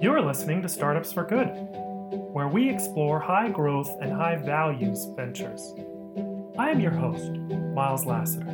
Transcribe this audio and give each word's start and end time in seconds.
You're 0.00 0.22
listening 0.22 0.62
to 0.62 0.68
Startups 0.68 1.12
for 1.12 1.24
Good, 1.24 1.48
where 2.32 2.46
we 2.46 2.70
explore 2.70 3.18
high 3.18 3.48
growth 3.48 3.90
and 4.00 4.12
high 4.12 4.36
values 4.36 5.08
ventures. 5.16 5.74
I 6.56 6.70
am 6.70 6.78
your 6.78 6.92
host, 6.92 7.32
Miles 7.74 8.06
Lassiter, 8.06 8.46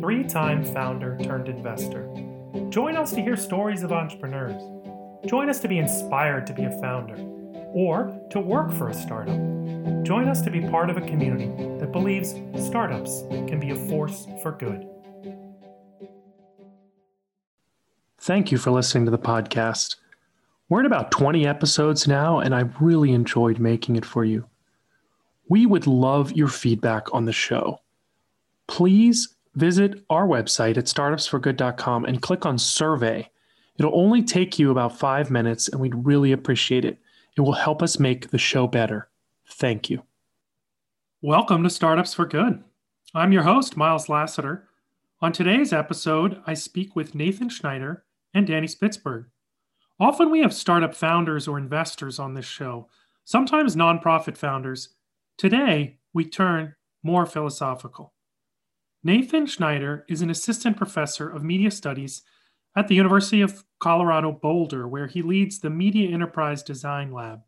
three 0.00 0.24
time 0.24 0.64
founder 0.64 1.16
turned 1.22 1.48
investor. 1.48 2.08
Join 2.70 2.96
us 2.96 3.12
to 3.12 3.22
hear 3.22 3.36
stories 3.36 3.84
of 3.84 3.92
entrepreneurs. 3.92 4.60
Join 5.24 5.48
us 5.48 5.60
to 5.60 5.68
be 5.68 5.78
inspired 5.78 6.48
to 6.48 6.52
be 6.52 6.64
a 6.64 6.80
founder 6.80 7.14
or 7.72 8.20
to 8.30 8.40
work 8.40 8.72
for 8.72 8.88
a 8.88 8.94
startup. 8.94 9.38
Join 10.02 10.26
us 10.26 10.42
to 10.42 10.50
be 10.50 10.62
part 10.62 10.90
of 10.90 10.96
a 10.96 11.02
community 11.02 11.46
that 11.78 11.92
believes 11.92 12.34
startups 12.66 13.22
can 13.46 13.60
be 13.60 13.70
a 13.70 13.76
force 13.88 14.26
for 14.42 14.50
good. 14.50 14.84
Thank 18.18 18.50
you 18.50 18.58
for 18.58 18.72
listening 18.72 19.04
to 19.04 19.12
the 19.12 19.18
podcast. 19.18 19.94
We're 20.70 20.80
at 20.80 20.86
about 20.86 21.10
20 21.10 21.46
episodes 21.46 22.06
now, 22.06 22.40
and 22.40 22.54
I've 22.54 22.78
really 22.78 23.12
enjoyed 23.12 23.58
making 23.58 23.96
it 23.96 24.04
for 24.04 24.22
you. 24.22 24.46
We 25.48 25.64
would 25.64 25.86
love 25.86 26.32
your 26.32 26.48
feedback 26.48 27.14
on 27.14 27.24
the 27.24 27.32
show. 27.32 27.80
Please 28.66 29.34
visit 29.54 30.04
our 30.10 30.26
website 30.26 30.76
at 30.76 30.84
startupsforgood.com 30.84 32.04
and 32.04 32.20
click 32.20 32.44
on 32.44 32.58
survey. 32.58 33.30
It'll 33.78 33.98
only 33.98 34.22
take 34.22 34.58
you 34.58 34.70
about 34.70 34.98
five 34.98 35.30
minutes, 35.30 35.68
and 35.68 35.80
we'd 35.80 36.06
really 36.06 36.32
appreciate 36.32 36.84
it. 36.84 36.98
It 37.34 37.40
will 37.40 37.52
help 37.52 37.82
us 37.82 37.98
make 37.98 38.28
the 38.28 38.36
show 38.36 38.66
better. 38.66 39.08
Thank 39.48 39.88
you. 39.88 40.02
Welcome 41.22 41.62
to 41.62 41.70
Startups 41.70 42.12
for 42.12 42.26
Good. 42.26 42.62
I'm 43.14 43.32
your 43.32 43.44
host, 43.44 43.74
Miles 43.74 44.10
Lassiter. 44.10 44.68
On 45.22 45.32
today's 45.32 45.72
episode, 45.72 46.42
I 46.46 46.52
speak 46.52 46.94
with 46.94 47.14
Nathan 47.14 47.48
Schneider 47.48 48.04
and 48.34 48.46
Danny 48.46 48.66
Spitzberg. 48.66 49.26
Often 50.00 50.30
we 50.30 50.40
have 50.40 50.54
startup 50.54 50.94
founders 50.94 51.48
or 51.48 51.58
investors 51.58 52.20
on 52.20 52.34
this 52.34 52.46
show, 52.46 52.88
sometimes 53.24 53.74
nonprofit 53.74 54.36
founders. 54.36 54.90
Today, 55.36 55.98
we 56.14 56.24
turn 56.24 56.74
more 57.02 57.26
philosophical. 57.26 58.14
Nathan 59.02 59.46
Schneider 59.46 60.04
is 60.08 60.22
an 60.22 60.30
assistant 60.30 60.76
professor 60.76 61.28
of 61.28 61.42
media 61.42 61.70
studies 61.70 62.22
at 62.76 62.86
the 62.86 62.94
University 62.94 63.40
of 63.40 63.64
Colorado 63.80 64.30
Boulder, 64.30 64.86
where 64.86 65.08
he 65.08 65.22
leads 65.22 65.58
the 65.58 65.70
Media 65.70 66.10
Enterprise 66.10 66.62
Design 66.62 67.12
Lab. 67.12 67.40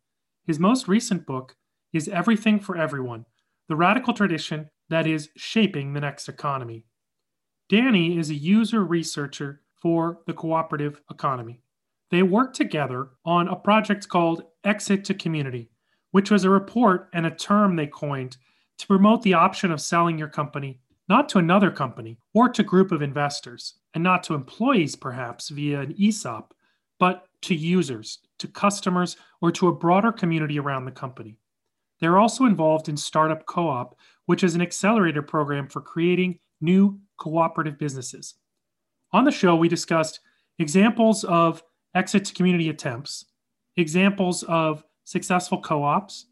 His 0.44 0.58
most 0.58 0.88
recent 0.88 1.26
book 1.26 1.56
is 1.92 2.08
Everything 2.08 2.58
for 2.58 2.76
Everyone 2.76 3.26
The 3.68 3.76
Radical 3.76 4.12
Tradition 4.12 4.70
That 4.88 5.06
Is 5.06 5.28
Shaping 5.36 5.92
the 5.92 6.00
Next 6.00 6.28
Economy. 6.28 6.84
Danny 7.68 8.18
is 8.18 8.30
a 8.30 8.34
user 8.34 8.84
researcher 8.84 9.62
for 9.80 10.18
the 10.26 10.32
cooperative 10.32 11.00
economy. 11.10 11.62
They 12.10 12.22
worked 12.22 12.56
together 12.56 13.10
on 13.24 13.48
a 13.48 13.56
project 13.56 14.08
called 14.08 14.44
Exit 14.64 15.04
to 15.06 15.14
Community, 15.14 15.70
which 16.10 16.30
was 16.30 16.44
a 16.44 16.50
report 16.50 17.08
and 17.12 17.26
a 17.26 17.30
term 17.30 17.76
they 17.76 17.86
coined 17.86 18.36
to 18.78 18.86
promote 18.86 19.22
the 19.22 19.34
option 19.34 19.70
of 19.70 19.80
selling 19.80 20.18
your 20.18 20.28
company 20.28 20.80
not 21.10 21.28
to 21.28 21.38
another 21.38 21.72
company 21.72 22.18
or 22.34 22.48
to 22.48 22.62
a 22.62 22.64
group 22.64 22.92
of 22.92 23.02
investors, 23.02 23.74
and 23.94 24.04
not 24.04 24.22
to 24.22 24.32
employees 24.32 24.94
perhaps 24.94 25.48
via 25.48 25.80
an 25.80 25.92
ESOP, 25.98 26.54
but 27.00 27.26
to 27.42 27.54
users, 27.54 28.20
to 28.38 28.46
customers, 28.46 29.16
or 29.42 29.50
to 29.50 29.66
a 29.66 29.74
broader 29.74 30.12
community 30.12 30.60
around 30.60 30.84
the 30.84 30.92
company. 30.92 31.36
They're 32.00 32.18
also 32.18 32.44
involved 32.44 32.88
in 32.88 32.96
Startup 32.96 33.44
Co 33.46 33.68
op, 33.68 33.98
which 34.26 34.44
is 34.44 34.54
an 34.54 34.62
accelerator 34.62 35.20
program 35.20 35.66
for 35.66 35.80
creating 35.80 36.38
new 36.60 37.00
cooperative 37.18 37.76
businesses. 37.76 38.36
On 39.12 39.24
the 39.24 39.32
show, 39.32 39.56
we 39.56 39.68
discussed 39.68 40.20
examples 40.60 41.24
of 41.24 41.60
exit 41.94 42.24
to 42.26 42.34
community 42.34 42.68
attempts, 42.68 43.26
examples 43.76 44.42
of 44.44 44.84
successful 45.04 45.60
co 45.60 45.82
ops, 45.82 46.26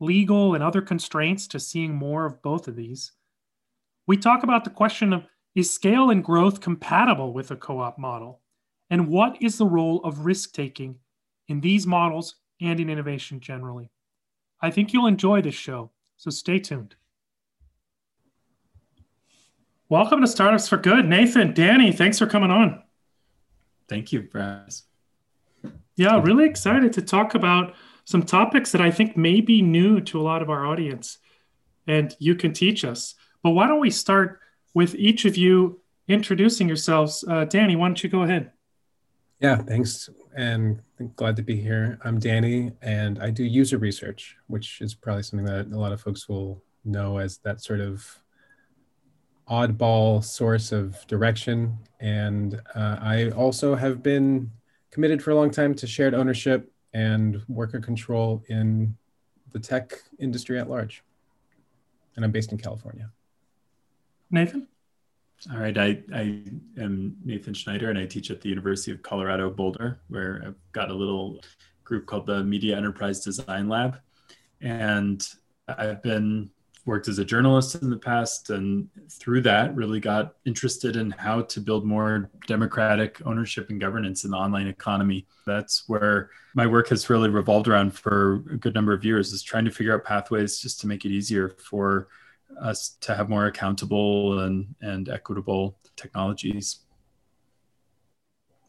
legal 0.00 0.54
and 0.54 0.62
other 0.62 0.82
constraints 0.82 1.46
to 1.48 1.60
seeing 1.60 1.94
more 1.94 2.26
of 2.26 2.42
both 2.42 2.68
of 2.68 2.76
these. 2.76 3.12
We 4.06 4.16
talk 4.16 4.42
about 4.42 4.64
the 4.64 4.70
question 4.70 5.12
of 5.12 5.24
is 5.54 5.72
scale 5.72 6.10
and 6.10 6.24
growth 6.24 6.60
compatible 6.60 7.32
with 7.32 7.50
a 7.50 7.56
co 7.56 7.78
op 7.78 7.98
model? 7.98 8.40
And 8.90 9.08
what 9.08 9.40
is 9.40 9.58
the 9.58 9.66
role 9.66 10.00
of 10.04 10.24
risk 10.24 10.52
taking 10.52 10.96
in 11.48 11.60
these 11.60 11.86
models 11.86 12.36
and 12.60 12.80
in 12.80 12.90
innovation 12.90 13.40
generally? 13.40 13.90
I 14.60 14.70
think 14.70 14.92
you'll 14.92 15.06
enjoy 15.06 15.42
this 15.42 15.54
show, 15.54 15.90
so 16.16 16.30
stay 16.30 16.58
tuned. 16.58 16.94
Welcome 19.88 20.22
to 20.22 20.26
Startups 20.26 20.68
for 20.68 20.78
Good. 20.78 21.06
Nathan, 21.06 21.52
Danny, 21.52 21.92
thanks 21.92 22.18
for 22.18 22.26
coming 22.26 22.50
on. 22.50 22.82
Thank 23.88 24.12
you, 24.12 24.22
Bryce. 24.22 24.84
Yeah, 25.96 26.20
really 26.20 26.46
excited 26.46 26.92
to 26.94 27.02
talk 27.02 27.34
about 27.34 27.74
some 28.04 28.22
topics 28.22 28.72
that 28.72 28.80
I 28.80 28.90
think 28.90 29.16
may 29.16 29.40
be 29.40 29.62
new 29.62 30.00
to 30.02 30.20
a 30.20 30.22
lot 30.22 30.42
of 30.42 30.50
our 30.50 30.66
audience, 30.66 31.18
and 31.86 32.14
you 32.18 32.34
can 32.34 32.52
teach 32.52 32.84
us. 32.84 33.14
But 33.42 33.50
why 33.50 33.66
don't 33.66 33.80
we 33.80 33.90
start 33.90 34.40
with 34.74 34.94
each 34.94 35.24
of 35.24 35.36
you 35.36 35.80
introducing 36.08 36.66
yourselves? 36.66 37.24
Uh, 37.28 37.44
Danny, 37.44 37.76
why 37.76 37.88
don't 37.88 38.02
you 38.02 38.08
go 38.08 38.22
ahead? 38.22 38.52
Yeah, 39.40 39.56
thanks. 39.56 40.08
And 40.34 40.80
glad 41.16 41.36
to 41.36 41.42
be 41.42 41.56
here. 41.56 41.98
I'm 42.04 42.18
Danny, 42.18 42.72
and 42.80 43.18
I 43.18 43.30
do 43.30 43.44
user 43.44 43.76
research, 43.76 44.36
which 44.46 44.80
is 44.80 44.94
probably 44.94 45.24
something 45.24 45.46
that 45.46 45.66
a 45.66 45.78
lot 45.78 45.92
of 45.92 46.00
folks 46.00 46.28
will 46.28 46.62
know 46.84 47.18
as 47.18 47.38
that 47.38 47.60
sort 47.60 47.80
of 47.80 48.18
oddball 49.48 50.24
source 50.24 50.72
of 50.72 51.06
direction. 51.06 51.76
And 52.00 52.60
uh, 52.74 52.98
I 53.00 53.30
also 53.30 53.74
have 53.74 54.02
been 54.02 54.50
committed 54.92 55.22
for 55.22 55.30
a 55.30 55.34
long 55.34 55.50
time 55.50 55.74
to 55.74 55.86
shared 55.86 56.14
ownership 56.14 56.70
and 56.94 57.42
worker 57.48 57.80
control 57.80 58.44
in 58.48 58.96
the 59.52 59.58
tech 59.58 59.94
industry 60.20 60.60
at 60.60 60.70
large. 60.70 61.02
And 62.14 62.24
I'm 62.24 62.30
based 62.30 62.52
in 62.52 62.58
California. 62.58 63.10
Nathan? 64.30 64.68
All 65.50 65.58
right, 65.58 65.76
I, 65.76 66.02
I 66.14 66.42
am 66.78 67.16
Nathan 67.24 67.54
Schneider 67.54 67.90
and 67.90 67.98
I 67.98 68.06
teach 68.06 68.30
at 68.30 68.40
the 68.40 68.48
University 68.48 68.92
of 68.92 69.02
Colorado 69.02 69.50
Boulder, 69.50 69.98
where 70.08 70.42
I've 70.46 70.72
got 70.72 70.90
a 70.90 70.94
little 70.94 71.40
group 71.82 72.06
called 72.06 72.26
the 72.26 72.44
Media 72.44 72.76
Enterprise 72.76 73.24
Design 73.24 73.68
Lab. 73.68 73.98
And 74.60 75.26
I've 75.66 76.02
been 76.02 76.50
worked 76.84 77.06
as 77.06 77.18
a 77.18 77.24
journalist 77.24 77.76
in 77.76 77.90
the 77.90 77.96
past 77.96 78.50
and 78.50 78.88
through 79.08 79.40
that 79.40 79.74
really 79.76 80.00
got 80.00 80.34
interested 80.44 80.96
in 80.96 81.10
how 81.12 81.42
to 81.42 81.60
build 81.60 81.84
more 81.84 82.28
democratic 82.48 83.24
ownership 83.24 83.70
and 83.70 83.80
governance 83.80 84.24
in 84.24 84.32
the 84.32 84.36
online 84.36 84.66
economy. 84.66 85.26
That's 85.46 85.88
where 85.88 86.30
my 86.54 86.66
work 86.66 86.88
has 86.88 87.08
really 87.08 87.28
revolved 87.28 87.68
around 87.68 87.94
for 87.94 88.44
a 88.50 88.56
good 88.56 88.74
number 88.74 88.92
of 88.92 89.04
years 89.04 89.32
is 89.32 89.42
trying 89.42 89.64
to 89.64 89.70
figure 89.70 89.94
out 89.94 90.04
pathways 90.04 90.58
just 90.58 90.80
to 90.80 90.88
make 90.88 91.04
it 91.04 91.10
easier 91.10 91.50
for 91.50 92.08
us 92.60 92.96
to 93.00 93.14
have 93.14 93.28
more 93.28 93.46
accountable 93.46 94.40
and, 94.40 94.74
and 94.80 95.08
equitable 95.08 95.78
technologies. 95.96 96.80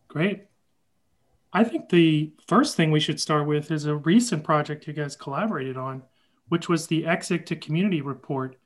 Great. 0.07 0.45
I 1.51 1.63
think 1.63 1.90
the 1.90 2.31
first 2.47 2.75
thing 2.75 2.91
we 2.91 3.00
should 3.00 3.19
start 3.19 3.47
with 3.47 3.72
is 3.72 3.85
a 3.85 3.95
recent 3.95 4.44
project 4.44 4.88
you 4.88 4.94
guys 4.94 5.16
collaborated 5.16 5.78
on 5.78 6.03
which 6.49 6.69
was 6.69 6.87
the 6.87 7.05
exit 7.05 7.45
to 7.47 7.55
community 7.55 8.01
report. 8.01 8.57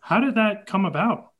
How 0.00 0.20
did 0.20 0.34
that 0.36 0.66
come 0.66 0.84
about? 0.84 1.32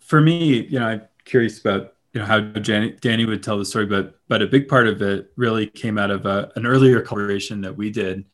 For 0.00 0.20
me, 0.20 0.62
you 0.62 0.78
know, 0.78 0.86
I'm 0.86 1.02
curious 1.24 1.60
about 1.60 1.94
you 2.12 2.20
know 2.20 2.26
how 2.26 2.40
Danny, 2.40 2.92
Danny 3.00 3.24
would 3.24 3.42
tell 3.42 3.58
the 3.58 3.64
story, 3.64 3.86
but 3.86 4.18
but 4.28 4.42
a 4.42 4.46
big 4.46 4.68
part 4.68 4.88
of 4.88 5.00
it 5.02 5.32
really 5.36 5.66
came 5.66 5.98
out 5.98 6.10
of 6.10 6.26
a, 6.26 6.50
an 6.56 6.66
earlier 6.66 7.00
collaboration 7.00 7.60
that 7.60 7.76
we 7.76 7.90
did, 7.90 8.24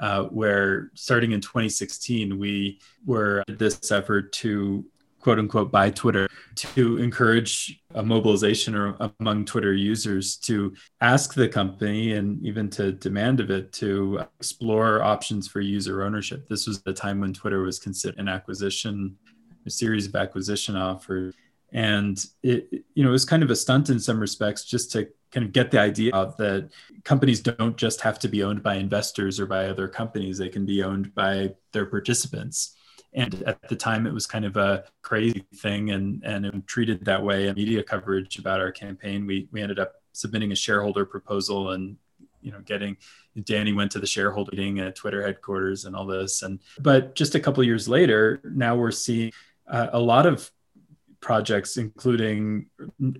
uh, 0.00 0.24
where 0.24 0.90
starting 0.94 1.32
in 1.32 1.40
2016 1.40 2.38
we 2.38 2.80
were 3.06 3.42
this 3.48 3.90
effort 3.90 4.32
to 4.34 4.84
quote 5.22 5.38
unquote 5.38 5.70
buy 5.70 5.88
Twitter 5.88 6.28
to 6.56 6.98
encourage 6.98 7.80
a 7.94 8.02
mobilization 8.02 8.74
or 8.74 8.96
among 9.20 9.44
Twitter 9.44 9.72
users 9.72 10.36
to 10.36 10.74
ask 11.00 11.32
the 11.32 11.48
company 11.48 12.12
and 12.12 12.44
even 12.44 12.68
to 12.68 12.92
demand 12.92 13.38
of 13.38 13.50
it 13.50 13.72
to 13.72 14.20
explore 14.40 15.02
options 15.02 15.46
for 15.46 15.60
user 15.60 16.02
ownership. 16.02 16.48
This 16.48 16.66
was 16.66 16.82
the 16.82 16.92
time 16.92 17.20
when 17.20 17.32
Twitter 17.32 17.62
was 17.62 17.78
considered 17.78 18.18
an 18.18 18.28
acquisition, 18.28 19.16
a 19.64 19.70
series 19.70 20.06
of 20.06 20.16
acquisition 20.16 20.76
offers. 20.76 21.34
And 21.72 22.22
it, 22.42 22.68
you 22.94 23.02
know, 23.02 23.10
it 23.10 23.12
was 23.12 23.24
kind 23.24 23.42
of 23.42 23.50
a 23.50 23.56
stunt 23.56 23.90
in 23.90 24.00
some 24.00 24.20
respects 24.20 24.64
just 24.64 24.90
to 24.92 25.08
kind 25.30 25.46
of 25.46 25.52
get 25.52 25.70
the 25.70 25.80
idea 25.80 26.12
of 26.12 26.36
that 26.36 26.68
companies 27.04 27.40
don't 27.40 27.76
just 27.76 28.00
have 28.02 28.18
to 28.18 28.28
be 28.28 28.42
owned 28.42 28.62
by 28.62 28.74
investors 28.74 29.40
or 29.40 29.46
by 29.46 29.66
other 29.66 29.88
companies, 29.88 30.36
they 30.36 30.50
can 30.50 30.66
be 30.66 30.82
owned 30.82 31.14
by 31.14 31.54
their 31.72 31.86
participants 31.86 32.76
and 33.14 33.42
at 33.46 33.68
the 33.68 33.76
time 33.76 34.06
it 34.06 34.14
was 34.14 34.26
kind 34.26 34.44
of 34.44 34.56
a 34.56 34.84
crazy 35.02 35.44
thing 35.56 35.90
and 35.90 36.22
and 36.24 36.66
treated 36.66 37.04
that 37.04 37.22
way 37.22 37.48
in 37.48 37.54
media 37.54 37.82
coverage 37.82 38.38
about 38.38 38.60
our 38.60 38.72
campaign. 38.72 39.26
We 39.26 39.48
we 39.52 39.62
ended 39.62 39.78
up 39.78 39.94
submitting 40.12 40.52
a 40.52 40.56
shareholder 40.56 41.04
proposal 41.04 41.70
and 41.70 41.96
you 42.40 42.52
know 42.52 42.60
getting 42.60 42.96
danny 43.44 43.72
went 43.72 43.90
to 43.92 43.98
the 43.98 44.06
shareholder 44.06 44.50
meeting 44.52 44.80
at 44.80 44.96
twitter 44.96 45.22
headquarters 45.22 45.84
and 45.84 45.94
all 45.94 46.06
this. 46.06 46.42
And 46.42 46.60
but 46.78 47.14
just 47.14 47.34
a 47.34 47.40
couple 47.40 47.62
years 47.64 47.88
later 47.88 48.40
now 48.44 48.76
we're 48.76 48.90
seeing 48.90 49.32
uh, 49.68 49.88
a 49.92 50.00
lot 50.00 50.26
of 50.26 50.50
projects 51.20 51.76
including 51.76 52.66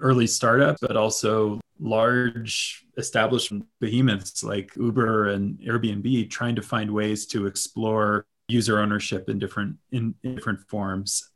early 0.01 0.27
startups 0.27 0.81
but 0.81 0.97
also 0.97 1.61
large 1.79 2.85
established 2.97 3.53
behemoths 3.81 4.43
like 4.45 4.71
Uber 4.77 5.29
and 5.29 5.59
Airbnb 5.59 6.31
trying 6.31 6.55
to 6.57 6.63
find 6.63 6.91
ways 6.91 7.27
to 7.27 7.47
explore 7.47 8.27
user 8.53 8.79
ownership 8.79 9.29
in 9.29 9.39
different 9.39 9.77
in, 9.91 10.15
in 10.23 10.35
different 10.35 10.61
forms. 10.69 11.31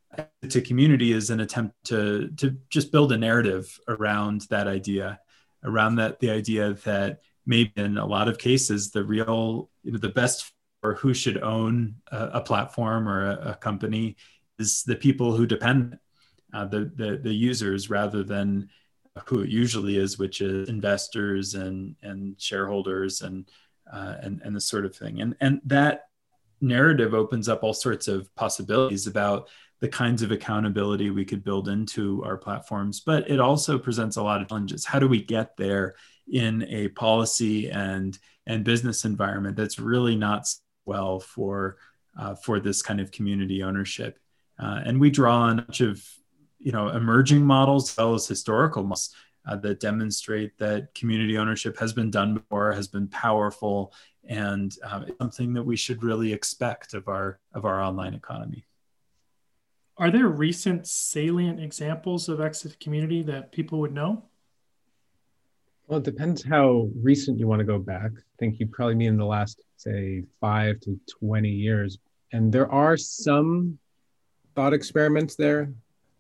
To 0.49 0.61
community 0.61 1.13
is 1.13 1.31
an 1.31 1.41
attempt 1.41 1.75
to 1.85 2.29
to 2.37 2.57
just 2.71 2.93
build 2.93 3.13
a 3.13 3.19
narrative 3.19 3.79
around 3.89 4.43
that 4.51 4.67
idea 4.67 5.21
around 5.65 5.97
that 5.97 6.21
the 6.21 6.31
idea 6.31 6.75
that 6.85 7.21
maybe 7.45 7.73
in 7.77 7.99
a 7.99 8.07
lot 8.07 8.29
of 8.29 8.39
cases 8.39 8.91
the 8.91 9.05
real 9.05 9.71
you 9.83 9.93
know 9.93 9.99
the 9.99 10.09
best 10.09 10.53
for 10.81 10.95
who 10.95 11.13
should 11.13 11.43
own 11.43 11.97
a, 12.13 12.31
a 12.35 12.41
platform 12.41 13.09
or 13.09 13.31
a, 13.31 13.51
a, 13.51 13.55
company 13.57 14.17
is 14.59 14.85
the 14.85 14.95
people 14.95 15.35
who 15.35 15.47
depend 15.47 15.99
uh, 16.55 16.65
the, 16.65 16.91
the 16.95 17.19
the 17.23 17.35
users 17.35 17.91
rather 17.91 18.23
than 18.23 18.69
who 19.27 19.41
it 19.41 19.49
usually 19.49 19.97
is 19.97 20.19
which 20.19 20.41
is 20.41 20.69
investors 20.69 21.55
and 21.55 21.97
and 22.03 22.41
shareholders 22.41 23.23
and 23.23 23.51
uh, 23.93 24.17
and 24.23 24.41
and 24.45 24.55
the 24.55 24.61
sort 24.61 24.85
of 24.85 24.95
thing. 24.95 25.21
And 25.21 25.37
and 25.41 25.61
that 25.65 26.06
narrative 26.61 27.15
opens 27.15 27.49
up 27.49 27.63
all 27.63 27.75
sorts 27.75 28.09
of 28.09 28.35
possibilities 28.35 29.07
about 29.07 29.49
the 29.81 29.89
kinds 29.89 30.23
of 30.23 30.31
accountability 30.31 31.11
we 31.11 31.25
could 31.25 31.45
build 31.45 31.69
into 31.69 32.25
our 32.25 32.37
platforms. 32.37 33.01
But 33.01 33.31
it 33.31 33.41
also 33.41 33.79
presents 33.79 34.17
a 34.17 34.23
lot 34.23 34.41
of 34.41 34.49
challenges. 34.49 34.85
How 34.85 34.99
do 34.99 35.09
we 35.09 35.23
get 35.23 35.57
there 35.57 35.97
in 36.31 36.65
a 36.69 36.89
policy 36.89 37.71
and 37.71 38.19
and 38.47 38.65
business 38.65 39.05
environment 39.05 39.57
that's 39.57 39.79
really 39.79 40.17
not 40.17 40.47
well 40.85 41.21
for 41.21 41.77
uh, 42.19 42.35
for 42.37 42.61
this 42.61 42.83
kind 42.83 43.01
of 43.01 43.11
community 43.11 43.63
ownership? 43.63 44.19
Uh, 44.59 44.81
and 44.85 45.01
we 45.01 45.11
draw 45.11 45.41
on 45.43 45.57
much 45.57 45.81
of 45.81 46.03
you 46.59 46.73
know 46.73 46.89
emerging 46.89 47.45
models 47.45 47.91
as 47.91 47.97
well 47.99 48.15
as 48.15 48.27
historical 48.27 48.83
models 48.83 49.15
uh, 49.47 49.57
that 49.57 49.81
demonstrate 49.81 50.57
that 50.59 50.95
community 50.95 51.39
ownership 51.39 51.79
has 51.79 51.93
been 51.93 52.11
done 52.11 52.35
before, 52.35 52.73
has 52.73 52.89
been 52.89 53.09
powerful, 53.09 53.93
and 54.29 54.77
uh, 54.85 55.05
something 55.21 55.53
that 55.55 55.63
we 55.63 55.77
should 55.77 56.03
really 56.03 56.33
expect 56.33 56.95
of 56.95 57.09
our 57.09 57.39
of 57.53 57.65
our 57.65 57.81
online 57.81 58.15
economy. 58.15 58.65
Are 59.99 60.11
there 60.11 60.29
recent 60.29 60.87
salient 60.87 61.59
examples 61.61 62.29
of 62.29 62.41
exit 62.41 62.79
community 62.81 63.23
that 63.23 63.53
people 63.53 63.81
would 63.81 63.93
know? 63.93 64.25
Well, 65.87 66.01
it 66.01 66.05
depends 66.05 66.43
how 66.43 66.91
recent 67.01 67.39
you 67.39 67.47
want 67.47 67.61
to 67.61 67.65
go 67.65 67.79
back. 67.79 68.11
I 68.15 68.37
think 68.39 68.59
you 68.59 68.67
probably 68.67 68.97
mean 68.97 69.11
in 69.11 69.17
the 69.17 69.25
last, 69.25 69.63
say, 69.77 70.25
five 70.41 70.81
to 70.81 70.99
20 71.21 71.49
years. 71.49 71.99
And 72.33 72.53
there 72.53 72.71
are 72.71 72.97
some 72.97 73.79
thought 74.55 74.75
experiments 74.75 75.37
there. 75.37 75.73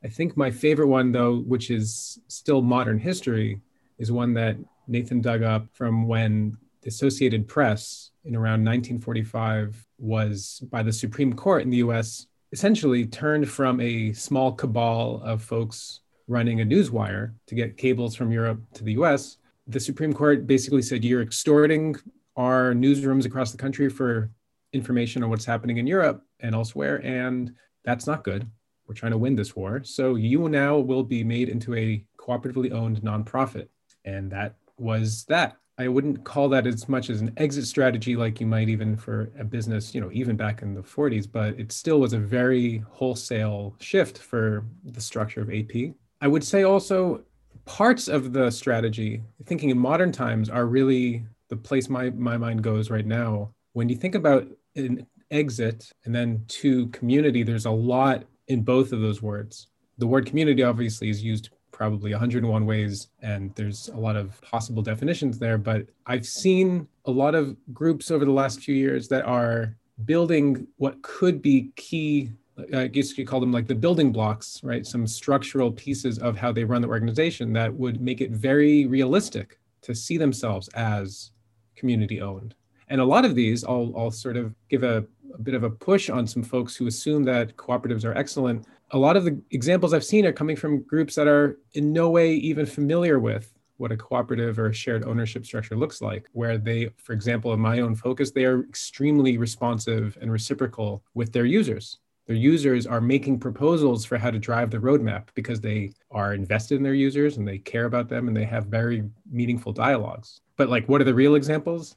I 0.06 0.08
think 0.08 0.36
my 0.36 0.52
favorite 0.52 0.86
one, 0.86 1.10
though, 1.10 1.38
which 1.38 1.68
is 1.68 2.20
still 2.28 2.62
modern 2.62 2.96
history, 2.96 3.60
is 3.98 4.12
one 4.12 4.34
that 4.34 4.56
Nathan 4.86 5.20
dug 5.20 5.42
up 5.42 5.66
from 5.72 6.06
when 6.06 6.56
the 6.82 6.88
Associated 6.90 7.48
Press 7.48 8.12
in 8.24 8.36
around 8.36 8.64
1945 8.64 9.84
was 9.98 10.62
by 10.70 10.84
the 10.84 10.92
Supreme 10.92 11.32
Court 11.32 11.62
in 11.62 11.70
the 11.70 11.78
US 11.78 12.28
essentially 12.52 13.04
turned 13.04 13.48
from 13.48 13.80
a 13.80 14.12
small 14.12 14.52
cabal 14.52 15.20
of 15.24 15.42
folks 15.42 16.02
running 16.28 16.60
a 16.60 16.64
newswire 16.64 17.34
to 17.48 17.56
get 17.56 17.76
cables 17.76 18.14
from 18.14 18.30
Europe 18.30 18.60
to 18.74 18.84
the 18.84 18.92
US. 18.92 19.38
The 19.66 19.80
Supreme 19.80 20.12
Court 20.12 20.46
basically 20.46 20.82
said 20.82 21.04
you're 21.04 21.20
extorting 21.20 21.96
our 22.36 22.74
newsrooms 22.74 23.26
across 23.26 23.50
the 23.50 23.58
country 23.58 23.88
for 23.88 24.30
information 24.72 25.24
on 25.24 25.30
what's 25.30 25.44
happening 25.44 25.78
in 25.78 25.86
Europe 25.88 26.22
and 26.38 26.54
elsewhere. 26.54 27.04
And 27.04 27.56
that's 27.84 28.06
not 28.06 28.22
good. 28.22 28.48
We're 28.86 28.94
trying 28.94 29.12
to 29.12 29.18
win 29.18 29.36
this 29.36 29.56
war. 29.56 29.82
So 29.84 30.14
you 30.14 30.48
now 30.48 30.78
will 30.78 31.02
be 31.02 31.24
made 31.24 31.48
into 31.48 31.74
a 31.74 32.04
cooperatively 32.18 32.72
owned 32.72 33.02
nonprofit. 33.02 33.68
And 34.04 34.30
that 34.32 34.56
was 34.78 35.24
that. 35.24 35.56
I 35.78 35.88
wouldn't 35.88 36.24
call 36.24 36.48
that 36.50 36.66
as 36.66 36.88
much 36.88 37.10
as 37.10 37.20
an 37.20 37.32
exit 37.36 37.66
strategy 37.66 38.16
like 38.16 38.40
you 38.40 38.46
might 38.46 38.70
even 38.70 38.96
for 38.96 39.30
a 39.38 39.44
business, 39.44 39.94
you 39.94 40.00
know, 40.00 40.10
even 40.10 40.34
back 40.34 40.62
in 40.62 40.74
the 40.74 40.80
40s, 40.80 41.30
but 41.30 41.58
it 41.60 41.70
still 41.70 42.00
was 42.00 42.14
a 42.14 42.18
very 42.18 42.82
wholesale 42.90 43.74
shift 43.78 44.18
for 44.18 44.64
the 44.84 45.00
structure 45.00 45.42
of 45.42 45.52
AP. 45.52 45.92
I 46.22 46.28
would 46.28 46.44
say 46.44 46.62
also 46.62 47.22
parts 47.66 48.08
of 48.08 48.32
the 48.32 48.50
strategy, 48.50 49.22
thinking 49.44 49.68
in 49.68 49.78
modern 49.78 50.12
times, 50.12 50.48
are 50.48 50.64
really 50.64 51.26
the 51.48 51.56
place 51.56 51.90
my, 51.90 52.10
my 52.10 52.38
mind 52.38 52.62
goes 52.62 52.90
right 52.90 53.06
now. 53.06 53.50
When 53.74 53.90
you 53.90 53.96
think 53.96 54.14
about 54.14 54.48
an 54.76 55.06
exit 55.30 55.92
and 56.06 56.14
then 56.14 56.44
to 56.48 56.86
community, 56.88 57.42
there's 57.42 57.66
a 57.66 57.70
lot 57.70 58.24
in 58.48 58.62
both 58.62 58.92
of 58.92 59.00
those 59.00 59.22
words. 59.22 59.68
The 59.98 60.06
word 60.06 60.26
community 60.26 60.62
obviously 60.62 61.08
is 61.08 61.22
used 61.22 61.50
probably 61.76 62.10
101 62.10 62.64
ways 62.64 63.08
and 63.20 63.54
there's 63.54 63.88
a 63.88 63.96
lot 63.96 64.16
of 64.16 64.40
possible 64.40 64.82
definitions 64.82 65.38
there 65.38 65.58
but 65.58 65.86
i've 66.06 66.24
seen 66.24 66.88
a 67.04 67.10
lot 67.10 67.34
of 67.34 67.54
groups 67.74 68.10
over 68.10 68.24
the 68.24 68.30
last 68.30 68.60
few 68.60 68.74
years 68.74 69.08
that 69.08 69.26
are 69.26 69.76
building 70.06 70.66
what 70.78 71.00
could 71.02 71.42
be 71.42 71.70
key 71.76 72.30
i 72.74 72.86
guess 72.86 73.18
you 73.18 73.26
call 73.26 73.40
them 73.40 73.52
like 73.52 73.66
the 73.66 73.74
building 73.74 74.10
blocks 74.10 74.58
right 74.64 74.86
some 74.86 75.06
structural 75.06 75.70
pieces 75.70 76.18
of 76.18 76.34
how 76.34 76.50
they 76.50 76.64
run 76.64 76.80
the 76.80 76.88
organization 76.88 77.52
that 77.52 77.72
would 77.74 78.00
make 78.00 78.22
it 78.22 78.30
very 78.30 78.86
realistic 78.86 79.58
to 79.82 79.94
see 79.94 80.16
themselves 80.16 80.68
as 80.68 81.30
community 81.74 82.22
owned 82.22 82.54
and 82.88 83.02
a 83.02 83.04
lot 83.04 83.26
of 83.26 83.34
these 83.34 83.64
i'll, 83.64 83.92
I'll 83.94 84.10
sort 84.10 84.38
of 84.38 84.54
give 84.70 84.82
a, 84.82 85.04
a 85.34 85.40
bit 85.40 85.54
of 85.54 85.62
a 85.62 85.70
push 85.70 86.10
on 86.10 86.26
some 86.26 86.42
folks 86.42 86.76
who 86.76 86.86
assume 86.86 87.24
that 87.24 87.56
cooperatives 87.56 88.04
are 88.04 88.16
excellent 88.16 88.66
a 88.92 88.98
lot 88.98 89.16
of 89.16 89.24
the 89.24 89.40
examples 89.50 89.92
I've 89.92 90.04
seen 90.04 90.24
are 90.26 90.32
coming 90.32 90.56
from 90.56 90.82
groups 90.82 91.14
that 91.16 91.26
are 91.26 91.58
in 91.74 91.92
no 91.92 92.10
way 92.10 92.34
even 92.34 92.66
familiar 92.66 93.18
with 93.18 93.52
what 93.78 93.92
a 93.92 93.96
cooperative 93.96 94.58
or 94.58 94.68
a 94.68 94.74
shared 94.74 95.04
ownership 95.04 95.44
structure 95.44 95.76
looks 95.76 96.00
like, 96.00 96.28
where 96.32 96.56
they, 96.56 96.88
for 96.96 97.12
example, 97.12 97.52
in 97.52 97.60
my 97.60 97.80
own 97.80 97.94
focus, 97.94 98.30
they 98.30 98.44
are 98.44 98.60
extremely 98.60 99.36
responsive 99.36 100.16
and 100.20 100.32
reciprocal 100.32 101.02
with 101.14 101.32
their 101.32 101.44
users. 101.44 101.98
Their 102.26 102.36
users 102.36 102.86
are 102.86 103.00
making 103.00 103.38
proposals 103.38 104.04
for 104.04 104.18
how 104.18 104.30
to 104.30 104.38
drive 104.38 104.70
the 104.70 104.78
roadmap 104.78 105.28
because 105.34 105.60
they 105.60 105.92
are 106.10 106.32
invested 106.34 106.76
in 106.76 106.82
their 106.82 106.94
users 106.94 107.36
and 107.36 107.46
they 107.46 107.58
care 107.58 107.84
about 107.84 108.08
them 108.08 108.28
and 108.28 108.36
they 108.36 108.44
have 108.44 108.66
very 108.66 109.04
meaningful 109.30 109.72
dialogues. 109.72 110.40
But, 110.56 110.70
like, 110.70 110.88
what 110.88 111.00
are 111.00 111.04
the 111.04 111.14
real 111.14 111.34
examples? 111.34 111.96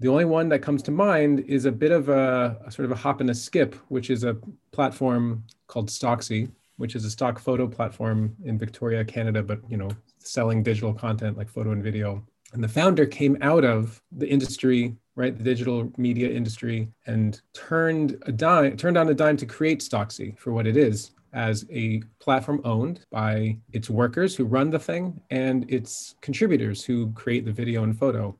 The 0.00 0.08
only 0.08 0.24
one 0.24 0.48
that 0.50 0.60
comes 0.60 0.82
to 0.84 0.92
mind 0.92 1.40
is 1.40 1.64
a 1.64 1.72
bit 1.72 1.90
of 1.90 2.08
a, 2.08 2.56
a, 2.64 2.70
sort 2.70 2.86
of 2.86 2.92
a 2.92 2.94
hop 2.94 3.20
and 3.20 3.30
a 3.30 3.34
skip, 3.34 3.74
which 3.88 4.10
is 4.10 4.22
a 4.22 4.36
platform 4.70 5.42
called 5.66 5.88
Stocksy, 5.88 6.50
which 6.76 6.94
is 6.94 7.04
a 7.04 7.10
stock 7.10 7.40
photo 7.40 7.66
platform 7.66 8.36
in 8.44 8.58
Victoria, 8.58 9.04
Canada, 9.04 9.42
but 9.42 9.60
you 9.68 9.76
know, 9.76 9.90
selling 10.18 10.62
digital 10.62 10.94
content 10.94 11.36
like 11.36 11.48
photo 11.48 11.72
and 11.72 11.82
video. 11.82 12.24
And 12.52 12.62
the 12.62 12.68
founder 12.68 13.06
came 13.06 13.36
out 13.40 13.64
of 13.64 14.00
the 14.12 14.28
industry, 14.28 14.94
right, 15.16 15.36
the 15.36 15.42
digital 15.42 15.92
media 15.96 16.30
industry, 16.30 16.88
and 17.06 17.40
turned 17.52 18.22
a 18.22 18.32
dime, 18.32 18.76
turned 18.76 18.96
on 18.96 19.08
a 19.08 19.14
dime 19.14 19.36
to 19.38 19.46
create 19.46 19.80
Stocksy 19.80 20.38
for 20.38 20.52
what 20.52 20.66
it 20.66 20.76
is, 20.76 21.10
as 21.32 21.66
a 21.70 22.02
platform 22.20 22.60
owned 22.64 23.00
by 23.10 23.58
its 23.72 23.90
workers 23.90 24.34
who 24.34 24.44
run 24.44 24.70
the 24.70 24.78
thing 24.78 25.20
and 25.30 25.70
its 25.70 26.14
contributors 26.20 26.84
who 26.84 27.12
create 27.12 27.44
the 27.44 27.52
video 27.52 27.82
and 27.82 27.98
photo. 27.98 28.36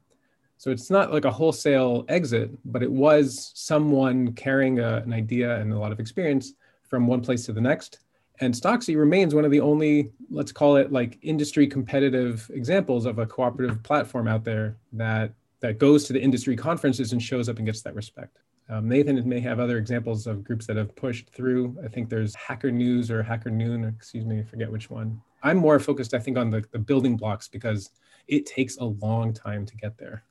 So 0.58 0.70
it's 0.70 0.90
not 0.90 1.12
like 1.12 1.24
a 1.24 1.30
wholesale 1.30 2.04
exit, 2.08 2.50
but 2.64 2.82
it 2.82 2.90
was 2.90 3.52
someone 3.54 4.32
carrying 4.32 4.80
a, 4.80 4.96
an 4.96 5.12
idea 5.12 5.56
and 5.60 5.72
a 5.72 5.78
lot 5.78 5.92
of 5.92 6.00
experience 6.00 6.54
from 6.82 7.06
one 7.06 7.20
place 7.20 7.46
to 7.46 7.52
the 7.52 7.60
next. 7.60 8.00
And 8.40 8.52
Stocksy 8.52 8.96
remains 8.96 9.34
one 9.34 9.44
of 9.44 9.50
the 9.50 9.60
only, 9.60 10.12
let's 10.30 10.52
call 10.52 10.76
it 10.76 10.92
like 10.92 11.18
industry 11.22 11.66
competitive 11.66 12.50
examples 12.52 13.06
of 13.06 13.18
a 13.18 13.26
cooperative 13.26 13.82
platform 13.82 14.28
out 14.28 14.44
there 14.44 14.76
that 14.92 15.32
that 15.60 15.78
goes 15.78 16.04
to 16.04 16.12
the 16.12 16.20
industry 16.20 16.56
conferences 16.56 17.12
and 17.12 17.22
shows 17.22 17.48
up 17.48 17.56
and 17.56 17.66
gets 17.66 17.82
that 17.82 17.94
respect. 17.94 18.38
Um, 18.68 18.88
Nathan 18.88 19.28
may 19.28 19.40
have 19.40 19.58
other 19.58 19.78
examples 19.78 20.26
of 20.26 20.44
groups 20.44 20.66
that 20.66 20.76
have 20.76 20.94
pushed 20.94 21.30
through. 21.30 21.76
I 21.84 21.88
think 21.88 22.08
there's 22.08 22.34
Hacker 22.34 22.70
News 22.70 23.10
or 23.10 23.22
Hacker 23.22 23.50
Noon, 23.50 23.84
or 23.84 23.88
excuse 23.88 24.24
me, 24.24 24.38
I 24.38 24.44
forget 24.44 24.70
which 24.70 24.90
one. 24.90 25.20
I'm 25.42 25.56
more 25.56 25.80
focused, 25.80 26.14
I 26.14 26.18
think, 26.18 26.36
on 26.36 26.50
the, 26.50 26.64
the 26.70 26.78
building 26.78 27.16
blocks 27.16 27.48
because 27.48 27.90
it 28.28 28.46
takes 28.46 28.76
a 28.76 28.84
long 28.84 29.32
time 29.32 29.64
to 29.66 29.76
get 29.76 29.96
there. 29.98 30.22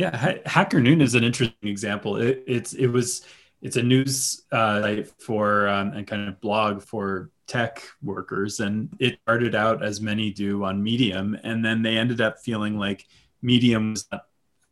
Yeah, 0.00 0.38
Hacker 0.46 0.80
Noon 0.80 1.02
is 1.02 1.14
an 1.14 1.24
interesting 1.24 1.68
example. 1.68 2.16
It, 2.16 2.42
it's 2.46 2.72
it 2.72 2.86
was 2.86 3.26
it's 3.60 3.76
a 3.76 3.82
news 3.82 4.46
uh, 4.50 5.02
for 5.18 5.68
um, 5.68 5.92
and 5.92 6.06
kind 6.06 6.26
of 6.26 6.40
blog 6.40 6.80
for 6.80 7.30
tech 7.46 7.82
workers, 8.02 8.60
and 8.60 8.88
it 8.98 9.18
started 9.20 9.54
out 9.54 9.84
as 9.84 10.00
many 10.00 10.30
do 10.30 10.64
on 10.64 10.82
Medium, 10.82 11.36
and 11.42 11.62
then 11.62 11.82
they 11.82 11.98
ended 11.98 12.22
up 12.22 12.38
feeling 12.38 12.78
like 12.78 13.08
Medium 13.42 13.90
was 13.90 14.06
not 14.10 14.22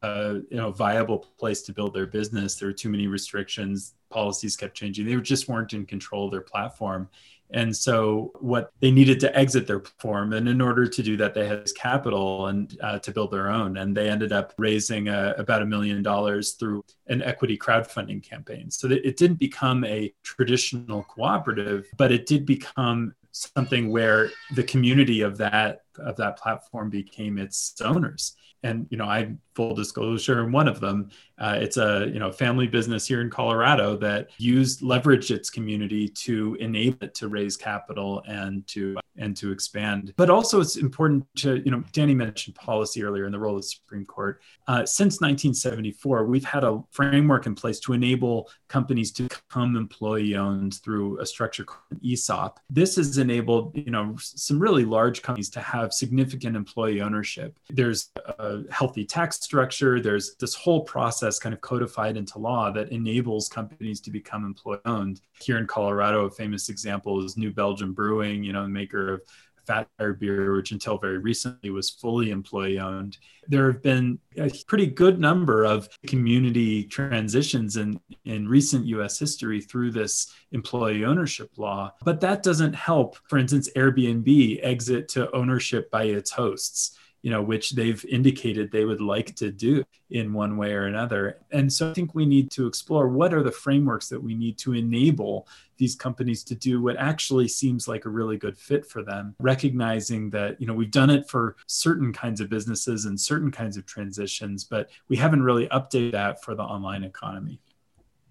a 0.01 0.41
you 0.51 0.57
know 0.57 0.71
viable 0.71 1.19
place 1.39 1.61
to 1.65 1.75
build 1.75 1.93
their 1.93 2.07
business. 2.07 2.55
There 2.55 2.69
were 2.69 2.73
too 2.73 2.89
many 2.89 3.07
restrictions. 3.07 3.97
Policies 4.09 4.57
kept 4.57 4.75
changing. 4.75 5.05
They 5.05 5.17
just 5.17 5.47
weren't 5.47 5.75
in 5.75 5.85
control 5.85 6.25
of 6.25 6.31
their 6.31 6.41
platform, 6.41 7.07
and 7.51 7.75
so 7.75 8.33
what 8.41 8.73
they 8.81 8.91
needed 8.91 9.21
to 9.21 9.37
exit 9.37 9.67
their 9.67 9.79
platform, 9.79 10.33
and 10.35 10.49
in 10.49 10.61
order 10.61 10.87
to 10.87 11.03
do 11.03 11.17
that, 11.17 11.35
they 11.35 11.47
had 11.47 11.69
capital 11.75 12.49
and 12.49 12.77
uh, 12.83 12.99
to 12.99 13.11
build 13.11 13.31
their 13.31 13.49
own. 13.51 13.79
And 13.79 13.97
they 13.97 14.11
ended 14.11 14.33
up 14.33 14.53
raising 14.59 15.09
uh, 15.09 15.35
about 15.39 15.63
a 15.63 15.67
million 15.67 16.03
dollars 16.03 16.53
through 16.53 16.85
an 17.07 17.23
equity 17.23 17.57
crowdfunding 17.57 18.23
campaign. 18.23 18.71
So 18.71 18.89
it 18.91 19.17
didn't 19.17 19.39
become 19.39 19.85
a 19.85 20.13
traditional 20.23 21.05
cooperative, 21.05 21.87
but 21.97 22.13
it 22.13 22.27
did 22.27 22.45
become 22.45 23.15
something 23.33 23.91
where 23.91 24.31
the 24.55 24.63
community 24.63 25.23
of 25.23 25.39
that 25.39 25.83
of 25.99 26.17
that 26.17 26.39
platform 26.39 26.91
became 26.91 27.39
its 27.39 27.75
owners 27.83 28.35
and 28.63 28.87
you 28.91 28.97
know 28.97 29.05
i 29.05 29.31
full 29.59 29.75
disclosure 29.75 30.45
in 30.45 30.53
one 30.53 30.69
of 30.69 30.79
them 30.79 31.11
uh, 31.39 31.57
it's 31.61 31.79
a 31.79 32.09
you 32.13 32.21
know 32.21 32.31
family 32.31 32.69
business 32.69 33.09
here 33.09 33.21
in 33.21 33.29
colorado 33.29 33.97
that 33.97 34.31
used 34.39 34.83
leveraged 34.83 35.33
its 35.33 35.51
community 35.51 36.09
to 36.09 36.57
enable 36.61 36.99
it 37.01 37.13
to 37.13 37.27
raise 37.27 37.57
capital 37.57 38.23
and 38.29 38.65
to 38.69 38.97
and 39.19 39.37
to 39.37 39.51
expand. 39.51 40.15
But 40.17 40.31
also 40.31 40.61
it's 40.61 40.77
important 40.77 41.27
to 41.39 41.61
you 41.65 41.71
know 41.71 41.83
danny 41.93 42.15
mentioned 42.15 42.55
policy 42.57 43.03
earlier 43.03 43.25
and 43.25 43.35
the 43.35 43.39
role 43.39 43.57
of 43.57 43.63
the 43.63 43.69
supreme 43.69 44.07
court. 44.07 44.41
Uh, 44.67 44.87
since 44.87 45.21
1974 45.21 46.25
we've 46.25 46.45
had 46.45 46.65
a 46.65 46.83
framework 46.91 47.47
in 47.47 47.55
place 47.55 47.81
to 47.81 47.93
enable 47.93 48.49
companies 48.69 49.11
to 49.13 49.25
become 49.25 49.77
employee 49.77 50.37
owned 50.37 50.75
through 50.83 51.19
a 51.21 51.27
structure 51.27 51.65
called 51.65 52.01
esop 52.03 52.57
this 52.71 52.97
has 52.97 53.19
enabled 53.19 53.77
you 53.77 53.91
know 53.91 54.15
some 54.19 54.59
really 54.59 54.85
large 54.85 55.23
companies 55.23 55.51
to 55.51 55.61
have 55.61 55.93
significant 55.93 56.57
employee 56.57 57.01
ownership. 57.01 57.59
There's 57.69 58.11
a 58.39 58.63
healthy 58.71 59.05
tax 59.05 59.39
structure. 59.49 59.99
There's 59.99 60.35
this 60.35 60.55
whole 60.55 60.83
process 60.83 61.39
kind 61.39 61.55
of 61.55 61.63
codified 61.63 62.19
into 62.19 62.39
law 62.39 62.71
that 62.73 62.93
enables 62.93 63.49
companies 63.49 63.99
to 64.03 64.11
become 64.11 64.45
employee 64.45 64.81
owned. 64.85 65.23
Here 65.41 65.57
in 65.57 65.67
Colorado, 65.67 66.27
a 66.27 66.31
famous 66.31 66.69
example 66.69 67.25
is 67.25 67.39
New 67.39 67.51
Belgium 67.51 67.95
Brewing, 67.95 68.45
you 68.45 68.53
know, 68.53 68.63
the 68.63 68.69
maker 68.69 69.15
of 69.15 69.23
Fat 69.67 69.89
beer, 70.19 70.55
which 70.55 70.73
until 70.73 70.97
very 70.97 71.19
recently 71.19 71.69
was 71.71 71.91
fully 71.91 72.31
employee 72.31 72.79
owned. 72.79 73.19
There 73.49 73.71
have 73.71 73.83
been 73.83 74.19
a 74.39 74.51
pretty 74.67 74.87
good 74.87 75.19
number 75.19 75.65
of 75.65 75.89
community 76.07 76.85
transitions 76.85 77.77
in, 77.77 78.01
in 78.25 78.49
recent 78.49 78.87
US 78.87 79.19
history 79.19 79.61
through 79.61 79.91
this 79.93 80.33
employee 80.53 81.05
ownership 81.05 81.51
law. 81.57 81.93
But 82.03 82.21
that 82.21 82.43
doesn't 82.43 82.75
help, 82.75 83.17
for 83.29 83.39
instance, 83.39 83.69
Airbnb 83.77 84.61
exit 84.63 85.09
to 85.11 85.31
ownership 85.35 85.91
by 85.91 86.05
its 86.05 86.31
hosts 86.31 86.99
you 87.23 87.31
know, 87.31 87.43
which 87.43 87.73
they've 87.73 88.05
indicated 88.07 88.71
they 88.71 88.85
would 88.85 89.01
like 89.01 89.35
to 89.37 89.51
do 89.51 89.85
in 90.11 90.33
one 90.33 90.57
way 90.57 90.73
or 90.73 90.87
another. 90.87 91.39
And 91.51 91.73
so 91.73 91.91
I 91.91 91.95
think 91.95 92.15
we 92.15 92.27
need 92.27 92.51
to 92.53 92.67
explore 92.67 93.09
what 93.09 93.35
are 93.35 93.43
the 93.43 93.51
frameworks 93.51 94.09
that 94.09 94.23
we 94.23 94.35
need 94.35 94.57
to 94.59 94.75
enable 94.75 95.49
these 95.77 95.95
companies 95.95 96.45
to 96.45 96.55
do 96.55 96.81
what 96.81 96.97
actually 96.97 97.49
seems 97.49 97.89
like 97.89 98.05
a 98.05 98.11
really 98.11 98.37
good 98.37 98.59
fit 98.59 98.87
for 98.87 99.03
them, 99.03 99.35
recognizing 99.39 100.31
that, 100.31 100.61
you 100.61 100.67
know, 100.67 100.75
we've 100.75 100.91
done 100.91 101.11
it 101.11 101.29
for 101.29 101.57
certain 101.67 102.13
kinds 102.13 102.41
of 102.41 102.49
businesses 102.49 103.05
and 103.05 103.19
certain 103.21 103.51
kinds 103.51 103.77
of 103.77 103.87
transitions, 103.87 104.65
but 104.65 104.91
we 105.09 105.17
haven't 105.17 105.43
really 105.43 105.69
updated 105.69 106.13
that 106.13 106.43
for 106.43 106.55
the 106.55 106.63
online 106.63 107.05
economy. 107.05 107.61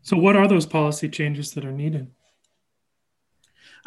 So 0.01 0.17
what 0.17 0.36
are 0.38 0.48
those 0.48 0.65
policy 0.65 1.10
changes 1.10 1.51
that 1.53 1.65
are 1.65 1.72
needed? 1.72 2.10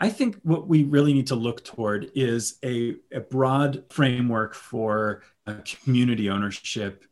I 0.01 0.09
think 0.09 0.39
what 0.43 0.67
we 0.67 0.85
really 0.85 1.13
need 1.13 1.27
to 1.27 1.35
look 1.35 1.63
toward 1.63 2.11
is 2.15 2.59
a, 2.65 2.97
a 3.13 3.21
broad 3.21 3.85
framework 3.91 4.55
for 4.55 5.23
uh, 5.47 5.57
community 5.85 6.31
ownership, 6.31 7.05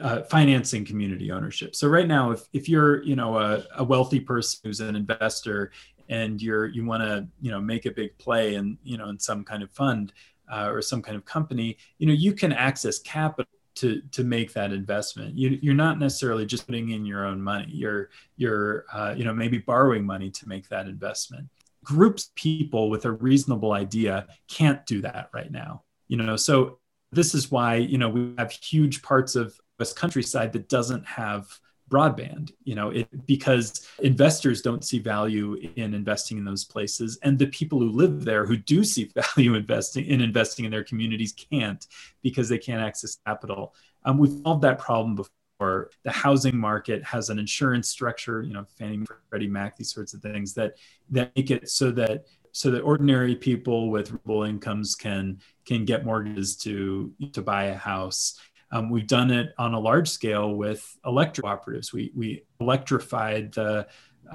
uh, 0.00 0.22
financing 0.22 0.86
community 0.86 1.30
ownership. 1.30 1.76
So 1.76 1.86
right 1.86 2.08
now, 2.08 2.30
if, 2.30 2.40
if 2.54 2.66
you're 2.66 3.02
you 3.02 3.14
know 3.14 3.38
a, 3.38 3.64
a 3.76 3.84
wealthy 3.84 4.20
person 4.20 4.60
who's 4.64 4.80
an 4.80 4.96
investor 4.96 5.70
and 6.08 6.40
you're 6.40 6.66
you 6.66 6.86
want 6.86 7.02
to 7.02 7.28
you 7.42 7.50
know 7.50 7.60
make 7.60 7.84
a 7.84 7.90
big 7.90 8.16
play 8.16 8.54
and 8.54 8.78
you 8.82 8.96
know 8.96 9.08
in 9.08 9.18
some 9.18 9.44
kind 9.44 9.62
of 9.62 9.70
fund 9.72 10.14
uh, 10.50 10.70
or 10.70 10.80
some 10.80 11.02
kind 11.02 11.16
of 11.18 11.26
company, 11.26 11.76
you 11.98 12.06
know 12.06 12.14
you 12.14 12.32
can 12.32 12.54
access 12.54 12.98
capital 13.00 13.52
to 13.74 14.00
to 14.12 14.24
make 14.24 14.54
that 14.54 14.72
investment. 14.72 15.36
You, 15.36 15.58
you're 15.60 15.74
not 15.74 15.98
necessarily 15.98 16.46
just 16.46 16.66
putting 16.66 16.90
in 16.90 17.04
your 17.04 17.26
own 17.26 17.42
money. 17.42 17.66
You're 17.68 18.08
you're 18.38 18.86
uh, 18.94 19.14
you 19.14 19.24
know 19.24 19.34
maybe 19.34 19.58
borrowing 19.58 20.06
money 20.06 20.30
to 20.30 20.48
make 20.48 20.70
that 20.70 20.86
investment 20.86 21.46
groups 21.84 22.30
people 22.36 22.90
with 22.90 23.04
a 23.04 23.12
reasonable 23.12 23.72
idea 23.72 24.26
can't 24.48 24.84
do 24.86 25.00
that 25.02 25.30
right 25.32 25.50
now 25.50 25.82
you 26.10 26.16
know? 26.16 26.36
So 26.36 26.78
this 27.12 27.34
is 27.34 27.50
why 27.50 27.76
you 27.76 27.96
know 27.96 28.10
we 28.10 28.34
have 28.36 28.50
huge 28.50 29.00
parts 29.00 29.36
of 29.36 29.58
west 29.78 29.96
countryside 29.96 30.52
that 30.52 30.68
doesn't 30.68 31.06
have 31.06 31.46
broadband 31.88 32.52
you 32.64 32.74
know? 32.74 32.90
It 32.90 33.26
because 33.26 33.86
investors 34.00 34.60
don't 34.60 34.84
see 34.84 34.98
value 34.98 35.56
in 35.76 35.94
investing 35.94 36.36
in 36.36 36.44
those 36.44 36.64
places 36.64 37.18
and 37.22 37.38
the 37.38 37.46
people 37.46 37.78
who 37.78 37.90
live 37.90 38.24
there 38.24 38.44
who 38.44 38.56
do 38.56 38.84
see 38.84 39.10
value 39.36 39.54
investing 39.54 40.04
in 40.06 40.20
investing 40.20 40.64
in 40.66 40.70
their 40.70 40.84
communities 40.84 41.32
can't 41.32 41.86
because 42.22 42.48
they 42.48 42.58
can't 42.58 42.82
access 42.82 43.18
capital. 43.24 43.74
Um, 44.04 44.18
we've 44.18 44.40
solved 44.42 44.62
that 44.62 44.78
problem 44.78 45.14
before 45.14 45.30
or 45.60 45.90
the 46.02 46.10
housing 46.10 46.56
market 46.56 47.04
has 47.04 47.28
an 47.28 47.38
insurance 47.38 47.88
structure, 47.88 48.42
you 48.42 48.52
know, 48.52 48.64
Fannie 48.78 49.04
Freddie 49.28 49.46
Mac, 49.46 49.76
these 49.76 49.92
sorts 49.92 50.14
of 50.14 50.22
things 50.22 50.54
that 50.54 50.74
that 51.10 51.30
make 51.36 51.50
it 51.50 51.68
so 51.68 51.90
that 51.92 52.24
so 52.52 52.70
that 52.70 52.80
ordinary 52.80 53.36
people 53.36 53.90
with 53.90 54.18
rural 54.24 54.44
incomes 54.44 54.94
can 54.94 55.38
can 55.64 55.84
get 55.84 56.04
mortgages 56.04 56.56
to 56.56 57.12
to 57.32 57.42
buy 57.42 57.64
a 57.64 57.76
house. 57.76 58.40
Um, 58.72 58.88
we've 58.88 59.06
done 59.06 59.30
it 59.30 59.52
on 59.58 59.74
a 59.74 59.80
large 59.80 60.08
scale 60.08 60.54
with 60.54 60.96
electric 61.04 61.44
cooperatives. 61.44 61.92
We 61.92 62.12
we 62.14 62.44
electrified 62.60 63.52
the 63.52 63.86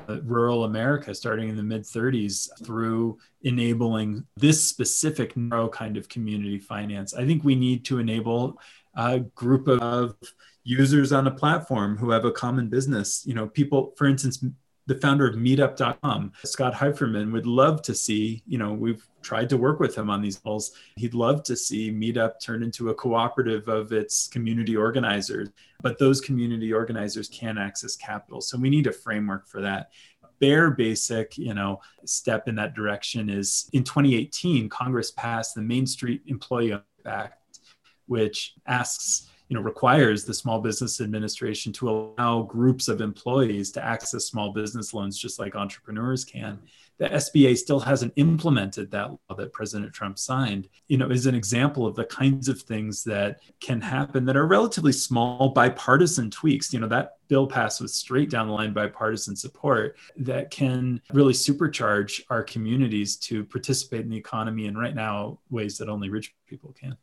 uh, 0.09 0.21
rural 0.23 0.65
America 0.65 1.15
starting 1.15 1.49
in 1.49 1.55
the 1.55 1.63
mid 1.63 1.83
30s 1.83 2.49
through 2.65 3.17
enabling 3.43 4.25
this 4.35 4.67
specific 4.67 5.37
narrow 5.37 5.69
kind 5.69 5.95
of 5.95 6.09
community 6.09 6.59
finance. 6.59 7.13
I 7.13 7.25
think 7.25 7.43
we 7.43 7.55
need 7.55 7.85
to 7.85 7.99
enable 7.99 8.59
a 8.95 9.19
group 9.19 9.67
of 9.67 10.15
users 10.65 11.13
on 11.13 11.27
a 11.27 11.31
platform 11.31 11.95
who 11.95 12.09
have 12.09 12.25
a 12.25 12.31
common 12.31 12.67
business. 12.67 13.23
You 13.25 13.35
know, 13.35 13.47
people, 13.47 13.93
for 13.95 14.07
instance, 14.07 14.43
the 14.87 14.95
founder 14.95 15.27
of 15.27 15.35
meetup.com, 15.35 16.33
Scott 16.43 16.73
Heiferman, 16.73 17.31
would 17.31 17.45
love 17.45 17.81
to 17.83 17.95
see, 17.95 18.43
you 18.45 18.57
know, 18.57 18.73
we've 18.73 19.07
tried 19.21 19.49
to 19.49 19.57
work 19.57 19.79
with 19.79 19.97
him 19.97 20.09
on 20.09 20.21
these 20.21 20.37
goals. 20.37 20.73
He'd 20.97 21.15
love 21.15 21.43
to 21.43 21.55
see 21.55 21.91
Meetup 21.91 22.39
turn 22.39 22.61
into 22.61 22.89
a 22.89 22.95
cooperative 22.95 23.67
of 23.67 23.91
its 23.91 24.27
community 24.27 24.75
organizers, 24.75 25.49
but 25.81 25.97
those 25.97 26.21
community 26.21 26.71
organizers 26.71 27.27
can't 27.29 27.57
access 27.57 27.95
capital. 27.95 28.41
So 28.41 28.57
we 28.57 28.69
need 28.69 28.85
a 28.85 28.91
framework 28.91 29.47
for 29.47 29.61
that. 29.61 29.89
Bare 30.39 30.71
basic, 30.71 31.37
you 31.37 31.53
know, 31.53 31.81
step 32.05 32.47
in 32.47 32.55
that 32.55 32.75
direction 32.75 33.29
is 33.29 33.69
in 33.73 33.83
2018, 33.83 34.69
Congress 34.69 35.11
passed 35.11 35.55
the 35.55 35.61
Main 35.61 35.87
Street 35.87 36.21
Employee 36.27 36.79
Act, 37.05 37.59
which 38.05 38.53
asks 38.67 39.29
you 39.47 39.55
know 39.55 39.61
requires 39.61 40.25
the 40.25 40.33
small 40.33 40.59
business 40.59 41.01
administration 41.01 41.71
to 41.73 41.89
allow 41.89 42.41
groups 42.41 42.87
of 42.87 43.01
employees 43.01 43.71
to 43.71 43.83
access 43.83 44.25
small 44.25 44.51
business 44.51 44.93
loans 44.93 45.17
just 45.17 45.39
like 45.39 45.55
entrepreneurs 45.55 46.25
can. 46.25 46.59
The 46.97 47.09
sba 47.09 47.57
still 47.57 47.79
hasn't 47.79 48.13
implemented 48.15 48.89
that 48.91 49.11
law 49.11 49.35
that 49.35 49.53
president 49.53 49.93
trump 49.93 50.17
signed. 50.17 50.69
You 50.87 50.97
know 50.97 51.09
is 51.09 51.25
an 51.25 51.35
example 51.35 51.85
of 51.85 51.95
the 51.95 52.05
kinds 52.05 52.47
of 52.47 52.61
things 52.61 53.03
that 53.03 53.39
can 53.59 53.81
happen 53.81 54.25
that 54.25 54.37
are 54.37 54.47
relatively 54.47 54.93
small 54.93 55.49
bipartisan 55.49 56.31
tweaks. 56.31 56.73
You 56.73 56.79
know 56.79 56.87
that 56.87 57.17
bill 57.27 57.47
passed 57.47 57.81
with 57.81 57.91
straight 57.91 58.29
down 58.29 58.47
the 58.47 58.53
line 58.53 58.73
bipartisan 58.73 59.35
support 59.35 59.97
that 60.17 60.51
can 60.51 61.01
really 61.11 61.33
supercharge 61.33 62.21
our 62.29 62.43
communities 62.43 63.15
to 63.17 63.43
participate 63.43 64.01
in 64.01 64.09
the 64.09 64.17
economy 64.17 64.65
in 64.65 64.77
right 64.77 64.95
now 64.95 65.39
ways 65.49 65.77
that 65.77 65.89
only 65.89 66.09
rich 66.09 66.33
people 66.47 66.73
can 66.79 66.95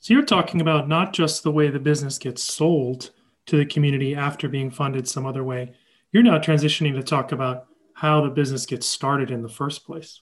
so 0.00 0.14
you're 0.14 0.24
talking 0.24 0.60
about 0.60 0.88
not 0.88 1.12
just 1.12 1.42
the 1.42 1.52
way 1.52 1.68
the 1.68 1.78
business 1.78 2.18
gets 2.18 2.42
sold 2.42 3.10
to 3.46 3.56
the 3.56 3.66
community 3.66 4.14
after 4.14 4.48
being 4.48 4.70
funded 4.70 5.08
some 5.08 5.26
other 5.26 5.42
way. 5.42 5.72
You're 6.12 6.22
now 6.22 6.38
transitioning 6.38 6.94
to 6.94 7.02
talk 7.02 7.32
about 7.32 7.66
how 7.94 8.20
the 8.20 8.30
business 8.30 8.66
gets 8.66 8.86
started 8.86 9.30
in 9.30 9.42
the 9.42 9.48
first 9.48 9.84
place. 9.84 10.20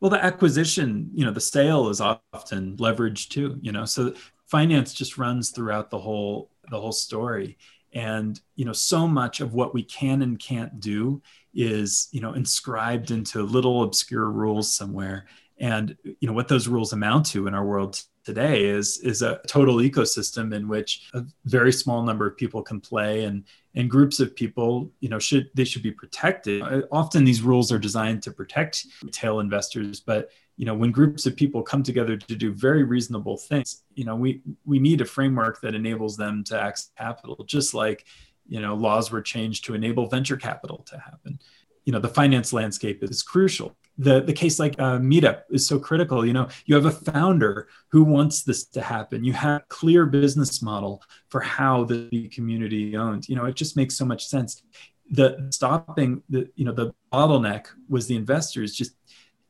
Well, 0.00 0.10
the 0.10 0.22
acquisition, 0.22 1.10
you 1.14 1.24
know, 1.24 1.30
the 1.30 1.40
sale 1.40 1.88
is 1.88 2.00
often 2.00 2.76
leveraged 2.76 3.28
too, 3.28 3.58
you 3.60 3.70
know. 3.70 3.84
So 3.84 4.14
finance 4.46 4.92
just 4.92 5.16
runs 5.16 5.50
throughout 5.50 5.90
the 5.90 5.98
whole 5.98 6.50
the 6.70 6.80
whole 6.80 6.92
story. 6.92 7.58
And, 7.94 8.40
you 8.56 8.64
know, 8.64 8.72
so 8.72 9.06
much 9.06 9.40
of 9.40 9.54
what 9.54 9.74
we 9.74 9.82
can 9.82 10.22
and 10.22 10.38
can't 10.38 10.80
do 10.80 11.22
is, 11.54 12.08
you 12.10 12.20
know, 12.20 12.32
inscribed 12.32 13.10
into 13.10 13.42
little 13.42 13.82
obscure 13.82 14.30
rules 14.30 14.74
somewhere. 14.74 15.26
And, 15.58 15.96
you 16.04 16.26
know, 16.26 16.32
what 16.32 16.48
those 16.48 16.68
rules 16.68 16.92
amount 16.92 17.26
to 17.26 17.46
in 17.46 17.54
our 17.54 17.64
world 17.64 18.02
today 18.24 18.64
is 18.64 18.98
is 18.98 19.22
a 19.22 19.40
total 19.46 19.76
ecosystem 19.76 20.54
in 20.54 20.68
which 20.68 21.10
a 21.14 21.24
very 21.44 21.72
small 21.72 22.02
number 22.02 22.26
of 22.26 22.36
people 22.36 22.62
can 22.62 22.80
play 22.80 23.24
and 23.24 23.44
and 23.74 23.90
groups 23.90 24.20
of 24.20 24.34
people 24.36 24.90
you 25.00 25.08
know 25.08 25.18
should 25.18 25.50
they 25.54 25.64
should 25.64 25.82
be 25.82 25.90
protected. 25.90 26.62
Uh, 26.62 26.82
often 26.90 27.24
these 27.24 27.42
rules 27.42 27.72
are 27.72 27.78
designed 27.78 28.22
to 28.22 28.30
protect 28.30 28.86
retail 29.02 29.40
investors 29.40 30.00
but 30.00 30.30
you 30.56 30.66
know 30.66 30.74
when 30.74 30.92
groups 30.92 31.26
of 31.26 31.36
people 31.36 31.62
come 31.62 31.82
together 31.82 32.16
to 32.16 32.36
do 32.36 32.52
very 32.52 32.84
reasonable 32.84 33.36
things 33.36 33.82
you 33.94 34.04
know 34.04 34.14
we 34.14 34.42
we 34.64 34.78
need 34.78 35.00
a 35.00 35.04
framework 35.04 35.60
that 35.60 35.74
enables 35.74 36.16
them 36.16 36.44
to 36.44 36.60
access 36.60 36.90
capital 36.96 37.44
just 37.44 37.74
like 37.74 38.04
you 38.46 38.60
know 38.60 38.74
laws 38.74 39.10
were 39.10 39.22
changed 39.22 39.64
to 39.64 39.74
enable 39.74 40.06
venture 40.06 40.36
capital 40.36 40.84
to 40.86 40.98
happen. 40.98 41.38
You 41.84 41.92
know 41.92 41.98
the 41.98 42.08
finance 42.08 42.52
landscape 42.52 43.02
is 43.02 43.22
crucial 43.22 43.76
the 43.98 44.22
the 44.22 44.32
case 44.32 44.58
like 44.58 44.78
uh, 44.78 44.98
meetup 44.98 45.42
is 45.50 45.66
so 45.66 45.78
critical 45.78 46.24
you 46.24 46.32
know 46.32 46.48
you 46.64 46.74
have 46.74 46.86
a 46.86 46.90
founder 46.90 47.68
who 47.88 48.02
wants 48.04 48.42
this 48.42 48.64
to 48.64 48.80
happen. 48.80 49.24
You 49.24 49.34
have 49.34 49.68
clear 49.68 50.06
business 50.06 50.62
model 50.62 51.02
for 51.28 51.40
how 51.40 51.84
the 51.84 52.28
community 52.28 52.96
owned 52.96 53.28
you 53.28 53.36
know 53.36 53.44
it 53.44 53.54
just 53.54 53.76
makes 53.76 53.96
so 53.96 54.04
much 54.04 54.26
sense. 54.26 54.62
The 55.10 55.48
stopping 55.50 56.22
the 56.30 56.50
you 56.56 56.64
know 56.64 56.72
the 56.72 56.94
bottleneck 57.12 57.66
was 57.88 58.06
the 58.06 58.16
investors. 58.16 58.74
Just 58.74 58.92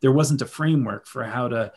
there 0.01 0.13
wasn't 0.13 0.43
a 0.43 0.47
framework 0.47 1.07
for 1.07 1.25
how 1.25 1.49
to 1.49 1.73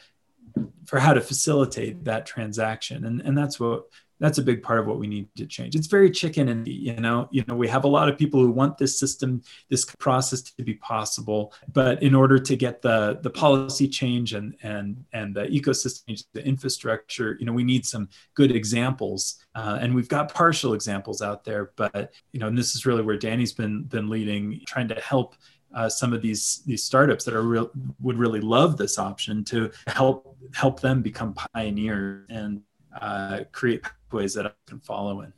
for 0.86 1.00
how 1.00 1.14
to 1.14 1.22
facilitate 1.22 2.06
that 2.06 2.26
transaction. 2.26 3.06
And 3.06 3.22
and 3.22 3.38
that's 3.38 3.60
what 3.60 3.86
that's 4.26 4.40
a 4.40 4.44
big 4.44 4.64
part 4.64 4.80
of 4.80 4.88
what 4.88 4.98
we 4.98 5.08
need 5.08 5.28
to 5.38 5.46
change. 5.46 5.76
It's 5.76 5.88
very 5.88 6.10
chicken 6.10 6.50
and 6.50 6.68
you 6.68 6.96
know? 6.96 7.28
You 7.32 7.44
know 7.48 7.56
we 7.56 7.68
have 7.68 7.84
a 7.84 7.88
lot 7.88 8.10
of 8.10 8.18
people 8.18 8.40
who 8.40 8.52
want 8.52 8.78
this 8.78 9.00
system 9.00 9.42
this 9.70 9.86
process 10.00 10.42
to 10.42 10.64
be 10.64 10.76
possible 10.76 11.54
but 11.74 12.02
in 12.02 12.16
order 12.16 12.40
to 12.40 12.56
get 12.56 12.82
the 12.82 13.20
the 13.22 13.30
policy 13.30 13.88
change 13.88 14.34
and 14.34 14.56
and 14.64 15.04
and 15.14 15.36
the 15.36 15.46
ecosystem 15.48 16.24
the 16.34 16.46
infrastructure 16.46 17.38
you 17.40 17.46
know 17.46 17.54
we 17.54 17.64
need 17.64 17.86
some 17.86 18.10
good 18.34 18.52
examples 18.52 19.44
uh, 19.56 19.78
and 19.82 19.94
we've 19.94 20.10
got 20.10 20.34
partial 20.34 20.74
examples 20.74 21.22
out 21.22 21.44
there 21.44 21.72
but 21.76 22.14
you 22.32 22.40
know 22.40 22.48
and 22.48 22.58
this 22.58 22.76
is 22.76 22.86
really 22.86 23.02
where 23.02 23.18
danny's 23.18 23.54
been 23.54 23.84
been 23.84 24.10
leading 24.10 24.62
trying 24.66 24.88
to 24.88 24.96
help 24.96 25.36
uh, 25.74 25.90
some 25.90 26.14
of 26.14 26.22
these 26.22 26.64
these 26.66 26.84
startups 26.84 27.26
that 27.26 27.34
are 27.34 27.44
real 27.44 27.70
would 28.02 28.18
really 28.18 28.40
love 28.40 28.78
this 28.78 28.98
option 28.98 29.44
to 29.44 29.70
help 29.88 30.38
help 30.54 30.80
them 30.80 31.02
become 31.02 31.34
pioneers 31.34 32.26
and 32.30 32.62
uh, 33.00 33.42
create 33.52 33.84
pathways 33.84 34.34
that 34.34 34.48
I 34.48 34.52
can 34.68 34.80
follow 34.80 35.22
in. 35.22 35.34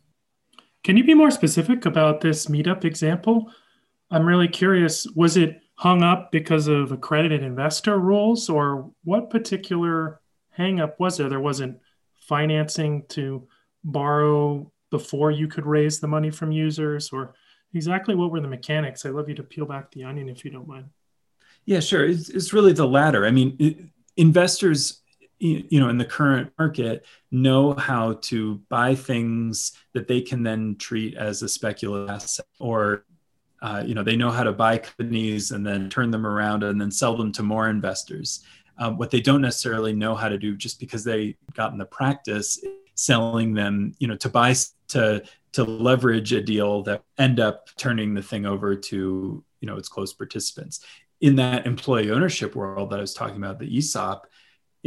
Can 0.84 0.98
you 0.98 1.04
be 1.04 1.14
more 1.14 1.32
specific 1.32 1.86
about 1.86 2.22
this 2.22 2.46
meetup 2.46 2.86
example? 2.86 3.52
I'm 4.10 4.26
really 4.26 4.48
curious. 4.48 5.06
Was 5.16 5.36
it 5.36 5.62
hung 5.76 6.02
up 6.02 6.32
because 6.32 6.68
of 6.68 6.92
accredited 6.92 7.44
investor 7.44 8.00
rules, 8.00 8.50
or 8.50 8.92
what 9.04 9.30
particular 9.30 10.22
hangup 10.58 10.94
was 11.00 11.18
there? 11.18 11.30
There 11.30 11.40
wasn't 11.40 11.80
financing 12.16 13.04
to 13.10 13.48
borrow 13.84 14.72
before 14.90 15.32
you 15.32 15.48
could 15.48 15.66
raise 15.66 16.00
the 16.00 16.08
money 16.08 16.32
from 16.32 16.52
users, 16.52 17.10
or 17.12 17.34
exactly 17.74 18.16
what 18.16 18.32
were 18.32 18.40
the 18.40 18.48
mechanics? 18.48 19.06
I'd 19.06 19.12
love 19.12 19.28
you 19.28 19.36
to 19.36 19.44
peel 19.44 19.66
back 19.66 19.92
the 19.92 20.06
onion 20.06 20.30
if 20.30 20.46
you 20.46 20.52
don't 20.52 20.68
mind. 20.68 20.86
Yeah, 21.66 21.82
sure. 21.82 22.06
It's, 22.06 22.30
it's 22.30 22.54
really 22.54 22.72
the 22.72 22.88
latter. 22.88 23.26
I 23.26 23.32
mean, 23.32 23.58
it, 23.60 23.78
investors, 24.16 25.02
you 25.40 25.80
know, 25.80 25.90
in 25.90 25.98
the 25.98 26.06
current 26.06 26.52
market, 26.58 27.06
know 27.32 27.74
how 27.74 28.14
to 28.24 28.56
buy 28.70 28.96
things 28.96 29.74
that 29.94 30.08
they 30.08 30.22
can 30.22 30.44
then 30.44 30.76
treat 30.78 31.16
as 31.16 31.42
a 31.42 31.50
speculative 31.50 32.10
asset, 32.10 32.46
or 32.60 33.06
uh, 33.62 33.84
you 33.86 33.96
know, 33.96 34.04
they 34.04 34.16
know 34.16 34.30
how 34.30 34.44
to 34.44 34.52
buy 34.52 34.78
companies 34.78 35.52
and 35.52 35.66
then 35.66 35.90
turn 35.90 36.12
them 36.12 36.26
around 36.26 36.64
and 36.64 36.80
then 36.80 36.92
sell 36.92 37.18
them 37.18 37.32
to 37.32 37.44
more 37.44 37.70
investors. 37.70 38.44
Um, 38.80 38.98
what 38.98 39.10
they 39.10 39.22
don't 39.22 39.42
necessarily 39.42 39.94
know 39.94 40.16
how 40.16 40.30
to 40.30 40.38
do, 40.38 40.56
just 40.56 40.80
because 40.80 41.04
they 41.04 41.36
got 41.54 41.72
in 41.72 41.78
the 41.78 41.86
practice 41.86 42.60
selling 42.94 43.54
them, 43.54 43.96
you 44.00 44.08
know, 44.08 44.16
to 44.18 44.30
buy 44.30 44.54
to 44.90 45.24
to 45.54 45.64
leverage 45.64 46.34
a 46.34 46.42
deal 46.42 46.84
that 46.84 47.04
end 47.18 47.40
up 47.40 47.70
turning 47.78 48.14
the 48.14 48.22
thing 48.22 48.46
over 48.46 48.76
to 48.76 49.44
you 49.60 49.68
know 49.68 49.76
its 49.76 49.90
close 49.90 50.14
participants 50.14 50.86
in 51.22 51.36
that 51.36 51.66
employee 51.66 52.12
ownership 52.12 52.56
world 52.56 52.90
that 52.90 53.00
i 53.00 53.02
was 53.02 53.14
talking 53.14 53.38
about 53.38 53.58
the 53.60 53.78
esop 53.78 54.22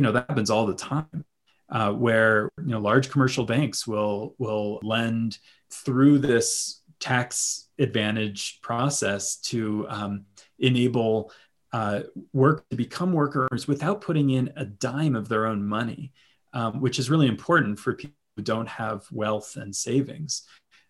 you 0.01 0.03
know 0.03 0.13
that 0.13 0.25
happens 0.31 0.49
all 0.49 0.65
the 0.65 0.75
time 0.75 1.27
uh, 1.69 1.93
where 1.93 2.49
you 2.65 2.71
know 2.71 2.81
large 2.81 3.11
commercial 3.11 3.45
banks 3.45 3.87
will 3.87 4.35
will 4.39 4.81
lend 4.83 5.37
through 5.71 6.19
this 6.19 6.81
tax 7.01 7.69
advantage 7.79 8.61
process 8.63 9.37
to 9.37 9.85
um, 9.91 10.25
enable 10.59 11.31
uh, 11.75 12.01
work 12.33 12.67
to 12.71 12.77
become 12.77 13.13
workers 13.13 13.69
without 13.69 14.01
putting 14.01 14.31
in 14.31 14.51
a 14.57 14.65
dime 14.65 15.15
of 15.15 15.29
their 15.29 15.45
own 15.45 15.63
money, 15.63 16.15
um, 16.55 16.81
which 16.81 16.99
is 16.99 17.11
really 17.11 17.29
important 17.29 17.79
for 17.79 17.93
people 17.93 18.17
who 18.37 18.43
don't 18.43 18.69
have 18.69 19.05
wealth 19.13 19.57
and 19.57 19.77
savings 19.77 20.47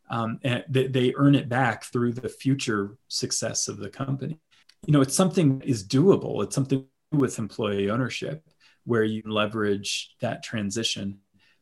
um, 0.09 0.39
and 0.45 0.65
they, 0.69 0.87
they 0.87 1.15
earn 1.17 1.35
it 1.35 1.49
back 1.49 1.83
through 1.83 2.13
the 2.13 2.29
future 2.29 2.97
success 3.09 3.67
of 3.67 3.79
the 3.79 3.91
company. 3.91 4.39
You 4.87 4.93
know, 4.93 5.01
it's 5.01 5.17
something 5.17 5.59
that 5.59 5.69
is 5.69 5.87
doable. 5.87 6.45
It's 6.45 6.55
something 6.55 6.87
with 7.11 7.41
employee 7.41 7.91
ownership 7.91 8.45
where 8.91 9.05
you 9.05 9.23
leverage 9.25 10.17
that 10.21 10.43
transition. 10.43 11.21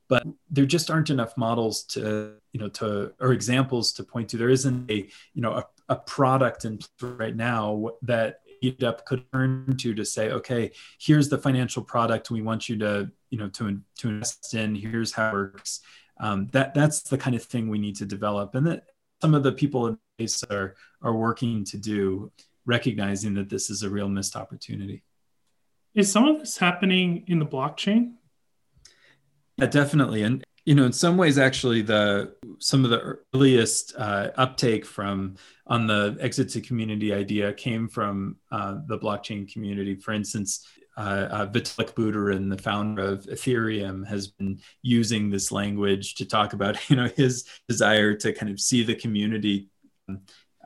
But 0.09 0.27
there 0.51 0.65
just 0.65 0.91
aren't 0.91 1.11
enough 1.11 1.37
models 1.37 1.85
to 1.93 2.33
you 2.55 2.61
know 2.61 2.71
to 2.81 3.13
or 3.21 3.33
examples 3.33 3.93
to 3.93 4.03
point 4.03 4.31
to. 4.31 4.39
There 4.39 4.49
isn't 4.49 4.91
a 4.91 5.07
you 5.35 5.43
know 5.43 5.53
a, 5.53 5.67
a 5.91 5.97
product 5.97 6.65
in 6.65 6.79
right 7.03 7.37
now 7.37 7.91
that 8.03 8.41
meetup 8.65 9.05
could 9.05 9.31
turn 9.31 9.77
to 9.77 9.95
to 9.95 10.05
say 10.05 10.33
okay 10.33 10.73
here's 10.99 11.29
the 11.29 11.39
financial 11.39 11.81
product 11.81 12.29
we 12.29 12.43
want 12.43 12.69
you 12.69 12.77
to 12.77 13.09
you 13.31 13.39
know 13.39 13.51
to, 13.51 13.79
to 13.99 14.09
invest 14.09 14.55
in. 14.55 14.75
Here's 14.75 15.13
how 15.13 15.29
it 15.29 15.33
works. 15.35 15.81
Um, 16.19 16.49
that 16.53 16.73
that's 16.73 17.03
the 17.03 17.19
kind 17.19 17.37
of 17.37 17.45
thing 17.45 17.69
we 17.69 17.79
need 17.79 17.97
to 17.97 18.07
develop. 18.07 18.55
And 18.55 18.67
that 18.67 18.85
some 19.21 19.35
of 19.35 19.43
the 19.43 19.53
people 19.53 19.87
in 19.89 19.99
place 20.17 20.43
are 20.45 20.77
are 21.03 21.15
working 21.15 21.65
to 21.65 21.77
do 21.77 22.33
recognizing 22.65 23.35
that 23.35 23.51
this 23.51 23.69
is 23.69 23.83
a 23.83 23.91
real 23.91 24.09
missed 24.09 24.37
opportunity 24.37 25.03
is 25.99 26.11
some 26.11 26.27
of 26.27 26.39
this 26.39 26.57
happening 26.57 27.25
in 27.27 27.39
the 27.39 27.47
blockchain? 27.47 28.13
Yeah 29.57 29.67
definitely. 29.67 30.23
And 30.23 30.45
you 30.65 30.75
know 30.75 30.85
in 30.85 30.93
some 30.93 31.17
ways 31.17 31.39
actually 31.39 31.83
the 31.83 32.35
some 32.61 32.85
of 32.85 32.91
the 32.91 33.19
earliest 33.35 33.95
uh, 33.99 34.31
uptake 34.37 34.87
from 34.87 35.37
on 35.67 35.87
the 35.87 36.17
exit 36.21 36.49
to 36.51 36.61
community 36.61 37.13
idea 37.13 37.53
came 37.53 37.89
from 37.89 38.37
uh, 38.53 38.79
the 38.87 38.99
blockchain 38.99 39.53
community. 39.53 39.97
For 39.97 40.13
instance 40.13 40.67
uh, 40.97 41.29
uh, 41.31 41.47
Vitalik 41.47 41.95
Buterin, 41.95 42.51
the 42.51 42.61
founder 42.61 43.05
of 43.05 43.25
Ethereum, 43.27 44.05
has 44.09 44.27
been 44.27 44.61
using 44.83 45.31
this 45.31 45.53
language 45.53 46.17
to 46.17 46.25
talk 46.25 46.55
about, 46.55 46.77
you 46.91 46.97
know, 46.97 47.09
his 47.17 47.45
desire 47.69 48.15
to 48.15 48.33
kind 48.33 48.51
of 48.51 48.59
see 48.59 48.83
the 48.83 48.97
community 48.97 49.69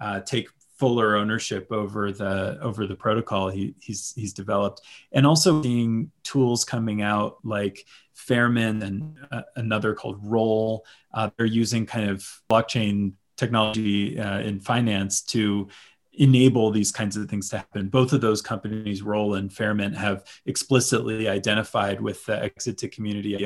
uh, 0.00 0.20
take 0.20 0.48
fuller 0.82 1.14
ownership 1.14 1.70
over 1.70 2.10
the 2.10 2.58
over 2.60 2.88
the 2.88 2.96
protocol 2.96 3.48
he, 3.48 3.72
he's 3.78 4.12
he's 4.16 4.32
developed, 4.32 4.80
and 5.12 5.24
also 5.24 5.62
seeing 5.62 6.10
tools 6.24 6.64
coming 6.64 7.02
out 7.02 7.38
like 7.44 7.86
Fairmint 8.16 8.82
and 8.82 9.16
uh, 9.30 9.42
another 9.54 9.94
called 9.94 10.18
Roll. 10.24 10.84
Uh, 11.14 11.30
they're 11.36 11.46
using 11.46 11.86
kind 11.86 12.10
of 12.10 12.28
blockchain 12.50 13.12
technology 13.36 14.18
uh, 14.18 14.40
in 14.40 14.58
finance 14.58 15.22
to 15.22 15.68
enable 16.14 16.72
these 16.72 16.90
kinds 16.90 17.16
of 17.16 17.30
things 17.30 17.48
to 17.50 17.58
happen. 17.58 17.88
Both 17.88 18.12
of 18.12 18.20
those 18.20 18.42
companies, 18.42 19.02
Roll 19.02 19.34
and 19.36 19.50
Fairmint, 19.50 19.94
have 19.94 20.24
explicitly 20.46 21.28
identified 21.28 22.00
with 22.00 22.26
the 22.26 22.42
exit 22.42 22.76
to 22.78 22.88
community 22.88 23.36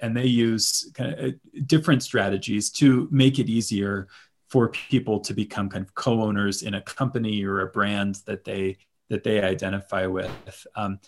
and 0.00 0.16
they 0.16 0.26
use 0.26 0.92
kind 0.94 1.12
of 1.12 1.18
uh, 1.18 1.32
different 1.66 2.04
strategies 2.04 2.70
to 2.70 3.08
make 3.10 3.40
it 3.40 3.48
easier 3.48 4.06
for 4.48 4.68
people 4.68 5.20
to 5.20 5.34
become 5.34 5.68
kind 5.68 5.84
of 5.84 5.94
co-owners 5.94 6.62
in 6.62 6.74
a 6.74 6.82
company 6.82 7.44
or 7.44 7.60
a 7.60 7.66
brand 7.66 8.20
that 8.26 8.44
they 8.44 8.76
that 9.10 9.24
they 9.24 9.42
identify 9.42 10.06
with. 10.06 10.66
Um, 10.74 10.98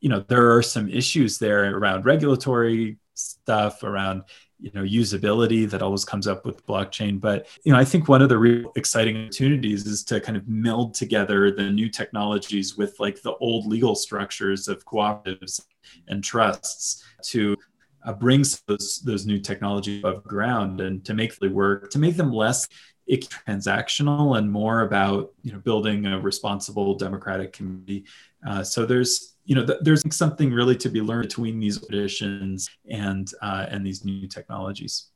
you 0.00 0.08
know, 0.08 0.20
there 0.20 0.54
are 0.54 0.62
some 0.62 0.88
issues 0.88 1.38
there 1.38 1.76
around 1.76 2.04
regulatory 2.04 2.98
stuff, 3.14 3.82
around 3.82 4.24
you 4.62 4.70
know 4.74 4.82
usability 4.82 5.68
that 5.68 5.82
always 5.82 6.04
comes 6.04 6.28
up 6.28 6.46
with 6.46 6.64
blockchain 6.66 7.20
but 7.20 7.48
you 7.64 7.72
know 7.72 7.78
i 7.78 7.84
think 7.84 8.08
one 8.08 8.22
of 8.22 8.28
the 8.28 8.38
real 8.38 8.70
exciting 8.76 9.24
opportunities 9.24 9.84
is 9.86 10.04
to 10.04 10.20
kind 10.20 10.36
of 10.36 10.46
meld 10.48 10.94
together 10.94 11.50
the 11.50 11.68
new 11.68 11.88
technologies 11.88 12.76
with 12.76 12.98
like 13.00 13.20
the 13.22 13.34
old 13.36 13.66
legal 13.66 13.96
structures 13.96 14.68
of 14.68 14.84
cooperatives 14.84 15.60
and 16.06 16.22
trusts 16.22 17.04
to 17.22 17.56
uh, 18.04 18.12
bring 18.12 18.44
those 18.66 19.00
those 19.04 19.26
new 19.26 19.38
technology 19.38 20.00
above 20.00 20.22
ground 20.24 20.80
and 20.80 21.04
to 21.04 21.14
make 21.14 21.38
them 21.38 21.52
work 21.52 21.90
to 21.90 21.98
make 21.98 22.16
them 22.16 22.32
less 22.32 22.68
transactional 23.10 24.38
and 24.38 24.50
more 24.50 24.82
about 24.82 25.32
you 25.42 25.52
know 25.52 25.58
building 25.58 26.06
a 26.06 26.18
responsible 26.18 26.94
democratic 26.94 27.52
community 27.52 28.04
uh, 28.46 28.62
so 28.62 28.86
there's 28.86 29.32
you 29.44 29.54
know, 29.54 29.66
th- 29.66 29.78
there's 29.82 30.02
something 30.14 30.52
really 30.52 30.76
to 30.76 30.88
be 30.88 31.00
learned 31.00 31.28
between 31.28 31.58
these 31.58 31.84
traditions 31.84 32.70
and 32.88 33.30
uh, 33.42 33.66
and 33.68 33.84
these 33.84 34.04
new 34.04 34.28
technologies. 34.28 35.08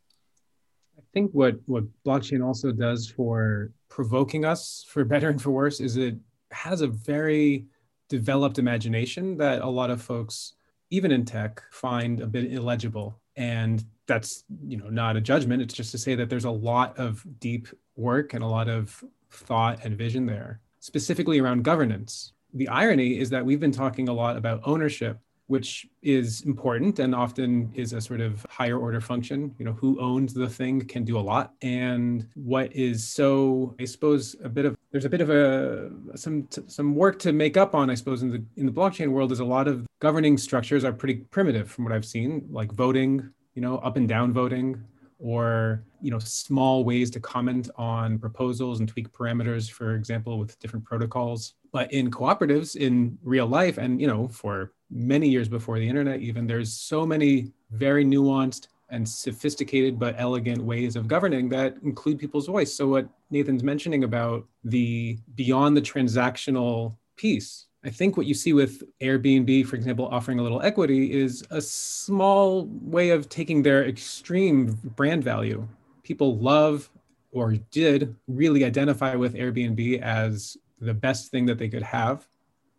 I 0.99 1.03
think 1.13 1.31
what 1.33 1.57
what 1.67 1.85
blockchain 2.05 2.45
also 2.45 2.73
does 2.73 3.09
for 3.09 3.73
provoking 3.89 4.45
us, 4.45 4.85
for 4.89 5.05
better 5.05 5.29
and 5.29 5.41
for 5.41 5.51
worse, 5.51 5.81
is 5.81 5.97
it 5.97 6.17
has 6.51 6.81
a 6.81 6.89
very 6.89 7.67
developed 8.09 8.59
imagination 8.59 9.37
that 9.39 9.63
a 9.63 9.69
lot 9.69 9.91
of 9.91 10.03
folks, 10.03 10.55
even 10.91 11.11
in 11.13 11.25
tech, 11.25 11.63
find 11.71 12.21
a 12.21 12.27
bit 12.27 12.53
illegible. 12.53 13.19
And 13.37 13.85
that's 14.07 14.45
you 14.67 14.77
know 14.77 14.89
not 14.89 15.17
a 15.17 15.21
judgment. 15.21 15.63
It's 15.63 15.75
just 15.75 15.91
to 15.93 15.99
say 15.99 16.15
that 16.15 16.31
there's 16.31 16.45
a 16.45 16.51
lot 16.51 16.97
of 16.99 17.25
deep 17.41 17.69
work 17.97 18.35
and 18.35 18.43
a 18.43 18.47
lot 18.47 18.69
of 18.69 19.03
thought 19.31 19.85
and 19.85 19.97
vision 19.97 20.27
there, 20.27 20.61
specifically 20.81 21.39
around 21.39 21.65
governance 21.65 22.33
the 22.57 22.69
irony 22.69 23.19
is 23.19 23.31
that 23.31 23.45
we've 23.45 23.61
been 23.61 23.73
talking 23.73 24.09
a 24.09 24.13
lot 24.13 24.37
about 24.37 24.61
ownership 24.65 25.21
which 25.49 25.87
is 26.03 26.43
important 26.43 26.99
and 26.99 27.15
often 27.15 27.71
is 27.73 27.93
a 27.93 28.01
sort 28.01 28.21
of 28.21 28.45
higher 28.49 28.79
order 28.79 29.01
function 29.01 29.55
you 29.59 29.65
know 29.65 29.73
who 29.75 30.01
owns 30.01 30.33
the 30.35 30.49
thing 30.49 30.81
can 30.81 31.05
do 31.05 31.19
a 31.19 31.21
lot 31.21 31.53
and 31.63 32.27
what 32.35 32.75
is 32.75 33.07
so 33.07 33.75
i 33.81 33.85
suppose 33.85 34.35
a 34.43 34.49
bit 34.49 34.65
of 34.65 34.77
there's 34.97 35.05
a 35.05 35.11
bit 35.11 35.21
of 35.21 35.29
a 35.29 35.91
some 36.17 36.49
some 36.69 36.95
work 36.95 37.19
to 37.19 37.31
make 37.31 37.59
up 37.59 37.75
on 37.75 37.91
i 37.91 37.95
suppose 37.95 38.23
in 38.23 38.31
the 38.31 38.43
in 38.57 38.65
the 38.65 38.73
blockchain 38.73 39.09
world 39.09 39.31
is 39.31 39.41
a 39.41 39.45
lot 39.45 39.69
of 39.69 39.87
governing 40.01 40.39
structures 40.39 40.85
are 40.85 40.93
pretty 40.93 41.17
primitive 41.17 41.71
from 41.71 41.85
what 41.85 41.93
i've 41.93 42.07
seen 42.07 42.47
like 42.51 42.73
voting 42.73 43.29
you 43.55 43.61
know 43.61 43.77
up 43.79 43.99
and 43.99 44.09
down 44.09 44.33
voting 44.33 44.83
or 45.19 45.85
you 46.01 46.11
know 46.11 46.19
small 46.19 46.83
ways 46.83 47.11
to 47.11 47.21
comment 47.21 47.69
on 47.77 48.19
proposals 48.19 48.81
and 48.81 48.89
tweak 48.89 49.11
parameters 49.13 49.71
for 49.71 49.95
example 49.95 50.39
with 50.39 50.59
different 50.59 50.85
protocols. 50.85 51.55
But 51.73 51.93
in 51.93 52.11
cooperatives 52.11 52.77
in 52.77 53.19
real 53.23 53.47
life 53.47 53.79
and 53.79 54.01
you 54.01 54.07
know 54.07 54.29
for 54.29 54.73
many 54.91 55.29
years 55.29 55.49
before 55.49 55.79
the 55.79 55.89
internet 55.89 56.21
even 56.21 56.47
there's 56.47 56.73
so 56.73 57.07
many 57.07 57.53
very 57.71 58.05
nuanced 58.05 58.69
and 58.89 59.09
sophisticated 59.09 59.99
but 59.99 60.15
elegant 60.19 60.63
ways 60.63 60.97
of 60.97 61.09
governing 61.09 61.49
that 61.49 61.77
include 61.83 62.19
people's 62.19 62.47
voice. 62.47 62.73
So 62.75 62.87
what 62.89 63.09
nathan's 63.31 63.63
mentioning 63.63 64.05
about 64.05 64.47
the 64.65 65.19
beyond 65.35 65.77
the 65.77 65.83
transactional 65.83 66.97
piece 67.17 67.67
i 67.85 67.91
think 67.91 68.17
what 68.17 68.27
you 68.27 68.35
see 68.35 68.53
with 68.53 68.83
airbnb 69.01 69.67
for 69.67 69.77
example 69.77 70.07
offering 70.09 70.39
a 70.39 70.43
little 70.43 70.61
equity 70.63 71.13
is 71.13 71.43
a 71.51 71.61
small 71.61 72.67
way 72.83 73.11
of 73.11 73.29
taking 73.29 73.63
their 73.63 73.85
extreme 73.87 74.79
brand 74.97 75.25
value. 75.25 75.67
People 76.03 76.39
love 76.39 76.91
or 77.33 77.55
did 77.71 78.15
really 78.29 78.65
identify 78.65 79.15
with 79.15 79.35
airbnb 79.35 80.01
as 80.01 80.57
the 80.81 80.95
best 80.95 81.31
thing 81.31 81.47
that 81.47 81.59
they 81.59 81.69
could 81.69 81.83
have 81.83 82.27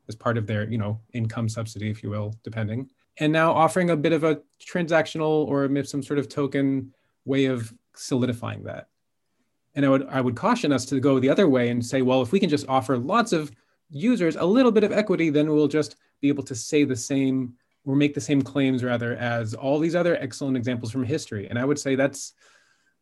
as 0.08 0.16
part 0.16 0.38
of 0.38 0.48
their 0.48 0.70
you 0.70 0.78
know 0.78 1.00
income 1.14 1.50
subsidy 1.50 1.90
if 1.90 2.04
you 2.04 2.10
will 2.10 2.34
depending 2.44 2.90
and 3.20 3.34
now 3.34 3.52
offering 3.52 3.90
a 3.90 3.98
bit 3.98 4.14
of 4.14 4.24
a 4.24 4.42
transactional 4.60 5.48
or 5.48 5.84
some 5.84 6.04
sort 6.04 6.20
of 6.20 6.30
token 6.30 6.94
way 7.26 7.46
of 7.46 7.74
solidifying 7.96 8.64
that. 8.64 8.88
And 9.76 9.86
i 9.86 9.90
would 9.90 10.08
i 10.08 10.22
would 10.22 10.36
caution 10.36 10.72
us 10.72 10.86
to 10.86 11.00
go 11.00 11.20
the 11.20 11.30
other 11.30 11.48
way 11.48 11.70
and 11.70 11.86
say 11.86 12.02
well 12.02 12.22
if 12.22 12.32
we 12.32 12.40
can 12.40 12.50
just 12.50 12.68
offer 12.68 12.98
lots 12.98 13.32
of 13.32 13.52
users 13.90 14.36
a 14.36 14.44
little 14.44 14.72
bit 14.72 14.84
of 14.84 14.92
equity 14.92 15.30
then 15.30 15.50
we'll 15.52 15.68
just 15.68 15.96
be 16.20 16.30
able 16.30 16.44
to 16.44 16.56
say 16.56 16.84
the 16.84 16.96
same 16.96 17.54
or 17.86 17.96
make 17.96 18.14
the 18.14 18.22
same 18.22 18.42
claims 18.42 18.84
rather 18.84 19.16
as 19.16 19.54
all 19.54 19.80
these 19.80 19.96
other 19.96 20.18
excellent 20.18 20.58
examples 20.58 20.92
from 20.92 21.04
history. 21.04 21.48
And 21.50 21.60
i 21.60 21.66
would 21.66 21.80
say 21.80 21.96
that's 21.96 22.34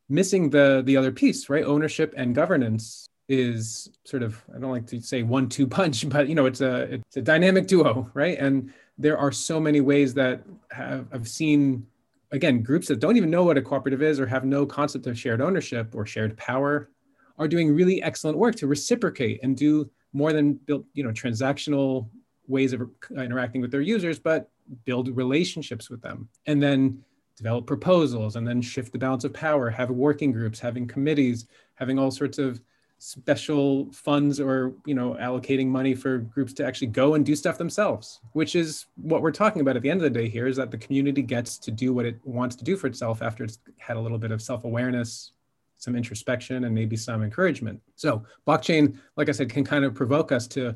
missing 0.09 0.49
the 0.49 0.83
the 0.85 0.97
other 0.97 1.11
piece 1.11 1.49
right? 1.49 1.63
Ownership 1.63 2.13
and 2.17 2.35
governance 2.35 3.09
is 3.27 3.89
sort 4.03 4.23
of 4.23 4.41
I 4.53 4.59
don't 4.59 4.71
like 4.71 4.87
to 4.87 5.01
say 5.01 5.23
one 5.23 5.49
two 5.49 5.67
punch, 5.67 6.07
but 6.09 6.27
you 6.27 6.35
know 6.35 6.45
it's 6.45 6.61
a 6.61 6.93
it's 6.93 7.17
a 7.17 7.21
dynamic 7.21 7.67
duo, 7.67 8.09
right? 8.13 8.37
And 8.37 8.73
there 8.97 9.17
are 9.17 9.31
so 9.31 9.59
many 9.59 9.81
ways 9.81 10.13
that 10.13 10.43
have 10.71 11.07
I've 11.11 11.27
seen 11.27 11.85
again 12.31 12.63
groups 12.63 12.87
that 12.87 12.99
don't 12.99 13.17
even 13.17 13.29
know 13.29 13.43
what 13.43 13.57
a 13.57 13.61
cooperative 13.61 14.01
is 14.01 14.19
or 14.19 14.27
have 14.27 14.45
no 14.45 14.65
concept 14.65 15.07
of 15.07 15.17
shared 15.17 15.41
ownership 15.41 15.93
or 15.93 16.05
shared 16.05 16.35
power 16.37 16.89
are 17.37 17.47
doing 17.47 17.73
really 17.73 18.01
excellent 18.01 18.37
work 18.37 18.55
to 18.55 18.67
reciprocate 18.67 19.39
and 19.43 19.57
do 19.57 19.89
more 20.13 20.33
than 20.33 20.53
build 20.53 20.85
you 20.93 21.03
know 21.03 21.11
transactional 21.11 22.07
ways 22.47 22.73
of 22.73 22.89
interacting 23.11 23.61
with 23.61 23.71
their 23.71 23.81
users, 23.81 24.19
but 24.19 24.49
build 24.85 25.15
relationships 25.15 25.89
with 25.89 26.01
them 26.01 26.27
and 26.45 26.61
then 26.61 27.03
develop 27.37 27.67
proposals 27.67 28.35
and 28.35 28.47
then 28.47 28.61
shift 28.61 28.91
the 28.91 28.97
balance 28.97 29.23
of 29.23 29.33
power, 29.33 29.69
have 29.69 29.89
working 29.89 30.31
groups, 30.31 30.59
having 30.59 30.87
committees, 30.87 31.47
having 31.75 31.99
all 31.99 32.11
sorts 32.11 32.37
of 32.37 32.61
special 32.97 33.91
funds 33.91 34.39
or 34.39 34.73
you 34.85 34.95
know 34.95 35.15
allocating 35.19 35.67
money 35.67 35.93
for 35.93 36.19
groups 36.19 36.53
to 36.53 36.65
actually 36.65 36.87
go 36.87 37.15
and 37.15 37.25
do 37.25 37.35
stuff 37.35 37.57
themselves 37.57 38.21
which 38.31 38.55
is 38.55 38.85
what 38.95 39.21
we're 39.21 39.31
talking 39.31 39.61
about 39.61 39.75
at 39.75 39.81
the 39.81 39.89
end 39.89 39.99
of 39.99 40.03
the 40.03 40.19
day 40.19 40.29
here 40.29 40.47
is 40.47 40.55
that 40.55 40.71
the 40.71 40.77
community 40.77 41.21
gets 41.21 41.57
to 41.57 41.71
do 41.71 41.93
what 41.93 42.05
it 42.05 42.17
wants 42.23 42.55
to 42.55 42.63
do 42.63 42.77
for 42.77 42.87
itself 42.87 43.21
after 43.21 43.43
it's 43.43 43.59
had 43.77 43.97
a 43.97 43.99
little 43.99 44.17
bit 44.17 44.31
of 44.31 44.41
self-awareness 44.41 45.33
some 45.77 45.95
introspection 45.95 46.63
and 46.63 46.73
maybe 46.73 46.95
some 46.95 47.23
encouragement. 47.23 47.81
So 47.95 48.23
blockchain 48.47 48.97
like 49.17 49.29
i 49.29 49.31
said 49.31 49.49
can 49.49 49.63
kind 49.63 49.85
of 49.85 49.93
provoke 49.93 50.31
us 50.31 50.47
to 50.47 50.75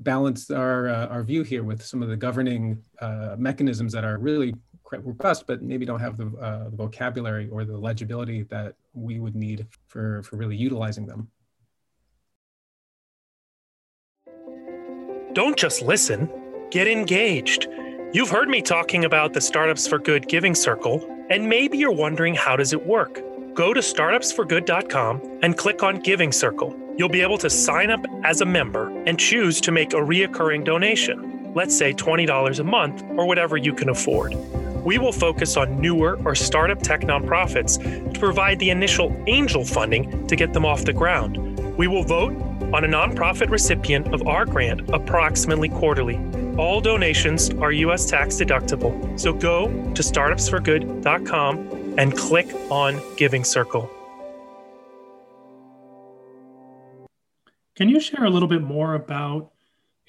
balance 0.00 0.50
our 0.50 0.88
uh, 0.88 1.06
our 1.06 1.22
view 1.22 1.42
here 1.42 1.62
with 1.62 1.82
some 1.82 2.02
of 2.02 2.08
the 2.08 2.16
governing 2.16 2.82
uh, 3.00 3.36
mechanisms 3.38 3.92
that 3.92 4.04
are 4.04 4.18
really 4.18 4.54
robust 4.90 5.46
but 5.46 5.62
maybe 5.62 5.86
don't 5.86 6.00
have 6.00 6.18
the, 6.18 6.26
uh, 6.38 6.68
the 6.68 6.76
vocabulary 6.76 7.48
or 7.48 7.64
the 7.64 7.76
legibility 7.76 8.42
that 8.42 8.74
we 8.92 9.20
would 9.20 9.34
need 9.34 9.66
for 9.86 10.22
for 10.22 10.36
really 10.36 10.56
utilizing 10.56 11.06
them 11.06 11.28
Don't 15.34 15.56
just 15.56 15.80
listen, 15.80 16.30
get 16.70 16.86
engaged. 16.86 17.66
You've 18.12 18.28
heard 18.28 18.50
me 18.50 18.60
talking 18.60 19.06
about 19.06 19.32
the 19.32 19.40
Startups 19.40 19.88
for 19.88 19.98
Good 19.98 20.28
Giving 20.28 20.54
Circle, 20.54 21.26
and 21.30 21.48
maybe 21.48 21.78
you're 21.78 21.90
wondering 21.90 22.34
how 22.34 22.54
does 22.54 22.74
it 22.74 22.86
work? 22.86 23.22
Go 23.54 23.72
to 23.72 23.80
startupsforgood.com 23.80 25.38
and 25.42 25.56
click 25.56 25.82
on 25.82 26.00
Giving 26.00 26.32
Circle. 26.32 26.76
You'll 26.98 27.08
be 27.08 27.22
able 27.22 27.38
to 27.38 27.48
sign 27.48 27.90
up 27.90 28.04
as 28.24 28.42
a 28.42 28.44
member 28.44 28.90
and 29.06 29.18
choose 29.18 29.58
to 29.62 29.72
make 29.72 29.94
a 29.94 29.96
reoccurring 29.96 30.66
donation, 30.66 31.54
let's 31.54 31.74
say 31.74 31.94
$20 31.94 32.58
a 32.58 32.64
month 32.64 33.02
or 33.16 33.24
whatever 33.26 33.56
you 33.56 33.72
can 33.72 33.88
afford. 33.88 34.34
We 34.84 34.98
will 34.98 35.12
focus 35.12 35.56
on 35.56 35.80
newer 35.80 36.20
or 36.26 36.34
startup 36.34 36.82
tech 36.82 37.00
nonprofits 37.00 38.12
to 38.12 38.20
provide 38.20 38.58
the 38.58 38.68
initial 38.68 39.16
angel 39.26 39.64
funding 39.64 40.26
to 40.26 40.36
get 40.36 40.52
them 40.52 40.66
off 40.66 40.84
the 40.84 40.92
ground. 40.92 41.51
We 41.76 41.88
will 41.88 42.04
vote 42.04 42.34
on 42.74 42.84
a 42.84 42.88
nonprofit 42.88 43.50
recipient 43.50 44.12
of 44.12 44.26
our 44.26 44.44
grant 44.44 44.90
approximately 44.90 45.68
quarterly. 45.70 46.18
All 46.58 46.80
donations 46.80 47.50
are 47.50 47.72
U.S. 47.72 48.04
tax 48.04 48.36
deductible, 48.36 49.18
so 49.18 49.32
go 49.32 49.68
to 49.68 50.02
startupsforgood.com 50.02 51.94
and 51.98 52.16
click 52.16 52.46
on 52.70 53.00
Giving 53.16 53.44
Circle. 53.44 53.90
Can 57.74 57.88
you 57.88 58.00
share 58.00 58.24
a 58.24 58.30
little 58.30 58.48
bit 58.48 58.62
more 58.62 58.94
about 58.94 59.52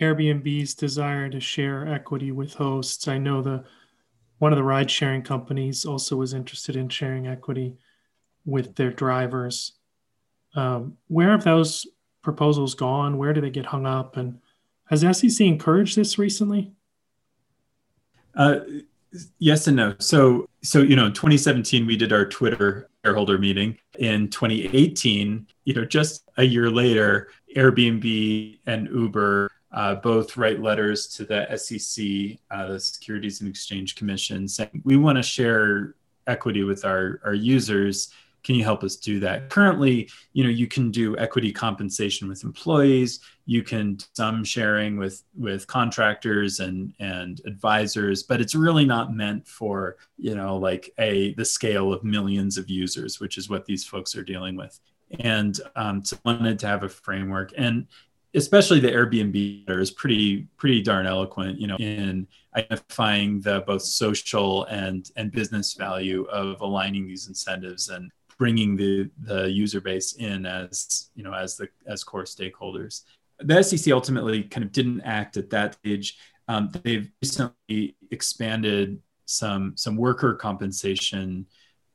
Airbnb's 0.01 0.75
desire 0.75 1.29
to 1.29 1.39
share 1.39 1.87
equity 1.87 2.31
with 2.31 2.55
hosts? 2.55 3.07
I 3.07 3.17
know 3.17 3.41
the 3.41 3.63
one 4.39 4.51
of 4.51 4.57
the 4.57 4.63
ride 4.63 4.91
sharing 4.91 5.21
companies 5.21 5.85
also 5.85 6.17
was 6.17 6.33
interested 6.33 6.75
in 6.75 6.89
sharing 6.89 7.25
equity 7.25 7.77
with 8.45 8.75
their 8.75 8.91
drivers. 8.91 9.73
Um, 10.55 10.97
where 11.07 11.31
have 11.31 11.43
those 11.43 11.87
proposals 12.21 12.75
gone? 12.75 13.17
Where 13.17 13.33
do 13.33 13.41
they 13.41 13.49
get 13.49 13.65
hung 13.65 13.85
up? 13.85 14.17
And 14.17 14.39
has 14.85 15.01
SEC 15.01 15.45
encouraged 15.45 15.95
this 15.95 16.17
recently? 16.17 16.71
Uh, 18.35 18.59
yes 19.39 19.67
and 19.67 19.77
no. 19.77 19.95
So, 19.99 20.49
so 20.61 20.79
you 20.81 20.95
know, 20.95 21.09
2017 21.09 21.85
we 21.85 21.97
did 21.97 22.13
our 22.13 22.25
Twitter 22.25 22.89
shareholder 23.03 23.37
meeting. 23.37 23.77
In 23.99 24.29
2018, 24.29 25.47
you 25.65 25.73
know, 25.73 25.85
just 25.85 26.29
a 26.37 26.43
year 26.43 26.69
later, 26.69 27.29
Airbnb 27.55 28.59
and 28.65 28.87
Uber 28.87 29.51
uh, 29.71 29.95
both 29.95 30.37
write 30.37 30.61
letters 30.61 31.07
to 31.07 31.25
the 31.25 31.57
SEC, 31.57 32.39
uh, 32.51 32.73
the 32.73 32.79
Securities 32.79 33.41
and 33.41 33.49
Exchange 33.49 33.95
Commission, 33.95 34.47
saying 34.47 34.81
we 34.85 34.95
want 34.97 35.17
to 35.17 35.23
share 35.23 35.95
equity 36.27 36.63
with 36.63 36.85
our, 36.85 37.19
our 37.25 37.33
users 37.33 38.13
can 38.43 38.55
you 38.55 38.63
help 38.63 38.83
us 38.83 38.95
do 38.95 39.19
that? 39.21 39.49
Currently 39.49 40.09
you 40.33 40.43
know 40.43 40.49
you 40.49 40.67
can 40.67 40.91
do 40.91 41.17
equity 41.17 41.51
compensation 41.51 42.27
with 42.27 42.43
employees. 42.43 43.19
You 43.45 43.63
can 43.63 43.97
some 44.13 44.43
sharing 44.43 44.97
with 44.97 45.23
with 45.37 45.67
contractors 45.67 46.59
and 46.59 46.93
and 46.99 47.41
advisors 47.45 48.23
but 48.23 48.41
it's 48.41 48.55
really 48.55 48.85
not 48.85 49.13
meant 49.13 49.47
for 49.47 49.97
you 50.17 50.35
know 50.35 50.57
like 50.57 50.91
a 50.99 51.33
the 51.35 51.45
scale 51.45 51.93
of 51.93 52.03
millions 52.03 52.57
of 52.57 52.69
users 52.69 53.19
which 53.19 53.37
is 53.37 53.49
what 53.49 53.65
these 53.65 53.85
folks 53.85 54.15
are 54.15 54.23
dealing 54.23 54.55
with. 54.55 54.79
And 55.19 55.59
um, 55.75 56.03
so 56.03 56.17
wanted 56.25 56.57
to 56.59 56.67
have 56.67 56.83
a 56.83 56.89
framework. 56.89 57.53
And 57.57 57.87
especially 58.35 58.79
the 58.79 58.89
airbnb 58.89 59.69
is 59.69 59.91
pretty 59.91 60.47
pretty 60.57 60.81
darn 60.81 61.05
eloquent 61.05 61.59
you 61.59 61.67
know 61.67 61.75
in 61.77 62.27
identifying 62.55 63.39
the 63.41 63.63
both 63.67 63.81
social 63.81 64.65
and 64.65 65.11
and 65.15 65.31
business 65.31 65.73
value 65.73 66.23
of 66.25 66.59
aligning 66.61 67.07
these 67.07 67.27
incentives 67.27 67.89
and 67.89 68.11
bringing 68.43 68.75
the 68.75 69.09
the 69.21 69.49
user 69.49 69.79
base 69.79 70.17
in 70.17 70.45
as 70.45 71.09
you 71.15 71.23
know 71.23 71.33
as 71.33 71.55
the 71.55 71.65
as 71.87 72.03
core 72.03 72.25
stakeholders. 72.25 73.03
The 73.39 73.63
SEC 73.63 73.93
ultimately 73.93 74.43
kind 74.43 74.65
of 74.65 74.73
didn't 74.73 74.99
act 74.99 75.37
at 75.37 75.49
that 75.51 75.75
stage. 75.75 76.17
Um, 76.49 76.69
they've 76.83 77.09
recently 77.21 77.95
expanded 78.11 79.01
some 79.23 79.77
some 79.77 79.95
worker 79.95 80.33
compensation 80.33 81.45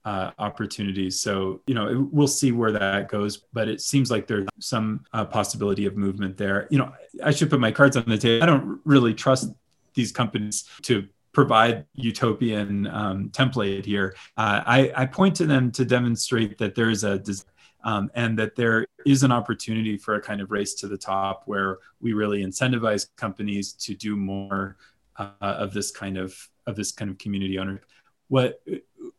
uh, 0.06 0.30
opportunities. 0.38 1.20
So 1.20 1.60
you 1.66 1.74
know 1.74 2.08
we'll 2.10 2.34
see 2.40 2.50
where 2.52 2.72
that 2.72 3.10
goes, 3.10 3.36
but 3.52 3.68
it 3.68 3.82
seems 3.82 4.10
like 4.10 4.26
there's 4.26 4.48
some 4.58 5.04
uh, 5.12 5.26
possibility 5.26 5.84
of 5.84 5.98
movement 5.98 6.38
there. 6.38 6.66
You 6.70 6.78
know 6.78 6.94
I 7.22 7.30
should 7.32 7.50
put 7.50 7.60
my 7.60 7.72
cards 7.72 7.94
on 7.94 8.04
the 8.06 8.16
table. 8.16 8.42
I 8.42 8.46
don't 8.46 8.80
really 8.86 9.12
trust 9.12 9.52
these 9.92 10.12
companies 10.12 10.64
to 10.84 11.06
provide 11.32 11.84
utopian 11.94 12.86
um, 12.88 13.30
template 13.30 13.84
here. 13.84 14.14
Uh, 14.36 14.62
I, 14.66 14.92
I, 14.96 15.06
point 15.06 15.36
to 15.36 15.46
them 15.46 15.70
to 15.72 15.84
demonstrate 15.84 16.58
that 16.58 16.74
there 16.74 16.90
is 16.90 17.04
a 17.04 17.22
um, 17.84 18.10
and 18.14 18.38
that 18.38 18.56
there 18.56 18.86
is 19.06 19.22
an 19.22 19.32
opportunity 19.32 19.96
for 19.96 20.16
a 20.16 20.20
kind 20.20 20.40
of 20.40 20.50
race 20.50 20.74
to 20.74 20.88
the 20.88 20.98
top 20.98 21.42
where 21.46 21.78
we 22.00 22.12
really 22.12 22.42
incentivize 22.42 23.06
companies 23.16 23.72
to 23.74 23.94
do 23.94 24.16
more 24.16 24.76
uh, 25.16 25.30
of 25.40 25.72
this 25.72 25.90
kind 25.90 26.16
of 26.16 26.36
of 26.66 26.76
this 26.76 26.92
kind 26.92 27.10
of 27.10 27.18
community 27.18 27.58
ownership. 27.58 27.84
What 28.28 28.60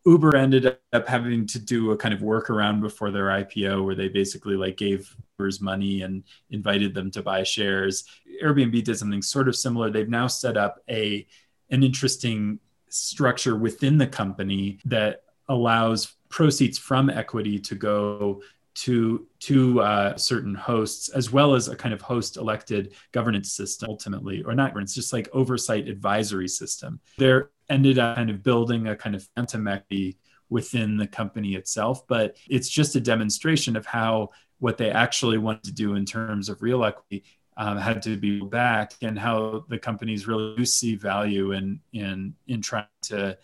Uber 0.06 0.36
ended 0.36 0.78
up 0.92 1.08
having 1.08 1.46
to 1.46 1.58
do 1.58 1.90
a 1.90 1.96
kind 1.96 2.14
of 2.14 2.20
workaround 2.20 2.80
before 2.80 3.10
their 3.10 3.26
IPO, 3.26 3.84
where 3.84 3.94
they 3.94 4.08
basically 4.08 4.56
like 4.56 4.76
gave 4.76 5.14
Uber's 5.38 5.60
money 5.60 6.02
and 6.02 6.22
invited 6.50 6.94
them 6.94 7.10
to 7.12 7.22
buy 7.22 7.42
shares. 7.42 8.04
Airbnb 8.42 8.84
did 8.84 8.98
something 8.98 9.22
sort 9.22 9.48
of 9.48 9.56
similar. 9.56 9.90
They've 9.90 10.08
now 10.08 10.26
set 10.26 10.56
up 10.56 10.80
a 10.88 11.26
an 11.70 11.82
interesting 11.82 12.58
structure 12.88 13.56
within 13.56 13.98
the 13.98 14.06
company 14.06 14.78
that 14.84 15.22
allows 15.48 16.16
proceeds 16.28 16.78
from 16.78 17.10
equity 17.10 17.58
to 17.58 17.74
go 17.74 18.42
to 18.72 19.26
to 19.40 19.80
uh, 19.80 20.16
certain 20.16 20.54
hosts, 20.54 21.08
as 21.08 21.30
well 21.32 21.54
as 21.54 21.68
a 21.68 21.76
kind 21.76 21.92
of 21.92 22.00
host 22.00 22.36
elected 22.36 22.94
governance 23.12 23.52
system 23.52 23.90
ultimately, 23.90 24.42
or 24.42 24.54
not 24.54 24.70
governance, 24.70 24.94
just 24.94 25.12
like 25.12 25.28
oversight 25.32 25.88
advisory 25.88 26.48
system. 26.48 27.00
There 27.18 27.50
ended 27.68 27.98
up 27.98 28.16
kind 28.16 28.30
of 28.30 28.42
building 28.42 28.86
a 28.86 28.96
kind 28.96 29.14
of 29.14 29.28
phantom 29.34 29.66
equity 29.68 30.18
within 30.48 30.96
the 30.96 31.06
company 31.06 31.54
itself, 31.54 32.06
but 32.06 32.36
it's 32.48 32.68
just 32.68 32.96
a 32.96 33.00
demonstration 33.00 33.76
of 33.76 33.86
how 33.86 34.30
what 34.58 34.76
they 34.76 34.90
actually 34.90 35.38
wanted 35.38 35.64
to 35.64 35.72
do 35.72 35.94
in 35.94 36.04
terms 36.04 36.48
of 36.48 36.62
real 36.62 36.84
equity 36.84 37.24
um, 37.60 37.76
had 37.76 38.00
to 38.00 38.16
be 38.16 38.40
back 38.40 38.94
and 39.02 39.18
how 39.18 39.66
the 39.68 39.78
companies 39.78 40.26
really 40.26 40.56
do 40.56 40.64
see 40.64 40.94
value 40.94 41.52
in 41.52 41.78
in 41.92 42.34
in 42.48 42.62
trying 42.62 42.86
to 43.02 43.36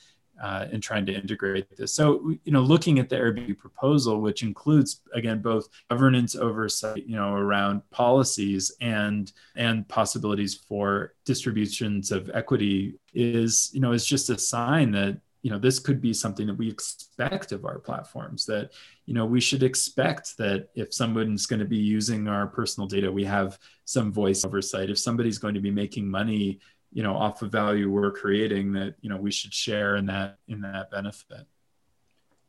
uh, 0.42 0.66
in 0.72 0.80
trying 0.80 1.04
to 1.06 1.12
integrate 1.12 1.76
this. 1.76 1.92
So, 1.92 2.32
you 2.44 2.52
know, 2.52 2.62
looking 2.62 2.98
at 2.98 3.10
the 3.10 3.16
Airbnb 3.16 3.58
proposal, 3.58 4.22
which 4.22 4.42
includes 4.42 5.02
again 5.12 5.42
both 5.42 5.68
governance 5.90 6.34
oversight, 6.34 7.06
you 7.06 7.16
know, 7.16 7.34
around 7.34 7.82
policies 7.90 8.74
and 8.80 9.30
and 9.54 9.86
possibilities 9.86 10.54
for 10.54 11.12
distributions 11.26 12.10
of 12.10 12.30
equity, 12.32 12.98
is 13.12 13.70
you 13.74 13.80
know 13.80 13.92
is 13.92 14.06
just 14.06 14.30
a 14.30 14.38
sign 14.38 14.92
that 14.92 15.20
you 15.42 15.50
know 15.50 15.58
this 15.58 15.78
could 15.78 16.00
be 16.00 16.12
something 16.12 16.46
that 16.46 16.56
we 16.56 16.68
expect 16.68 17.52
of 17.52 17.64
our 17.64 17.78
platforms. 17.78 18.46
That 18.46 18.72
you 19.04 19.14
know 19.14 19.26
we 19.26 19.40
should 19.40 19.62
expect 19.62 20.36
that 20.38 20.68
if 20.74 20.92
someone's 20.92 21.46
going 21.46 21.60
to 21.60 21.66
be 21.66 21.76
using 21.76 22.28
our 22.28 22.46
personal 22.46 22.88
data, 22.88 23.10
we 23.10 23.24
have 23.24 23.58
some 23.84 24.12
voice 24.12 24.44
oversight. 24.44 24.90
If 24.90 24.98
somebody's 24.98 25.38
going 25.38 25.54
to 25.54 25.60
be 25.60 25.70
making 25.70 26.08
money 26.08 26.60
you 26.92 27.02
know 27.02 27.14
off 27.14 27.42
of 27.42 27.52
value 27.52 27.90
we're 27.90 28.10
creating 28.10 28.72
that 28.72 28.94
you 29.00 29.10
know 29.10 29.18
we 29.18 29.30
should 29.30 29.52
share 29.52 29.96
in 29.96 30.06
that 30.06 30.38
in 30.48 30.62
that 30.62 30.90
benefit 30.90 31.46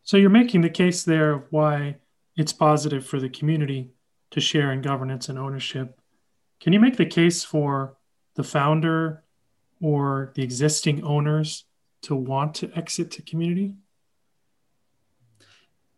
so 0.04 0.16
you're 0.16 0.30
making 0.30 0.62
the 0.62 0.70
case 0.70 1.04
there 1.04 1.34
of 1.34 1.44
why 1.50 1.98
it's 2.38 2.54
positive 2.54 3.06
for 3.06 3.20
the 3.20 3.30
community 3.30 3.92
to 4.32 4.40
share 4.40 4.72
in 4.72 4.82
governance 4.82 5.28
and 5.28 5.38
ownership 5.38 6.00
can 6.62 6.72
you 6.72 6.80
make 6.80 6.96
the 6.96 7.06
case 7.06 7.44
for 7.44 7.98
the 8.36 8.44
founder 8.44 9.24
or 9.82 10.32
the 10.36 10.44
existing 10.44 11.04
owners 11.04 11.66
to 12.04 12.16
want 12.16 12.56
to 12.56 12.72
exit 12.76 13.12
to 13.12 13.22
community 13.22 13.74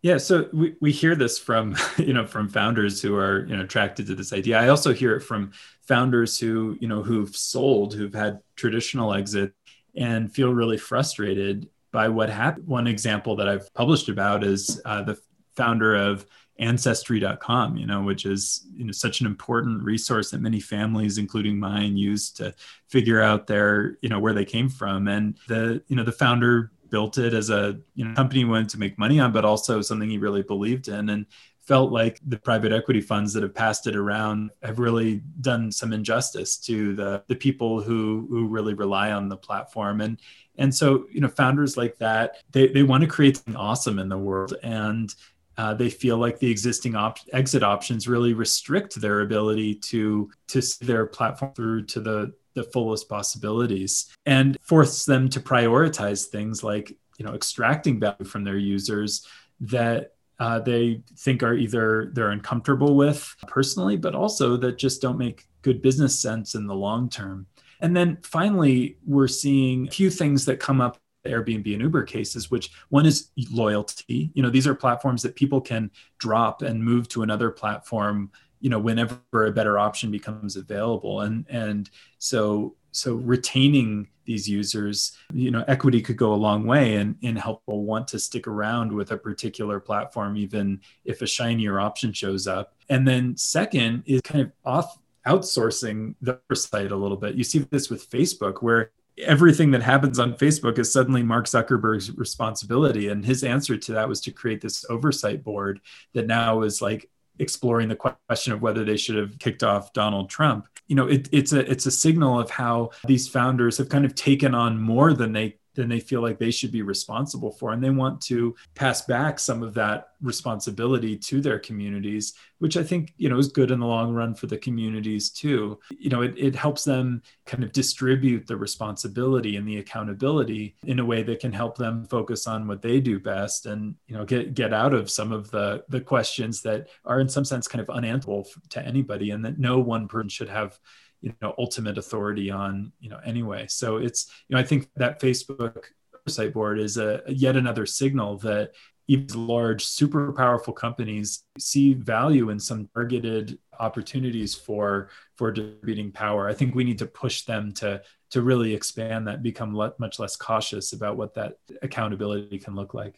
yeah, 0.02 0.18
so 0.18 0.48
we, 0.54 0.76
we 0.80 0.94
hear 0.94 1.14
this 1.16 1.38
from 1.38 1.76
you 1.98 2.14
know 2.14 2.26
from 2.26 2.48
founders 2.50 3.02
who 3.02 3.16
are 3.16 3.46
you 3.46 3.56
know 3.56 3.64
attracted 3.64 4.08
to 4.08 4.16
this 4.16 4.34
idea. 4.34 4.60
I 4.60 4.70
also 4.70 4.94
hear 4.94 5.16
it 5.16 5.22
from 5.22 5.52
founders 5.82 6.40
who 6.40 6.78
you 6.80 6.88
know 6.88 7.04
who've 7.04 7.36
sold, 7.36 7.94
who've 7.94 8.14
had 8.14 8.40
traditional 8.56 9.14
exit, 9.14 9.54
and 9.96 10.34
feel 10.34 10.54
really 10.54 10.78
frustrated 10.78 11.70
by 11.92 12.08
what 12.08 12.30
happened. 12.30 12.68
One 12.68 12.88
example 12.88 13.36
that 13.38 13.50
I've 13.50 13.74
published 13.74 14.10
about 14.10 14.44
is 14.44 14.82
uh, 14.86 15.04
the 15.04 15.20
founder 15.58 15.96
of 15.96 16.26
ancestry.com 16.60 17.78
you 17.78 17.86
know 17.86 18.02
which 18.02 18.26
is 18.26 18.68
you 18.76 18.84
know 18.84 18.92
such 18.92 19.22
an 19.22 19.26
important 19.26 19.82
resource 19.84 20.32
that 20.32 20.42
many 20.42 20.60
families 20.60 21.18
including 21.18 21.60
mine 21.60 21.96
use 21.96 22.32
to 22.32 22.54
figure 22.88 23.22
out 23.22 23.48
their 23.48 23.98
you 24.02 24.10
know 24.10 24.20
where 24.20 24.34
they 24.34 24.46
came 24.46 24.70
from 24.70 25.08
and 25.08 25.38
the 25.48 25.82
you 25.88 25.96
know 25.96 26.04
the 26.04 26.12
founder 26.12 26.72
built 26.90 27.18
it 27.18 27.34
as 27.34 27.50
a 27.50 27.80
you 27.96 28.06
know, 28.06 28.14
company 28.16 28.42
he 28.42 28.46
wanted 28.46 28.70
to 28.70 28.80
make 28.80 28.98
money 28.98 29.20
on, 29.20 29.32
but 29.32 29.46
also 29.46 29.82
something 29.82 30.10
he 30.10 30.18
really 30.18 30.42
believed 30.42 30.88
in. 30.88 31.10
And 31.10 31.26
felt 31.62 31.92
like 31.92 32.20
the 32.26 32.38
private 32.38 32.72
equity 32.72 33.00
funds 33.00 33.32
that 33.32 33.44
have 33.44 33.54
passed 33.54 33.86
it 33.86 33.96
around 33.96 34.50
have 34.64 34.80
really 34.80 35.22
done 35.40 35.72
some 35.72 35.94
injustice 35.94 36.58
to 36.58 36.96
the, 36.96 37.24
the 37.28 37.36
people 37.36 37.80
who, 37.80 38.26
who 38.28 38.48
really 38.48 38.74
rely 38.74 39.12
on 39.12 39.30
the 39.30 39.38
platform. 39.38 40.02
And, 40.02 40.20
and 40.58 40.74
so, 40.74 41.06
you 41.12 41.22
know, 41.22 41.28
founders 41.28 41.78
like 41.78 42.00
that, 42.00 42.38
they, 42.52 42.70
they 42.70 42.82
want 42.82 43.02
to 43.02 43.08
create 43.08 43.38
something 43.38 43.56
awesome 43.56 44.00
in 44.00 44.10
the 44.10 44.18
world. 44.18 44.56
And 44.64 45.14
uh, 45.60 45.74
they 45.74 45.90
feel 45.90 46.16
like 46.16 46.40
the 46.40 46.50
existing 46.50 46.96
op- 46.96 47.20
exit 47.34 47.64
options 47.64 48.08
really 48.08 48.34
restrict 48.34 48.96
their 49.02 49.20
ability 49.20 49.76
to 49.76 50.32
to 50.48 50.62
see 50.62 50.86
their 50.86 51.06
platform 51.06 51.54
through 51.54 51.86
to 51.86 52.00
the 52.00 52.34
the 52.54 52.64
fullest 52.64 53.10
possibilities 53.10 54.08
and 54.26 54.58
force 54.62 55.04
them 55.04 55.28
to 55.28 55.42
prioritize 55.42 56.28
things 56.28 56.64
like 56.64 56.96
you 57.18 57.26
know 57.26 57.34
extracting 57.34 58.00
value 58.00 58.24
from 58.24 58.46
their 58.46 58.58
users 58.58 59.28
that 59.60 60.14
uh, 60.40 60.60
they 60.62 61.02
think 61.18 61.44
are 61.44 61.56
either 61.56 62.10
they're 62.14 62.32
uncomfortable 62.32 62.96
with 62.96 63.36
personally 63.46 63.98
but 63.98 64.16
also 64.16 64.56
that 64.56 64.78
just 64.78 65.02
don't 65.02 65.18
make 65.18 65.46
good 65.62 65.82
business 65.82 66.18
sense 66.18 66.56
in 66.56 66.68
the 66.68 66.74
long 66.74 67.10
term. 67.10 67.48
And 67.82 67.94
then 67.94 68.18
finally 68.24 68.96
we're 69.06 69.28
seeing 69.28 69.90
a 69.90 69.92
few 69.92 70.10
things 70.10 70.46
that 70.46 70.62
come 70.62 70.80
up 70.80 70.98
Airbnb 71.26 71.72
and 71.74 71.82
Uber 71.82 72.04
cases, 72.04 72.50
which 72.50 72.72
one 72.90 73.06
is 73.06 73.30
loyalty. 73.52 74.32
You 74.34 74.44
know, 74.44 74.50
these 74.50 74.68
are 74.68 74.76
platforms 74.76 75.22
that 75.24 75.36
people 75.36 75.62
can 75.62 75.92
drop 76.18 76.62
and 76.62 76.84
move 76.84 77.08
to 77.10 77.24
another 77.24 77.52
platform 77.52 78.32
you 78.60 78.70
know 78.70 78.80
whenever 78.80 79.20
a 79.34 79.52
better 79.52 79.80
option 79.80 80.12
becomes 80.12 80.56
available. 80.56 81.22
And 81.22 81.46
and 81.50 81.90
so 82.18 82.76
so 82.92 83.16
retaining 83.16 84.08
these 84.26 84.48
users 84.48 85.18
you 85.34 85.52
know 85.52 85.64
equity 85.68 86.02
could 86.02 86.18
go 86.18 86.34
a 86.34 86.36
long 86.36 86.66
way 86.66 86.96
and 86.96 87.16
in 87.22 87.36
help 87.36 87.62
people 87.62 87.84
want 87.84 88.08
to 88.10 88.20
stick 88.20 88.48
around 88.48 88.92
with 88.92 89.12
a 89.12 89.18
particular 89.18 89.80
platform 89.80 90.38
even 90.38 90.82
if 91.06 91.22
a 91.22 91.28
shinier 91.28 91.80
option 91.80 92.14
shows 92.14 92.48
up. 92.48 92.76
And 92.90 93.08
then 93.08 93.38
second 93.38 94.04
is 94.06 94.22
kind 94.22 94.42
of 94.42 94.52
off 94.66 94.98
outsourcing 95.26 96.16
the 96.22 96.40
oversight 96.50 96.92
a 96.92 96.96
little 96.96 97.18
bit. 97.18 97.36
You 97.36 97.44
see 97.44 97.60
this 97.60 97.90
with 97.90 98.10
facebook 98.10 98.62
where 98.62 98.92
everything 99.20 99.72
that 99.72 99.82
happens 99.82 100.20
on 100.20 100.34
Facebook 100.34 100.80
is 100.80 100.92
suddenly 100.92 101.24
Mark 101.24 101.46
Zuckerberg's 101.46 102.16
responsibility. 102.18 103.10
And 103.10 103.26
his 103.26 103.44
answer 103.44 103.78
to 103.78 103.94
that 103.94 104.10
was 104.10 104.22
to 104.22 104.32
create 104.32 104.62
this 104.62 104.86
oversight 104.90 105.44
board 105.44 105.82
that 106.14 106.28
now 106.28 106.62
is 106.62 106.82
like 106.82 107.10
exploring 107.40 107.88
the 107.88 108.18
question 108.28 108.54
of 108.54 108.62
whether 108.62 108.84
they 108.84 108.98
should 108.98 109.16
have 109.16 109.40
kicked 109.40 109.64
off 109.64 109.94
Donald 109.94 110.30
Trump. 110.30 110.68
You 110.88 110.96
know, 110.96 111.08
it, 111.08 111.30
it's 111.32 111.54
a 111.54 111.70
it's 111.70 111.86
a 111.86 111.92
signal 111.92 112.40
of 112.40 112.50
how 112.50 112.92
these 113.06 113.28
founders 113.28 113.78
have 113.78 113.90
kind 113.90 114.06
of 114.06 114.16
taken 114.16 114.54
on 114.56 114.80
more 114.80 115.14
than 115.14 115.32
they 115.34 115.58
than 115.76 115.90
they 115.90 116.00
feel 116.00 116.22
like 116.22 116.40
they 116.40 116.52
should 116.52 116.72
be 116.72 116.82
responsible 116.82 117.52
for. 117.52 117.72
And 117.72 117.84
they 117.84 117.90
want 117.90 118.22
to 118.22 118.56
pass 118.76 119.02
back 119.04 119.40
some 119.40 119.64
of 119.64 119.74
that 119.76 120.10
responsibility 120.22 121.16
to 121.18 121.42
their 121.42 121.60
communities, 121.60 122.34
which 122.58 122.76
I 122.76 122.84
think, 122.84 123.14
you 123.18 123.30
know, 123.30 123.38
is 123.38 123.48
good 123.48 123.72
in 123.72 123.80
the 123.80 123.86
long 123.86 124.14
run 124.14 124.36
for 124.36 124.48
the 124.48 124.58
communities 124.58 125.30
too. 125.30 125.80
You 125.98 126.10
know, 126.10 126.22
it, 126.22 126.34
it 126.38 126.56
helps 126.56 126.84
them 126.84 127.22
kind 127.46 127.64
of 127.64 127.72
distribute 127.72 128.48
the 128.48 128.58
responsibility 128.58 129.56
and 129.56 129.68
the 129.68 129.78
accountability 129.78 130.76
in 130.84 131.00
a 131.00 131.06
way 131.06 131.24
that 131.24 131.40
can 131.40 131.54
help 131.54 131.78
them 131.78 132.06
focus 132.06 132.48
on 132.48 132.68
what 132.68 132.82
they 132.82 133.00
do 133.00 133.20
best 133.20 133.66
and, 133.66 133.96
you 134.08 134.18
know, 134.18 134.26
get, 134.26 134.54
get 134.54 134.74
out 134.74 134.94
of 134.94 135.10
some 135.10 135.32
of 135.32 135.50
the, 135.52 135.84
the 135.90 136.02
questions 136.02 136.62
that 136.64 136.90
are 137.06 137.20
in 137.20 137.30
some 137.30 137.46
sense 137.46 137.68
kind 137.68 137.82
of 137.82 137.90
unanswerable 137.90 138.48
to 138.70 138.86
anybody 138.86 139.32
and 139.32 139.46
that 139.46 139.60
no 139.60 139.80
one 139.80 140.08
person 140.08 140.30
should 140.30 140.50
have 140.50 140.80
you 141.22 141.34
know 141.42 141.54
ultimate 141.58 141.98
authority 141.98 142.50
on 142.50 142.92
you 143.00 143.10
know 143.10 143.20
anyway. 143.26 143.66
So 143.68 143.98
it's 143.98 144.32
you 144.48 144.56
know 144.56 144.60
i 144.60 144.64
think 144.64 144.90
that 144.96 145.20
facebook 145.20 145.84
oversight 146.16 146.54
board 146.54 146.80
is 146.80 146.98
a 146.98 147.22
yet 147.28 147.56
another 147.56 147.86
signal 147.86 148.38
that 148.40 148.72
even 149.10 149.48
large 149.48 149.86
super 149.86 150.32
powerful 150.34 150.72
companies 150.72 151.44
see 151.58 151.96
value 151.96 152.52
in 152.52 152.60
some 152.60 152.88
targeted 152.94 153.58
opportunities 153.80 154.54
for 154.54 155.10
for 155.36 155.52
distributing 155.52 156.12
power. 156.12 156.48
I 156.48 156.54
think 156.54 156.76
we 156.76 156.84
need 156.84 157.00
to 157.00 157.08
push 157.08 157.42
them 157.44 157.74
to 157.74 158.04
to 158.32 158.42
really 158.44 158.76
expand 158.76 159.28
that 159.28 159.42
become 159.42 159.76
le- 159.76 159.96
much 159.98 160.20
less 160.20 160.36
cautious 160.36 160.94
about 160.94 161.18
what 161.18 161.34
that 161.34 161.56
accountability 161.82 162.60
can 162.60 162.76
look 162.76 162.94
like. 162.94 163.16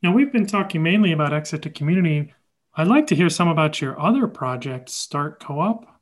Now 0.00 0.12
we've 0.12 0.32
been 0.32 0.46
talking 0.46 0.82
mainly 0.82 1.10
about 1.10 1.32
exit 1.32 1.62
to 1.62 1.70
community. 1.70 2.32
I'd 2.74 2.86
like 2.86 3.08
to 3.08 3.16
hear 3.16 3.28
some 3.28 3.48
about 3.48 3.80
your 3.80 4.00
other 4.00 4.28
project 4.28 4.90
start 4.90 5.40
co-op 5.40 5.99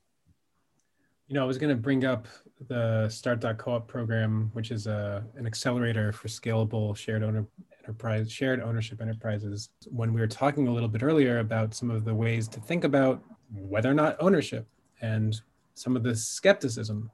you 1.29 1.35
know, 1.35 1.43
I 1.43 1.47
was 1.47 1.59
going 1.59 1.75
to 1.75 1.81
bring 1.81 2.07
up 2.07 2.27
the 2.69 3.09
Start.coop 3.09 3.87
program, 3.87 4.51
which 4.55 4.71
is 4.71 4.87
a, 4.87 5.25
an 5.37 5.47
accelerator 5.47 6.11
for 6.11 6.29
scalable 6.29 6.97
shared 6.97 7.23
owner 7.23 7.47
enterprise, 7.85 8.33
shared 8.33 8.61
ownership 8.61 9.01
enterprises. 9.03 9.69
When 9.87 10.15
we 10.15 10.21
were 10.21 10.27
talking 10.27 10.69
a 10.69 10.73
little 10.73 10.89
bit 10.89 11.03
earlier 11.03 11.39
about 11.39 11.75
some 11.75 11.91
of 11.91 12.05
the 12.05 12.15
ways 12.15 12.49
to 12.49 12.61
think 12.61 12.85
about 12.85 13.23
whether 13.55 13.91
or 13.91 13.95
not 13.95 14.17
ownership 14.21 14.67
and 15.03 15.39
some 15.75 15.97
of 15.97 16.03
the 16.03 16.17
skepticism, 16.17 17.11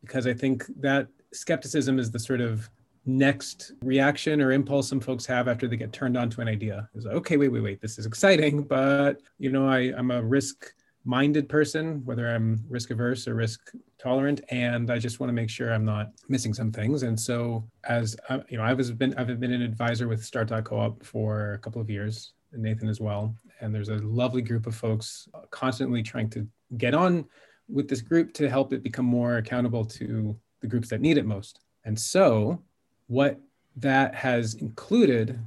because 0.00 0.26
I 0.26 0.34
think 0.34 0.64
that 0.80 1.06
skepticism 1.32 2.00
is 2.00 2.10
the 2.10 2.18
sort 2.18 2.40
of 2.40 2.68
next 3.08 3.72
reaction 3.80 4.40
or 4.40 4.50
impulse 4.50 4.88
some 4.88 4.98
folks 4.98 5.24
have 5.26 5.46
after 5.46 5.68
they 5.68 5.76
get 5.76 5.92
turned 5.92 6.16
on 6.16 6.28
to 6.28 6.40
an 6.40 6.48
idea 6.48 6.88
is 6.96 7.06
okay 7.06 7.36
wait 7.36 7.52
wait 7.52 7.62
wait 7.62 7.80
this 7.80 8.00
is 8.00 8.04
exciting 8.04 8.64
but 8.64 9.20
you 9.38 9.48
know 9.48 9.68
I, 9.68 9.92
i'm 9.96 10.10
a 10.10 10.20
risk 10.20 10.74
minded 11.06 11.48
person, 11.48 12.04
whether 12.04 12.34
I'm 12.34 12.62
risk 12.68 12.90
averse 12.90 13.28
or 13.28 13.34
risk 13.34 13.72
tolerant, 13.98 14.40
and 14.50 14.90
I 14.90 14.98
just 14.98 15.20
want 15.20 15.28
to 15.28 15.34
make 15.34 15.48
sure 15.48 15.72
I'm 15.72 15.84
not 15.84 16.10
missing 16.28 16.52
some 16.52 16.72
things. 16.72 17.04
And 17.04 17.18
so, 17.18 17.64
as 17.84 18.16
uh, 18.28 18.40
you 18.48 18.58
know, 18.58 18.64
I 18.64 18.72
was 18.72 18.90
been 18.90 19.14
I've 19.14 19.40
been 19.40 19.52
an 19.52 19.62
advisor 19.62 20.08
with 20.08 20.24
Start.coop 20.24 21.04
for 21.04 21.54
a 21.54 21.58
couple 21.58 21.80
of 21.80 21.88
years, 21.88 22.32
and 22.52 22.62
Nathan 22.62 22.88
as 22.88 23.00
well. 23.00 23.34
And 23.60 23.74
there's 23.74 23.88
a 23.88 23.96
lovely 23.96 24.42
group 24.42 24.66
of 24.66 24.74
folks 24.74 25.28
constantly 25.50 26.02
trying 26.02 26.28
to 26.30 26.46
get 26.76 26.92
on 26.92 27.24
with 27.68 27.88
this 27.88 28.02
group 28.02 28.32
to 28.34 28.50
help 28.50 28.72
it 28.72 28.82
become 28.82 29.06
more 29.06 29.36
accountable 29.36 29.84
to 29.84 30.36
the 30.60 30.66
groups 30.66 30.88
that 30.90 31.00
need 31.00 31.18
it 31.18 31.24
most. 31.24 31.60
And 31.84 31.98
so, 31.98 32.62
what 33.06 33.40
that 33.76 34.14
has 34.14 34.54
included 34.54 35.38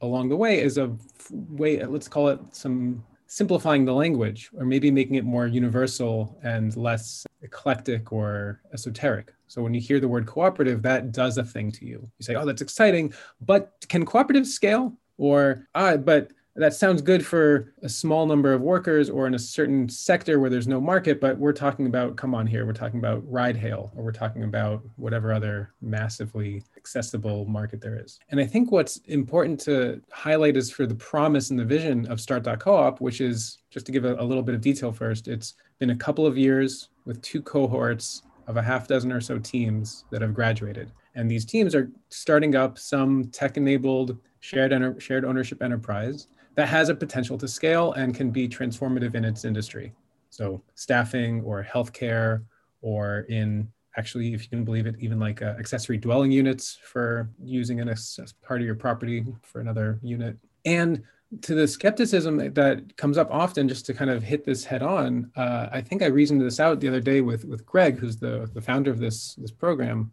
along 0.00 0.28
the 0.28 0.36
way 0.36 0.60
is 0.60 0.78
a 0.78 0.96
way, 1.30 1.84
let's 1.84 2.08
call 2.08 2.28
it 2.28 2.40
some 2.50 3.04
simplifying 3.32 3.86
the 3.86 3.94
language 3.94 4.50
or 4.58 4.66
maybe 4.66 4.90
making 4.90 5.14
it 5.14 5.24
more 5.24 5.46
universal 5.46 6.38
and 6.42 6.76
less 6.76 7.26
eclectic 7.40 8.12
or 8.12 8.60
esoteric. 8.74 9.32
So 9.46 9.62
when 9.62 9.72
you 9.72 9.80
hear 9.80 10.00
the 10.00 10.08
word 10.08 10.26
cooperative, 10.26 10.82
that 10.82 11.12
does 11.12 11.38
a 11.38 11.44
thing 11.44 11.72
to 11.72 11.86
you. 11.86 12.06
You 12.18 12.24
say, 12.24 12.34
oh, 12.34 12.44
that's 12.44 12.60
exciting, 12.60 13.14
but 13.40 13.72
can 13.88 14.04
cooperatives 14.04 14.48
scale? 14.48 14.98
Or, 15.16 15.66
ah, 15.74 15.96
but 15.96 16.30
that 16.56 16.74
sounds 16.74 17.00
good 17.00 17.24
for 17.24 17.72
a 17.82 17.88
small 17.88 18.26
number 18.26 18.52
of 18.52 18.60
workers 18.60 19.08
or 19.08 19.26
in 19.26 19.34
a 19.34 19.38
certain 19.38 19.88
sector 19.88 20.38
where 20.38 20.50
there's 20.50 20.68
no 20.68 20.78
market, 20.78 21.18
but 21.18 21.38
we're 21.38 21.54
talking 21.54 21.86
about, 21.86 22.16
come 22.16 22.34
on 22.34 22.46
here, 22.46 22.66
we're 22.66 22.74
talking 22.74 23.00
about 23.00 23.22
ride 23.30 23.56
hail, 23.56 23.92
or 23.96 24.04
we're 24.04 24.12
talking 24.12 24.44
about 24.44 24.82
whatever 24.96 25.32
other 25.32 25.72
massively 25.80 26.62
accessible 26.82 27.44
market 27.46 27.80
there 27.80 27.96
is. 28.04 28.18
And 28.30 28.40
I 28.40 28.44
think 28.44 28.72
what's 28.72 28.96
important 29.06 29.60
to 29.60 30.02
highlight 30.10 30.56
is 30.56 30.68
for 30.70 30.84
the 30.84 30.96
promise 30.96 31.50
and 31.50 31.58
the 31.58 31.64
vision 31.64 32.06
of 32.10 32.20
Start.coop, 32.20 33.00
which 33.00 33.20
is 33.20 33.58
just 33.70 33.86
to 33.86 33.92
give 33.92 34.04
a, 34.04 34.14
a 34.16 34.24
little 34.24 34.42
bit 34.42 34.56
of 34.56 34.60
detail 34.60 34.90
first, 34.90 35.28
it's 35.28 35.54
been 35.78 35.90
a 35.90 35.96
couple 35.96 36.26
of 36.26 36.36
years 36.36 36.88
with 37.04 37.22
two 37.22 37.40
cohorts 37.40 38.22
of 38.48 38.56
a 38.56 38.62
half 38.62 38.88
dozen 38.88 39.12
or 39.12 39.20
so 39.20 39.38
teams 39.38 40.04
that 40.10 40.22
have 40.22 40.34
graduated. 40.34 40.90
And 41.14 41.30
these 41.30 41.44
teams 41.44 41.72
are 41.74 41.88
starting 42.08 42.56
up 42.56 42.78
some 42.78 43.26
tech 43.26 43.56
enabled 43.56 44.18
shared, 44.40 44.72
enter- 44.72 44.98
shared 44.98 45.24
ownership 45.24 45.62
enterprise 45.62 46.26
that 46.56 46.66
has 46.66 46.88
a 46.88 46.94
potential 46.94 47.38
to 47.38 47.46
scale 47.46 47.92
and 47.92 48.12
can 48.12 48.30
be 48.30 48.48
transformative 48.48 49.14
in 49.14 49.24
its 49.24 49.44
industry. 49.44 49.92
So 50.30 50.60
staffing 50.74 51.42
or 51.42 51.62
healthcare 51.62 52.42
or 52.80 53.20
in 53.28 53.70
actually, 53.96 54.34
if 54.34 54.42
you 54.44 54.48
can 54.48 54.64
believe 54.64 54.86
it, 54.86 54.96
even 54.98 55.18
like 55.20 55.42
uh, 55.42 55.54
accessory 55.58 55.98
dwelling 55.98 56.30
units 56.30 56.78
for 56.82 57.28
using 57.42 57.80
as, 57.80 58.18
as 58.22 58.32
part 58.32 58.60
of 58.60 58.66
your 58.66 58.74
property 58.74 59.24
for 59.42 59.60
another 59.60 59.98
unit. 60.02 60.36
And 60.64 61.02
to 61.40 61.54
the 61.54 61.66
skepticism 61.66 62.52
that 62.52 62.96
comes 62.96 63.16
up 63.16 63.28
often, 63.30 63.68
just 63.68 63.86
to 63.86 63.94
kind 63.94 64.10
of 64.10 64.22
hit 64.22 64.44
this 64.44 64.64
head 64.64 64.82
on, 64.82 65.30
uh, 65.36 65.68
I 65.72 65.80
think 65.80 66.02
I 66.02 66.06
reasoned 66.06 66.42
this 66.42 66.60
out 66.60 66.80
the 66.80 66.88
other 66.88 67.00
day 67.00 67.22
with 67.22 67.44
with 67.44 67.64
Greg, 67.64 67.98
who's 67.98 68.18
the 68.18 68.50
the 68.52 68.60
founder 68.60 68.90
of 68.90 68.98
this 68.98 69.34
this 69.36 69.50
program, 69.50 70.12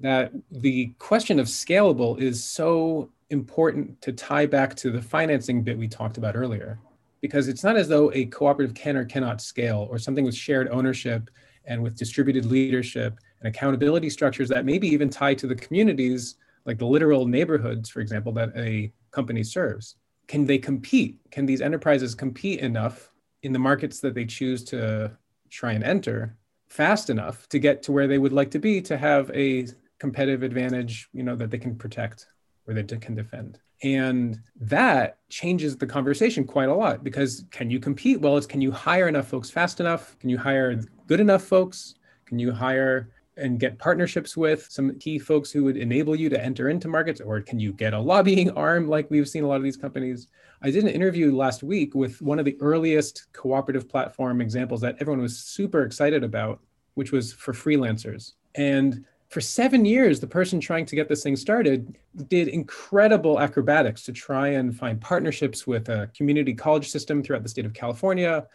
that 0.00 0.32
the 0.50 0.94
question 0.98 1.38
of 1.38 1.46
scalable 1.46 2.18
is 2.18 2.42
so 2.42 3.10
important 3.28 4.00
to 4.00 4.12
tie 4.12 4.46
back 4.46 4.74
to 4.76 4.90
the 4.90 5.02
financing 5.02 5.62
bit 5.62 5.76
we 5.76 5.88
talked 5.88 6.16
about 6.16 6.36
earlier, 6.36 6.78
because 7.20 7.48
it's 7.48 7.64
not 7.64 7.76
as 7.76 7.88
though 7.88 8.10
a 8.14 8.24
cooperative 8.26 8.74
can 8.74 8.96
or 8.96 9.04
cannot 9.04 9.42
scale, 9.42 9.86
or 9.90 9.98
something 9.98 10.24
with 10.24 10.34
shared 10.34 10.68
ownership 10.68 11.28
and 11.66 11.82
with 11.82 11.96
distributed 11.96 12.46
leadership 12.46 13.18
and 13.40 13.48
accountability 13.48 14.10
structures 14.10 14.48
that 14.48 14.64
maybe 14.64 14.88
even 14.88 15.10
tie 15.10 15.34
to 15.34 15.46
the 15.46 15.54
communities, 15.54 16.36
like 16.64 16.78
the 16.78 16.86
literal 16.86 17.26
neighborhoods, 17.26 17.88
for 17.88 18.00
example, 18.00 18.32
that 18.32 18.52
a 18.56 18.92
company 19.10 19.42
serves. 19.42 19.96
Can 20.26 20.44
they 20.46 20.58
compete? 20.58 21.18
Can 21.30 21.46
these 21.46 21.60
enterprises 21.60 22.14
compete 22.14 22.60
enough 22.60 23.12
in 23.42 23.52
the 23.52 23.58
markets 23.58 24.00
that 24.00 24.14
they 24.14 24.24
choose 24.24 24.64
to 24.64 25.12
try 25.50 25.72
and 25.72 25.84
enter 25.84 26.36
fast 26.68 27.10
enough 27.10 27.48
to 27.48 27.58
get 27.58 27.82
to 27.84 27.92
where 27.92 28.08
they 28.08 28.18
would 28.18 28.32
like 28.32 28.50
to 28.50 28.58
be 28.58 28.80
to 28.82 28.96
have 28.96 29.30
a 29.30 29.66
competitive 29.98 30.42
advantage, 30.42 31.08
you 31.12 31.22
know, 31.22 31.36
that 31.36 31.50
they 31.50 31.58
can 31.58 31.76
protect 31.76 32.26
or 32.66 32.74
they 32.74 32.82
can 32.82 33.14
defend. 33.14 33.60
And 33.82 34.40
that 34.60 35.18
changes 35.28 35.76
the 35.76 35.86
conversation 35.86 36.44
quite 36.44 36.68
a 36.68 36.74
lot 36.74 37.04
because 37.04 37.44
can 37.50 37.70
you 37.70 37.78
compete? 37.78 38.20
Well, 38.20 38.36
it's 38.36 38.46
can 38.46 38.60
you 38.60 38.72
hire 38.72 39.06
enough 39.06 39.28
folks 39.28 39.50
fast 39.50 39.80
enough? 39.80 40.18
Can 40.18 40.30
you 40.30 40.38
hire 40.38 40.80
good 41.06 41.20
enough 41.20 41.44
folks? 41.44 41.94
Can 42.26 42.38
you 42.38 42.52
hire 42.52 43.10
and 43.36 43.60
get 43.60 43.78
partnerships 43.78 44.36
with 44.36 44.66
some 44.70 44.98
key 44.98 45.18
folks 45.18 45.50
who 45.50 45.64
would 45.64 45.76
enable 45.76 46.16
you 46.16 46.28
to 46.30 46.42
enter 46.42 46.70
into 46.70 46.88
markets? 46.88 47.20
Or 47.20 47.40
can 47.40 47.60
you 47.60 47.72
get 47.72 47.92
a 47.92 47.98
lobbying 47.98 48.50
arm 48.56 48.88
like 48.88 49.10
we've 49.10 49.28
seen 49.28 49.44
a 49.44 49.46
lot 49.46 49.56
of 49.56 49.62
these 49.62 49.76
companies? 49.76 50.28
I 50.62 50.70
did 50.70 50.84
an 50.84 50.90
interview 50.90 51.34
last 51.34 51.62
week 51.62 51.94
with 51.94 52.22
one 52.22 52.38
of 52.38 52.44
the 52.44 52.56
earliest 52.60 53.26
cooperative 53.32 53.88
platform 53.88 54.40
examples 54.40 54.80
that 54.80 54.96
everyone 55.00 55.20
was 55.20 55.38
super 55.38 55.82
excited 55.82 56.24
about, 56.24 56.60
which 56.94 57.12
was 57.12 57.32
for 57.32 57.52
freelancers. 57.52 58.32
And 58.54 59.04
for 59.28 59.40
seven 59.40 59.84
years, 59.84 60.20
the 60.20 60.26
person 60.26 60.60
trying 60.60 60.86
to 60.86 60.96
get 60.96 61.08
this 61.08 61.22
thing 61.22 61.36
started 61.36 61.98
did 62.28 62.48
incredible 62.48 63.40
acrobatics 63.40 64.02
to 64.04 64.12
try 64.12 64.48
and 64.48 64.74
find 64.74 65.00
partnerships 65.00 65.66
with 65.66 65.88
a 65.88 66.08
community 66.16 66.54
college 66.54 66.88
system 66.88 67.22
throughout 67.22 67.42
the 67.42 67.48
state 67.48 67.66
of 67.66 67.74
California, 67.74 68.46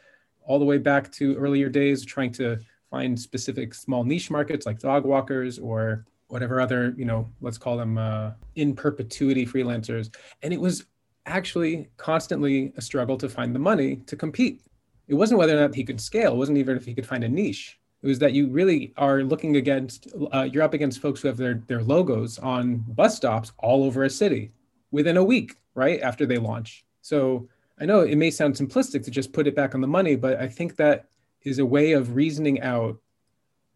all 0.45 0.59
the 0.59 0.65
way 0.65 0.77
back 0.77 1.11
to 1.13 1.35
earlier 1.35 1.69
days, 1.69 2.05
trying 2.05 2.31
to 2.33 2.59
find 2.89 3.19
specific 3.19 3.73
small 3.73 4.03
niche 4.03 4.29
markets 4.29 4.65
like 4.65 4.79
dog 4.79 5.05
walkers 5.05 5.59
or 5.59 6.05
whatever 6.27 6.61
other, 6.61 6.93
you 6.97 7.05
know, 7.05 7.29
let's 7.41 7.57
call 7.57 7.77
them 7.77 7.97
uh, 7.97 8.31
in 8.55 8.75
perpetuity 8.75 9.45
freelancers. 9.45 10.13
And 10.41 10.53
it 10.53 10.59
was 10.59 10.85
actually 11.25 11.89
constantly 11.97 12.73
a 12.77 12.81
struggle 12.81 13.17
to 13.17 13.29
find 13.29 13.53
the 13.53 13.59
money 13.59 13.97
to 14.07 14.15
compete. 14.15 14.61
It 15.07 15.13
wasn't 15.13 15.39
whether 15.39 15.57
or 15.57 15.61
not 15.61 15.75
he 15.75 15.83
could 15.83 15.99
scale, 15.99 16.33
it 16.33 16.37
wasn't 16.37 16.57
even 16.57 16.77
if 16.77 16.85
he 16.85 16.93
could 16.93 17.05
find 17.05 17.23
a 17.23 17.29
niche 17.29 17.79
it 18.01 18.07
was 18.07 18.19
that 18.19 18.33
you 18.33 18.47
really 18.47 18.93
are 18.97 19.23
looking 19.23 19.57
against 19.57 20.07
uh, 20.33 20.47
you're 20.51 20.63
up 20.63 20.73
against 20.73 21.01
folks 21.01 21.21
who 21.21 21.27
have 21.27 21.37
their 21.37 21.61
their 21.67 21.81
logos 21.81 22.39
on 22.39 22.77
bus 22.89 23.15
stops 23.15 23.51
all 23.59 23.83
over 23.83 24.03
a 24.03 24.09
city 24.09 24.51
within 24.91 25.17
a 25.17 25.23
week 25.23 25.55
right 25.75 26.01
after 26.01 26.25
they 26.25 26.37
launch 26.37 26.85
so 27.01 27.47
i 27.81 27.85
know 27.85 28.01
it 28.01 28.15
may 28.15 28.31
sound 28.31 28.55
simplistic 28.55 29.03
to 29.03 29.11
just 29.11 29.33
put 29.33 29.47
it 29.47 29.55
back 29.55 29.75
on 29.75 29.81
the 29.81 29.87
money 29.87 30.15
but 30.15 30.39
i 30.39 30.47
think 30.47 30.75
that 30.75 31.07
is 31.43 31.59
a 31.59 31.65
way 31.65 31.91
of 31.93 32.15
reasoning 32.15 32.61
out 32.61 32.97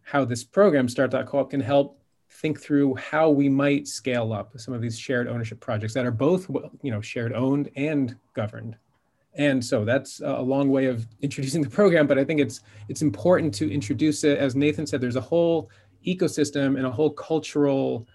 how 0.04 0.24
this 0.24 0.44
program 0.44 0.88
start.coop 0.88 1.50
can 1.50 1.60
help 1.60 2.00
think 2.30 2.62
through 2.62 2.96
how 2.96 3.30
we 3.30 3.50
might 3.50 3.88
scale 3.88 4.32
up 4.34 4.52
some 4.60 4.74
of 4.74 4.82
these 4.82 4.98
shared 4.98 5.28
ownership 5.28 5.60
projects 5.60 5.94
that 5.94 6.06
are 6.06 6.12
both 6.12 6.50
you 6.82 6.92
know 6.92 7.02
shared 7.02 7.34
owned 7.34 7.70
and 7.76 8.16
governed 8.34 8.78
and 9.36 9.64
so 9.64 9.84
that's 9.84 10.22
a 10.22 10.42
long 10.42 10.70
way 10.70 10.86
of 10.86 11.06
introducing 11.22 11.62
the 11.62 11.70
program, 11.70 12.08
but 12.08 12.18
I 12.18 12.24
think 12.24 12.40
it's 12.40 12.62
it's 12.88 13.02
important 13.02 13.54
to 13.56 13.72
introduce 13.72 14.24
it. 14.24 14.38
As 14.38 14.56
Nathan 14.56 14.88
said, 14.88 15.02
there's 15.02 15.18
a 15.18 15.22
whole 15.22 15.70
ecosystem 16.06 16.78
and 16.78 16.86
a 16.86 16.92
whole 16.92 17.10
cultural 17.10 18.08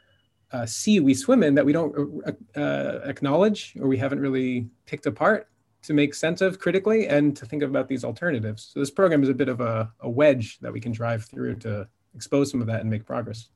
uh, 0.53 0.67
sea 0.67 0.99
we 1.01 1.15
swim 1.15 1.43
in 1.43 1.55
that 1.55 1.65
we 1.65 1.73
don't 1.73 2.23
uh, 2.27 2.59
uh, 2.59 3.01
acknowledge 3.05 3.75
or 3.81 3.87
we 3.87 3.99
haven't 3.99 4.19
really 4.19 4.69
picked 4.87 5.07
apart 5.07 5.49
to 5.83 5.95
make 5.95 6.15
sense 6.15 6.41
of 6.41 6.59
critically 6.59 7.09
and 7.09 7.37
to 7.37 7.47
think 7.47 7.63
about 7.63 7.89
these 7.89 8.05
alternatives. 8.05 8.71
So 8.73 8.81
this 8.81 8.91
program 8.91 9.23
is 9.23 9.29
a 9.29 9.35
bit 9.35 9.49
of 9.49 9.61
a, 9.61 9.91
a 10.01 10.11
wedge 10.11 10.59
that 10.61 10.73
we 10.73 10.81
can 10.81 10.93
drive 10.93 11.25
through 11.25 11.57
to 11.57 11.89
expose 12.15 12.51
some 12.51 12.61
of 12.61 12.67
that 12.67 12.81
and 12.81 12.91
make 12.91 13.07
progress. 13.07 13.49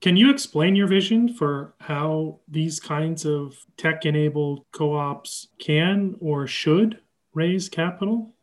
Can 0.00 0.16
you 0.16 0.30
explain 0.30 0.74
your 0.74 0.88
vision 0.88 1.32
for 1.32 1.74
how 1.78 2.40
these 2.48 2.80
kinds 2.80 3.24
of 3.24 3.56
tech 3.76 4.04
enabled 4.04 4.64
co 4.72 4.94
ops 4.94 5.48
can 5.60 6.16
or 6.20 6.46
should 6.46 6.98
raise 7.34 7.68
capital? 7.68 8.34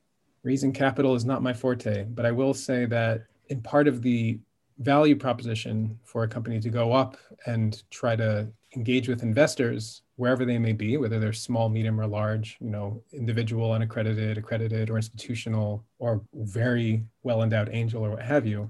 Raising 0.44 0.72
capital 0.72 1.16
is 1.16 1.26
not 1.26 1.44
my 1.44 1.52
forte, 1.52 2.06
but 2.06 2.26
I 2.26 2.32
will 2.32 2.54
say 2.54 2.86
that 2.86 3.26
in 3.50 3.62
part 3.62 3.90
of 3.90 4.02
the 4.02 4.40
value 4.78 5.18
proposition 5.18 6.00
for 6.06 6.24
a 6.24 6.28
company 6.30 6.62
to 6.62 6.70
go 6.70 6.94
up 6.94 7.18
and 7.46 7.84
try 7.90 8.16
to 8.16 8.48
engage 8.76 9.08
with 9.08 9.24
investors 9.24 10.04
wherever 10.16 10.46
they 10.46 10.60
may 10.60 10.74
be 10.74 10.98
whether 10.98 11.20
they're 11.20 11.34
small 11.34 11.70
medium 11.70 12.00
or 12.00 12.06
large 12.06 12.58
you 12.62 12.70
know 12.70 13.02
individual 13.14 13.72
unaccredited 13.72 14.38
accredited 14.38 14.90
or 14.90 14.98
institutional 14.98 15.84
or 15.98 16.22
very 16.34 17.04
well 17.24 17.42
endowed 17.42 17.70
angel 17.72 18.06
or 18.06 18.12
what 18.12 18.22
have 18.22 18.46
you 18.46 18.70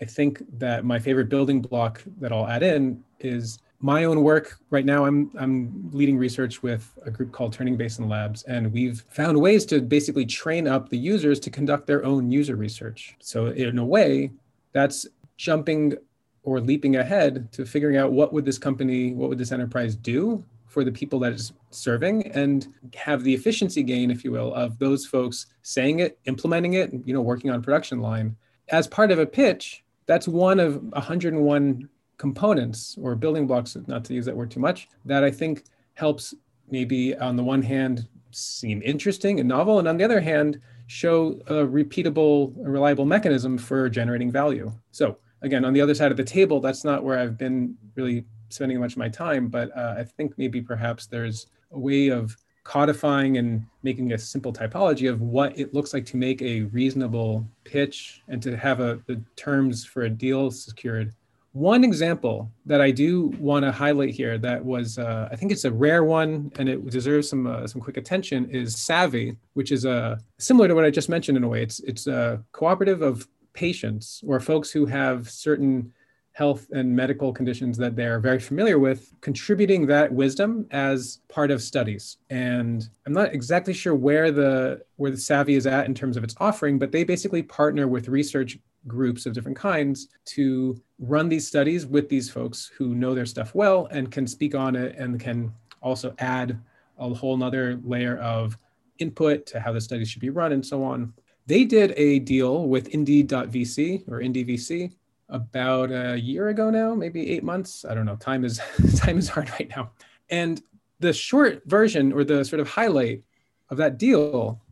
I 0.00 0.06
think 0.06 0.42
that 0.58 0.84
my 0.84 0.98
favorite 0.98 1.28
building 1.28 1.60
block 1.60 2.02
that 2.20 2.32
I'll 2.32 2.46
add 2.46 2.62
in 2.62 3.04
is 3.20 3.58
my 3.80 4.04
own 4.04 4.22
work. 4.22 4.58
Right 4.70 4.84
now, 4.84 5.04
I'm 5.04 5.30
I'm 5.38 5.90
leading 5.92 6.16
research 6.16 6.62
with 6.62 6.90
a 7.04 7.10
group 7.10 7.32
called 7.32 7.52
Turning 7.52 7.76
Basin 7.76 8.08
Labs, 8.08 8.42
and 8.44 8.72
we've 8.72 9.04
found 9.10 9.38
ways 9.38 9.66
to 9.66 9.80
basically 9.80 10.26
train 10.26 10.66
up 10.66 10.88
the 10.88 10.98
users 10.98 11.38
to 11.40 11.50
conduct 11.50 11.86
their 11.86 12.04
own 12.04 12.30
user 12.30 12.56
research. 12.56 13.16
So 13.20 13.46
in 13.46 13.78
a 13.78 13.84
way, 13.84 14.30
that's 14.72 15.06
jumping 15.36 15.96
or 16.42 16.60
leaping 16.60 16.96
ahead 16.96 17.50
to 17.52 17.64
figuring 17.64 17.96
out 17.96 18.12
what 18.12 18.32
would 18.32 18.44
this 18.44 18.58
company, 18.58 19.12
what 19.12 19.28
would 19.28 19.38
this 19.38 19.52
enterprise 19.52 19.94
do 19.94 20.42
for 20.66 20.84
the 20.84 20.92
people 20.92 21.18
that 21.18 21.32
it's 21.32 21.52
serving 21.70 22.26
and 22.28 22.68
have 22.94 23.24
the 23.24 23.34
efficiency 23.34 23.82
gain, 23.82 24.10
if 24.10 24.24
you 24.24 24.30
will, 24.30 24.54
of 24.54 24.78
those 24.78 25.04
folks 25.04 25.46
saying 25.62 25.98
it, 25.98 26.18
implementing 26.26 26.74
it, 26.74 26.92
you 27.04 27.12
know, 27.12 27.20
working 27.20 27.50
on 27.50 27.60
production 27.60 28.00
line. 28.00 28.36
As 28.68 28.86
part 28.86 29.10
of 29.10 29.18
a 29.18 29.26
pitch, 29.26 29.84
that's 30.06 30.28
one 30.28 30.60
of 30.60 30.82
101 30.92 31.88
components 32.18 32.96
or 33.00 33.16
building 33.16 33.46
blocks, 33.46 33.76
not 33.86 34.04
to 34.04 34.14
use 34.14 34.26
that 34.26 34.36
word 34.36 34.50
too 34.50 34.60
much, 34.60 34.88
that 35.04 35.24
I 35.24 35.30
think 35.30 35.64
helps 35.94 36.34
maybe 36.70 37.16
on 37.16 37.34
the 37.36 37.42
one 37.42 37.62
hand 37.62 38.06
seem 38.30 38.80
interesting 38.82 39.40
and 39.40 39.48
novel, 39.48 39.80
and 39.80 39.88
on 39.88 39.96
the 39.96 40.04
other 40.04 40.20
hand, 40.20 40.60
show 40.86 41.40
a 41.46 41.54
repeatable, 41.66 42.52
reliable 42.56 43.04
mechanism 43.04 43.58
for 43.58 43.88
generating 43.88 44.30
value. 44.30 44.72
So 44.92 45.18
again, 45.42 45.64
on 45.64 45.72
the 45.72 45.80
other 45.80 45.94
side 45.94 46.10
of 46.10 46.16
the 46.16 46.24
table, 46.24 46.60
that's 46.60 46.84
not 46.84 47.04
where 47.04 47.18
I've 47.18 47.38
been 47.38 47.76
really 47.96 48.24
spending 48.48 48.80
much 48.80 48.92
of 48.92 48.98
my 48.98 49.08
time, 49.08 49.48
but 49.48 49.76
uh, 49.76 49.94
I 49.98 50.04
think 50.04 50.36
maybe 50.36 50.60
perhaps 50.60 51.06
there's 51.06 51.46
a 51.72 51.78
way 51.78 52.08
of 52.08 52.36
codifying 52.64 53.38
and 53.38 53.64
making 53.82 54.12
a 54.12 54.18
simple 54.18 54.52
typology 54.52 55.10
of 55.10 55.20
what 55.22 55.58
it 55.58 55.72
looks 55.72 55.94
like 55.94 56.04
to 56.06 56.16
make 56.16 56.42
a 56.42 56.62
reasonable 56.64 57.46
pitch 57.64 58.22
and 58.28 58.42
to 58.42 58.56
have 58.56 58.80
a, 58.80 59.00
the 59.06 59.22
terms 59.36 59.84
for 59.84 60.02
a 60.02 60.10
deal 60.10 60.50
secured 60.50 61.14
One 61.52 61.82
example 61.82 62.48
that 62.64 62.80
I 62.80 62.92
do 62.92 63.28
want 63.40 63.64
to 63.64 63.72
highlight 63.72 64.10
here 64.10 64.38
that 64.38 64.64
was, 64.64 64.98
uh, 64.98 65.28
I 65.32 65.36
think 65.36 65.50
it's 65.50 65.64
a 65.64 65.72
rare 65.72 66.04
one 66.04 66.52
and 66.58 66.68
it 66.68 66.88
deserves 66.88 67.28
some 67.28 67.46
uh, 67.48 67.66
some 67.66 67.80
quick 67.80 67.96
attention 67.96 68.48
is 68.50 68.76
Savvy, 68.76 69.36
which 69.54 69.72
is 69.72 69.84
uh, 69.84 70.18
similar 70.38 70.68
to 70.68 70.74
what 70.76 70.84
I 70.84 70.90
just 70.90 71.08
mentioned 71.08 71.36
in 71.36 71.42
a 71.42 71.48
way. 71.48 71.62
It's 71.64 71.80
it's 71.80 72.06
a 72.06 72.40
cooperative 72.52 73.02
of 73.02 73.26
patients 73.52 74.22
or 74.26 74.40
folks 74.40 74.70
who 74.70 74.86
have 74.86 75.28
certain 75.28 75.92
health 76.32 76.68
and 76.70 76.94
medical 76.94 77.32
conditions 77.32 77.76
that 77.76 77.96
they're 77.96 78.20
very 78.20 78.38
familiar 78.38 78.78
with, 78.78 79.12
contributing 79.20 79.86
that 79.86 80.12
wisdom 80.12 80.66
as 80.70 81.20
part 81.28 81.50
of 81.50 81.60
studies. 81.60 82.18
And 82.30 82.88
I'm 83.04 83.12
not 83.12 83.34
exactly 83.34 83.74
sure 83.74 83.94
where 83.94 84.30
the 84.30 84.82
where 84.96 85.10
the 85.10 85.16
Savvy 85.16 85.54
is 85.54 85.66
at 85.66 85.86
in 85.86 85.94
terms 85.94 86.16
of 86.16 86.24
its 86.24 86.34
offering, 86.38 86.78
but 86.78 86.92
they 86.92 87.04
basically 87.04 87.42
partner 87.42 87.88
with 87.88 88.08
research 88.08 88.58
groups 88.86 89.26
of 89.26 89.34
different 89.34 89.58
kinds 89.58 90.08
to 90.24 90.80
run 90.98 91.28
these 91.28 91.46
studies 91.46 91.86
with 91.86 92.08
these 92.08 92.30
folks 92.30 92.70
who 92.76 92.94
know 92.94 93.14
their 93.14 93.26
stuff 93.26 93.54
well 93.54 93.86
and 93.90 94.10
can 94.10 94.26
speak 94.26 94.54
on 94.54 94.74
it 94.74 94.96
and 94.96 95.20
can 95.20 95.52
also 95.82 96.14
add 96.18 96.58
a 96.98 97.12
whole 97.12 97.36
nother 97.36 97.78
layer 97.84 98.16
of 98.18 98.56
input 98.98 99.46
to 99.46 99.60
how 99.60 99.72
the 99.72 99.80
studies 99.80 100.08
should 100.08 100.20
be 100.20 100.30
run 100.30 100.52
and 100.52 100.64
so 100.64 100.82
on. 100.82 101.12
They 101.50 101.64
did 101.64 101.94
a 101.96 102.20
deal 102.20 102.68
with 102.68 102.90
Indie.vc 102.90 104.06
or 104.06 104.20
IndieVC 104.20 104.92
about 105.28 105.90
a 105.90 106.16
year 106.16 106.50
ago 106.50 106.70
now, 106.70 106.94
maybe 106.94 107.28
eight 107.28 107.42
months. 107.42 107.84
I 107.84 107.92
don't 107.92 108.06
know. 108.06 108.14
Time 108.14 108.44
is 108.44 108.60
time 108.96 109.18
is 109.18 109.28
hard 109.28 109.50
right 109.50 109.68
now. 109.68 109.90
And 110.28 110.62
the 111.00 111.12
short 111.12 111.62
version 111.66 112.12
or 112.12 112.22
the 112.22 112.44
sort 112.44 112.60
of 112.60 112.68
highlight 112.68 113.24
of 113.68 113.78
that 113.78 113.98
deal, 113.98 114.62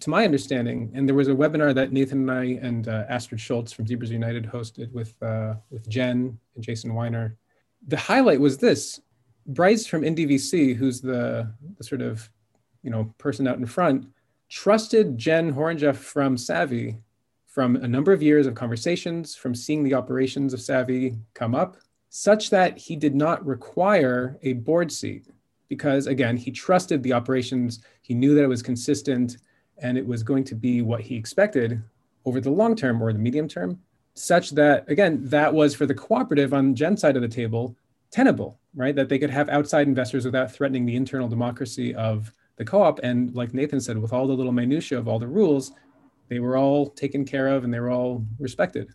to 0.00 0.10
my 0.10 0.24
understanding, 0.24 0.90
and 0.94 1.06
there 1.06 1.14
was 1.14 1.28
a 1.28 1.32
webinar 1.42 1.72
that 1.76 1.92
Nathan 1.92 2.28
and 2.28 2.30
I 2.32 2.44
and 2.60 2.88
uh, 2.88 3.04
Astrid 3.08 3.40
Scholz 3.40 3.72
from 3.72 3.86
Zebras 3.86 4.10
Unite 4.10 4.50
hosted 4.50 4.90
with 4.90 5.14
uh, 5.22 5.54
with 5.70 5.88
Jen 5.88 6.36
and 6.56 6.64
Jason 6.64 6.92
Wiener. 6.92 7.36
The 7.86 7.96
highlight 7.96 8.40
was 8.40 8.58
this: 8.58 9.00
Bryce 9.46 9.86
from 9.86 10.02
IndieVC, 10.02 10.74
who's 10.74 11.00
the, 11.00 11.54
the 11.78 11.84
sort 11.84 12.02
of 12.02 12.28
you 12.82 12.90
know 12.90 13.14
person 13.16 13.46
out 13.46 13.58
in 13.58 13.66
front, 13.66 14.08
trusted 14.50 15.16
Jen 15.16 15.54
Horonjeff 15.54 15.96
from 15.96 16.36
Savvy 16.36 16.98
from 17.46 17.76
a 17.76 17.88
number 17.88 18.12
of 18.12 18.22
years 18.22 18.46
of 18.46 18.54
conversations, 18.54 19.34
from 19.34 19.54
seeing 19.54 19.82
the 19.82 19.94
operations 19.94 20.52
of 20.52 20.60
Savvy 20.60 21.16
come 21.34 21.54
up, 21.54 21.76
such 22.10 22.50
that 22.50 22.76
he 22.76 22.96
did 22.96 23.14
not 23.14 23.44
require 23.46 24.38
a 24.42 24.52
board 24.54 24.90
seat 24.90 25.26
because, 25.68 26.08
again, 26.08 26.36
he 26.36 26.50
trusted 26.50 27.02
the 27.02 27.12
operations. 27.12 27.80
He 28.02 28.12
knew 28.14 28.34
that 28.34 28.42
it 28.42 28.48
was 28.48 28.62
consistent 28.62 29.38
and 29.78 29.96
it 29.96 30.06
was 30.06 30.22
going 30.22 30.44
to 30.44 30.54
be 30.54 30.82
what 30.82 31.00
he 31.00 31.16
expected 31.16 31.82
over 32.24 32.40
the 32.40 32.50
long 32.50 32.74
term 32.74 33.00
or 33.00 33.12
the 33.12 33.18
medium 33.18 33.48
term, 33.48 33.80
such 34.14 34.50
that, 34.50 34.84
again, 34.88 35.20
that 35.22 35.52
was 35.52 35.74
for 35.74 35.86
the 35.86 35.94
cooperative 35.94 36.52
on 36.52 36.74
Jen's 36.74 37.00
side 37.00 37.16
of 37.16 37.22
the 37.22 37.28
table 37.28 37.76
tenable, 38.10 38.58
right? 38.74 38.96
That 38.96 39.08
they 39.08 39.18
could 39.18 39.30
have 39.30 39.48
outside 39.48 39.86
investors 39.86 40.24
without 40.24 40.52
threatening 40.52 40.84
the 40.84 40.96
internal 40.96 41.28
democracy 41.28 41.94
of 41.94 42.32
the 42.60 42.64
co-op. 42.66 43.00
And 43.02 43.34
like 43.34 43.54
Nathan 43.54 43.80
said, 43.80 43.96
with 43.96 44.12
all 44.12 44.26
the 44.26 44.34
little 44.34 44.52
minutia 44.52 44.98
of 44.98 45.08
all 45.08 45.18
the 45.18 45.26
rules, 45.26 45.72
they 46.28 46.40
were 46.40 46.58
all 46.58 46.90
taken 46.90 47.24
care 47.24 47.48
of 47.48 47.64
and 47.64 47.72
they 47.72 47.80
were 47.80 47.90
all 47.90 48.22
respected. 48.38 48.90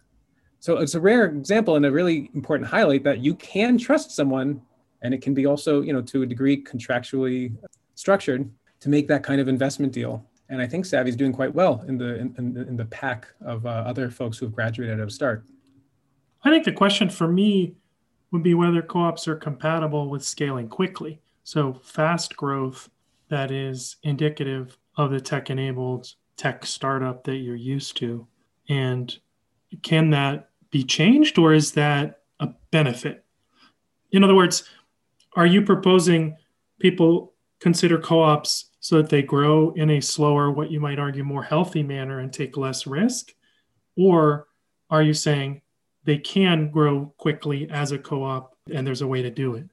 So 0.60 0.78
it's 0.78 0.94
a 0.94 1.02
rare 1.02 1.26
example 1.26 1.76
and 1.76 1.84
a 1.84 1.92
really 1.92 2.30
important 2.36 2.70
highlight 2.70 3.04
that 3.06 3.22
you 3.22 3.34
can 3.34 3.80
trust 3.80 4.12
someone 4.12 4.62
and 5.02 5.16
it 5.16 5.24
can 5.24 5.34
be 5.34 5.48
also, 5.48 5.82
you 5.82 5.94
know, 5.94 6.02
to 6.04 6.22
a 6.22 6.28
degree 6.28 6.64
contractually 6.64 7.56
structured 7.96 8.48
to 8.82 8.90
make 8.90 9.08
that 9.08 9.24
kind 9.24 9.42
of 9.42 9.48
investment 9.48 9.92
deal. 9.92 10.24
And 10.50 10.62
I 10.62 10.68
think 10.68 10.86
Savvy's 10.86 11.16
doing 11.16 11.34
quite 11.34 11.54
well 11.56 11.84
in 11.88 11.98
the 11.98 12.20
in, 12.20 12.36
in, 12.38 12.78
the 12.78 12.86
pack 12.86 13.28
of 13.42 13.66
uh, 13.66 13.70
other 13.70 14.12
folks 14.12 14.38
who've 14.38 14.54
graduated 14.54 15.00
out 15.00 15.04
of 15.04 15.12
Start. 15.12 15.44
I 16.44 16.52
think 16.52 16.66
the 16.66 16.72
question 16.72 17.10
for 17.10 17.28
me 17.28 17.74
would 18.30 18.44
be 18.44 18.54
whether 18.54 18.84
co-ops 18.84 19.28
are 19.28 19.36
compatible 19.36 20.08
with 20.08 20.24
scaling 20.24 20.70
quickly. 20.70 21.20
So 21.44 21.74
fast 21.84 22.36
growth 22.38 22.90
that 23.30 23.52
is 23.52 23.98
indicative 24.04 24.78
of 24.98 25.12
the 25.12 25.20
tech-enabled 25.20 26.14
tech 26.38 26.66
startup 26.66 27.24
that 27.24 27.38
you're 27.38 27.56
used 27.56 27.98
to? 27.98 28.28
And 28.70 29.18
can 29.84 30.10
that 30.12 30.50
be 30.72 30.84
changed 30.84 31.38
or 31.38 31.54
is 31.54 31.72
that 31.74 32.22
a 32.40 32.50
benefit? 32.72 33.26
In 34.12 34.24
other 34.24 34.36
words, 34.36 34.64
are 35.36 35.46
you 35.46 35.62
proposing 35.62 36.38
people 36.80 37.34
consider 37.60 37.98
co 37.98 38.22
ops 38.22 38.72
so 38.80 38.98
that 38.98 39.10
they 39.10 39.22
grow 39.22 39.72
in 39.72 39.90
a 39.90 40.02
slower, 40.02 40.52
what 40.52 40.72
you 40.72 40.80
might 40.80 41.00
argue, 41.00 41.24
more 41.24 41.44
healthy 41.44 41.84
manner 41.84 42.20
and 42.20 42.32
take 42.32 42.58
less 42.58 42.86
risk? 42.86 43.34
Or 43.98 44.48
are 44.90 45.02
you 45.02 45.14
saying 45.14 45.62
they 46.04 46.18
can 46.18 46.70
grow 46.70 47.14
quickly 47.18 47.70
as 47.70 47.92
a 47.92 47.98
co 47.98 48.24
op 48.24 48.56
and 48.72 48.86
there's 48.86 49.02
a 49.02 49.08
way 49.08 49.22
to 49.22 49.32
do 49.32 49.56
it? 49.56 49.66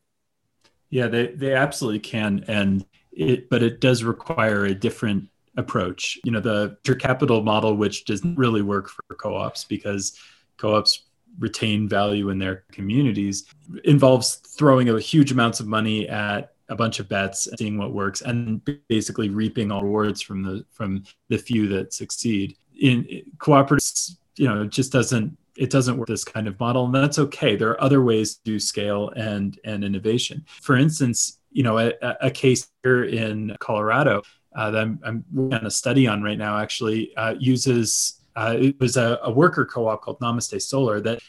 Yeah, 0.90 1.08
they, 1.08 1.28
they 1.28 1.54
absolutely 1.54 2.00
can. 2.00 2.44
And 2.48 2.84
it, 3.12 3.48
but 3.50 3.62
it 3.62 3.80
does 3.80 4.04
require 4.04 4.64
a 4.64 4.74
different 4.74 5.28
approach. 5.56 6.18
You 6.24 6.32
know, 6.32 6.40
the 6.40 6.76
venture 6.84 6.98
capital 6.98 7.42
model, 7.42 7.76
which 7.76 8.04
doesn't 8.04 8.36
really 8.36 8.62
work 8.62 8.88
for 8.88 9.02
co-ops 9.14 9.64
because 9.64 10.18
co-ops 10.56 11.04
retain 11.38 11.88
value 11.88 12.30
in 12.30 12.38
their 12.38 12.64
communities, 12.72 13.44
involves 13.84 14.36
throwing 14.36 14.88
a 14.88 15.00
huge 15.00 15.32
amounts 15.32 15.60
of 15.60 15.66
money 15.66 16.08
at 16.08 16.54
a 16.68 16.76
bunch 16.76 17.00
of 17.00 17.08
bets, 17.08 17.48
seeing 17.58 17.76
what 17.76 17.92
works, 17.92 18.22
and 18.22 18.62
basically 18.88 19.28
reaping 19.28 19.70
all 19.70 19.82
rewards 19.82 20.22
from 20.22 20.42
the 20.42 20.64
from 20.72 21.04
the 21.28 21.38
few 21.38 21.68
that 21.68 21.92
succeed. 21.92 22.56
In 22.80 23.06
cooperatives, 23.38 24.16
you 24.36 24.48
know, 24.48 24.62
it 24.62 24.70
just 24.70 24.92
doesn't 24.92 25.36
it 25.56 25.70
doesn't 25.70 25.98
work 25.98 26.08
this 26.08 26.24
kind 26.24 26.48
of 26.48 26.58
model, 26.58 26.86
and 26.86 26.94
that's 26.94 27.18
okay. 27.18 27.56
There 27.56 27.70
are 27.70 27.82
other 27.82 28.02
ways 28.02 28.36
to 28.36 28.40
do 28.44 28.58
scale 28.58 29.10
and 29.10 29.58
and 29.64 29.84
innovation. 29.84 30.44
For 30.62 30.76
instance, 30.76 31.38
you 31.52 31.62
know, 31.62 31.78
a, 31.78 31.92
a 32.20 32.30
case 32.30 32.68
here 32.82 33.04
in 33.04 33.56
Colorado 33.60 34.22
uh, 34.54 34.70
that 34.70 34.80
I'm, 34.80 35.24
working 35.32 35.58
on 35.58 35.66
a 35.66 35.70
study 35.70 36.06
on 36.06 36.22
right 36.22 36.38
now 36.38 36.58
actually 36.58 37.14
uh, 37.16 37.34
uses 37.38 38.22
uh, 38.34 38.56
it 38.58 38.80
was 38.80 38.96
a, 38.96 39.18
a 39.22 39.30
worker 39.30 39.64
co-op 39.64 40.02
called 40.02 40.18
Namaste 40.20 40.60
Solar 40.62 41.00
that 41.02 41.20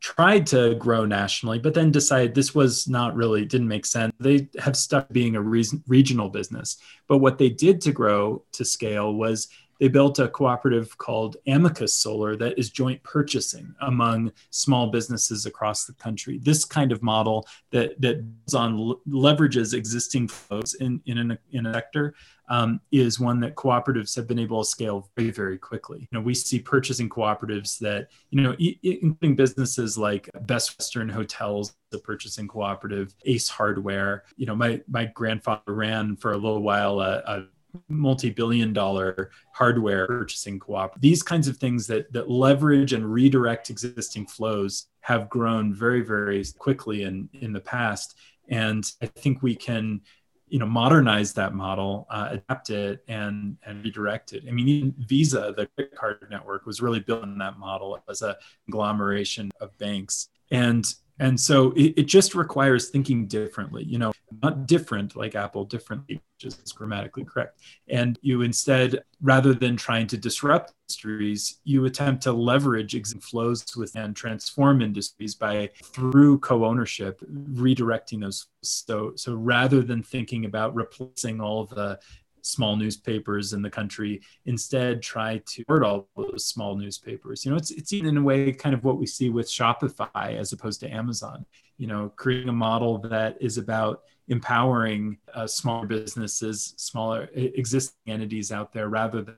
tried 0.00 0.46
to 0.48 0.74
grow 0.74 1.06
nationally, 1.06 1.58
but 1.58 1.72
then 1.72 1.90
decided 1.90 2.34
this 2.34 2.54
was 2.54 2.86
not 2.86 3.14
really 3.14 3.44
didn't 3.44 3.68
make 3.68 3.86
sense. 3.86 4.12
They 4.20 4.48
have 4.58 4.76
stuck 4.76 5.08
being 5.10 5.36
a 5.36 5.42
regional 5.42 6.28
business, 6.28 6.76
but 7.08 7.18
what 7.18 7.38
they 7.38 7.48
did 7.48 7.80
to 7.82 7.92
grow 7.92 8.44
to 8.52 8.64
scale 8.64 9.14
was 9.14 9.48
they 9.80 9.88
built 9.88 10.18
a 10.18 10.28
cooperative 10.28 10.96
called 10.98 11.38
Amicus 11.46 11.94
Solar 11.94 12.36
that 12.36 12.58
is 12.58 12.70
joint 12.70 13.02
purchasing 13.02 13.74
among 13.80 14.30
small 14.50 14.88
businesses 14.88 15.46
across 15.46 15.86
the 15.86 15.94
country. 15.94 16.38
This 16.38 16.64
kind 16.64 16.92
of 16.92 17.02
model 17.02 17.46
that 17.70 18.00
that 18.00 18.24
on 18.54 18.94
leverages 19.08 19.74
existing 19.74 20.28
flows 20.28 20.74
in 20.74 21.00
in, 21.06 21.18
an, 21.18 21.38
in 21.50 21.66
a 21.66 21.72
sector 21.72 22.14
um, 22.50 22.80
is 22.90 23.18
one 23.18 23.40
that 23.40 23.54
cooperatives 23.54 24.14
have 24.16 24.26
been 24.26 24.38
able 24.38 24.62
to 24.62 24.68
scale 24.68 25.10
very 25.16 25.30
very 25.30 25.58
quickly. 25.58 26.00
You 26.00 26.18
know, 26.18 26.20
we 26.20 26.34
see 26.34 26.58
purchasing 26.58 27.08
cooperatives 27.08 27.78
that 27.78 28.08
you 28.30 28.42
know, 28.42 28.54
including 28.82 29.34
businesses 29.34 29.96
like 29.96 30.28
Best 30.42 30.78
Western 30.78 31.08
Hotels, 31.08 31.74
the 31.90 31.98
purchasing 31.98 32.48
cooperative, 32.48 33.14
Ace 33.24 33.48
Hardware. 33.48 34.24
You 34.36 34.46
know, 34.46 34.54
my 34.54 34.82
my 34.88 35.06
grandfather 35.06 35.72
ran 35.72 36.16
for 36.16 36.32
a 36.32 36.36
little 36.36 36.62
while 36.62 37.00
a, 37.00 37.22
a 37.26 37.44
multi-billion 37.88 38.72
dollar 38.72 39.30
hardware 39.52 40.06
purchasing 40.06 40.58
co-op. 40.58 41.00
These 41.00 41.22
kinds 41.22 41.48
of 41.48 41.56
things 41.56 41.86
that 41.88 42.12
that 42.12 42.30
leverage 42.30 42.92
and 42.92 43.10
redirect 43.10 43.70
existing 43.70 44.26
flows 44.26 44.86
have 45.00 45.28
grown 45.28 45.74
very 45.74 46.02
very 46.02 46.44
quickly 46.58 47.02
in 47.02 47.28
in 47.34 47.52
the 47.52 47.60
past. 47.60 48.16
And 48.48 48.84
i 49.00 49.06
think 49.06 49.42
we 49.42 49.54
can 49.54 50.00
you 50.48 50.58
know 50.58 50.66
modernize 50.66 51.32
that 51.34 51.54
model 51.54 52.06
uh, 52.10 52.30
adapt 52.32 52.70
it 52.70 53.04
and 53.08 53.56
and 53.64 53.84
redirect 53.84 54.32
it. 54.32 54.44
I 54.46 54.50
mean 54.50 54.68
even 54.68 54.94
visa 54.98 55.54
the 55.56 55.66
credit 55.66 55.94
card 55.94 56.26
network 56.30 56.66
was 56.66 56.82
really 56.82 57.00
built 57.00 57.22
on 57.22 57.38
that 57.38 57.58
model 57.58 58.02
as 58.08 58.22
a 58.22 58.36
conglomeration 58.66 59.50
of 59.60 59.76
banks 59.78 60.28
and 60.50 60.92
and 61.20 61.38
so 61.38 61.72
it, 61.72 61.92
it, 61.98 62.02
just 62.04 62.34
requires 62.34 62.88
thinking 62.88 63.26
differently, 63.26 63.84
you 63.84 63.98
know, 63.98 64.10
not 64.42 64.66
different 64.66 65.16
like 65.16 65.34
Apple, 65.34 65.66
differently, 65.66 66.14
which 66.14 66.46
is 66.46 66.72
grammatically 66.72 67.24
correct. 67.24 67.60
And 67.88 68.18
you 68.22 68.40
instead, 68.40 69.04
rather 69.20 69.52
than 69.52 69.76
trying 69.76 70.06
to 70.06 70.16
disrupt 70.16 70.72
industries, 70.88 71.60
you 71.62 71.84
attempt 71.84 72.22
to 72.22 72.32
leverage 72.32 72.94
existing 72.94 73.20
flows 73.20 73.66
with 73.76 73.94
and 73.96 74.16
transform 74.16 74.80
industries 74.80 75.34
by 75.34 75.68
through 75.84 76.38
co-ownership, 76.38 77.20
redirecting 77.30 78.22
those. 78.22 78.46
So, 78.62 79.12
so 79.14 79.34
rather 79.34 79.82
than 79.82 80.02
thinking 80.02 80.46
about 80.46 80.74
replacing 80.74 81.38
all 81.42 81.66
the 81.66 81.98
small 82.42 82.76
newspapers 82.76 83.52
in 83.52 83.62
the 83.62 83.70
country 83.70 84.20
instead 84.46 85.02
try 85.02 85.40
to 85.46 85.64
hurt 85.68 85.84
all 85.84 86.08
those 86.16 86.46
small 86.46 86.76
newspapers. 86.76 87.44
You 87.44 87.52
know 87.52 87.56
it's 87.56 87.70
it's 87.70 87.92
even 87.92 88.10
in 88.10 88.16
a 88.18 88.22
way 88.22 88.52
kind 88.52 88.74
of 88.74 88.84
what 88.84 88.98
we 88.98 89.06
see 89.06 89.30
with 89.30 89.46
shopify 89.48 90.36
as 90.36 90.52
opposed 90.52 90.80
to 90.80 90.88
amazon 90.88 91.44
you 91.76 91.86
know 91.86 92.12
creating 92.16 92.48
a 92.48 92.52
model 92.52 92.98
that 92.98 93.36
is 93.40 93.58
about 93.58 94.02
empowering 94.28 95.18
uh, 95.34 95.46
smaller 95.46 95.86
businesses 95.86 96.74
smaller 96.76 97.28
existing 97.34 97.96
entities 98.06 98.52
out 98.52 98.72
there 98.72 98.88
rather 98.88 99.22
than 99.22 99.36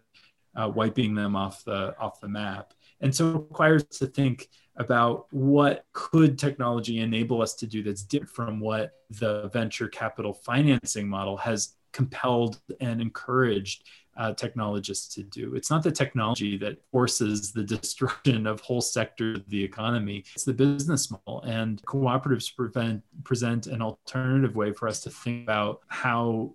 uh, 0.54 0.70
wiping 0.74 1.14
them 1.14 1.36
off 1.36 1.64
the 1.64 1.96
off 1.98 2.20
the 2.20 2.28
map. 2.28 2.74
And 3.00 3.14
so 3.14 3.30
it 3.30 3.34
requires 3.34 3.84
to 3.84 4.06
think 4.06 4.48
about 4.76 5.26
what 5.30 5.84
could 5.92 6.38
technology 6.38 7.00
enable 7.00 7.42
us 7.42 7.54
to 7.54 7.66
do 7.66 7.82
that's 7.82 8.02
different 8.02 8.30
from 8.30 8.60
what 8.60 8.92
the 9.10 9.48
venture 9.52 9.88
capital 9.88 10.32
financing 10.32 11.08
model 11.08 11.36
has 11.36 11.74
compelled 11.92 12.60
and 12.80 13.00
encouraged 13.00 13.84
uh, 14.16 14.32
technologists 14.34 15.14
to 15.14 15.22
do. 15.22 15.54
It's 15.54 15.70
not 15.70 15.82
the 15.82 15.90
technology 15.90 16.58
that 16.58 16.78
forces 16.90 17.52
the 17.52 17.62
destruction 17.74 18.46
of 18.46 18.60
whole 18.60 18.80
sectors 18.80 19.38
of 19.38 19.48
the 19.48 19.62
economy. 19.62 20.24
It's 20.34 20.44
the 20.44 20.52
business 20.52 21.10
model. 21.10 21.42
And 21.42 21.82
cooperatives 21.82 22.54
prevent, 22.54 23.02
present 23.24 23.66
an 23.66 23.80
alternative 23.80 24.54
way 24.54 24.72
for 24.72 24.88
us 24.88 25.00
to 25.02 25.10
think 25.10 25.44
about 25.44 25.80
how 25.88 26.54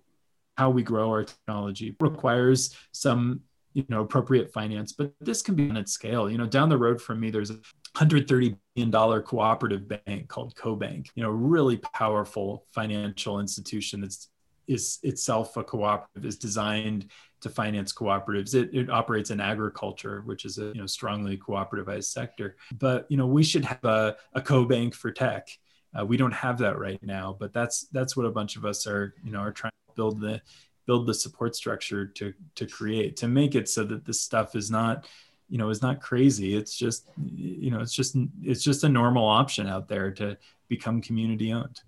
how 0.56 0.70
we 0.70 0.82
grow 0.82 1.08
our 1.10 1.22
technology. 1.22 1.88
It 1.88 1.96
requires 2.00 2.76
some 2.90 3.42
you 3.74 3.84
know 3.88 4.00
appropriate 4.00 4.52
finance 4.52 4.92
but 4.92 5.12
this 5.20 5.42
can 5.42 5.54
be 5.54 5.68
on 5.70 5.76
its 5.76 5.92
scale 5.92 6.28
you 6.28 6.38
know 6.38 6.46
down 6.46 6.68
the 6.68 6.76
road 6.76 7.00
from 7.00 7.20
me 7.20 7.30
there's 7.30 7.50
a 7.50 7.60
130 7.94 8.56
billion 8.74 8.90
dollar 8.90 9.20
cooperative 9.20 9.86
bank 9.86 10.26
called 10.26 10.54
cobank 10.56 11.10
you 11.14 11.22
know 11.22 11.30
really 11.30 11.76
powerful 11.76 12.64
financial 12.72 13.38
institution 13.38 14.00
that's 14.00 14.30
is 14.68 14.98
itself 15.02 15.56
a 15.56 15.64
cooperative 15.64 16.24
is 16.24 16.36
designed 16.36 17.08
to 17.40 17.48
finance 17.48 17.92
cooperatives. 17.92 18.54
It, 18.54 18.70
it 18.74 18.90
operates 18.90 19.30
in 19.30 19.40
agriculture 19.40 20.22
which 20.24 20.44
is 20.44 20.58
a 20.58 20.66
you 20.66 20.74
know 20.74 20.86
strongly 20.86 21.36
cooperativized 21.36 22.04
sector. 22.04 22.56
But 22.78 23.06
you 23.08 23.16
know 23.16 23.26
we 23.26 23.42
should 23.42 23.64
have 23.64 23.84
a, 23.84 24.16
a 24.34 24.42
co-bank 24.42 24.94
for 24.94 25.10
tech. 25.10 25.48
Uh, 25.98 26.04
we 26.04 26.18
don't 26.18 26.32
have 26.32 26.58
that 26.58 26.78
right 26.78 27.02
now 27.02 27.34
but 27.40 27.52
that's 27.54 27.86
that's 27.92 28.14
what 28.14 28.26
a 28.26 28.30
bunch 28.30 28.56
of 28.56 28.66
us 28.66 28.86
are 28.86 29.14
you 29.24 29.32
know 29.32 29.38
are 29.38 29.50
trying 29.50 29.72
to 29.88 29.94
build 29.96 30.20
the 30.20 30.40
build 30.86 31.06
the 31.06 31.14
support 31.14 31.56
structure 31.56 32.06
to 32.06 32.34
to 32.54 32.66
create 32.66 33.16
to 33.16 33.26
make 33.26 33.54
it 33.54 33.68
so 33.68 33.84
that 33.84 34.04
this 34.04 34.20
stuff 34.20 34.54
is 34.54 34.70
not 34.70 35.06
you 35.48 35.58
know 35.58 35.70
is 35.70 35.82
not 35.82 36.00
crazy. 36.00 36.54
It's 36.54 36.76
just 36.76 37.08
you 37.16 37.70
know 37.70 37.80
it's 37.80 37.94
just 37.94 38.16
it's 38.42 38.62
just 38.62 38.84
a 38.84 38.88
normal 38.88 39.26
option 39.26 39.66
out 39.66 39.88
there 39.88 40.10
to 40.12 40.36
become 40.68 41.00
community 41.00 41.52
owned 41.52 41.80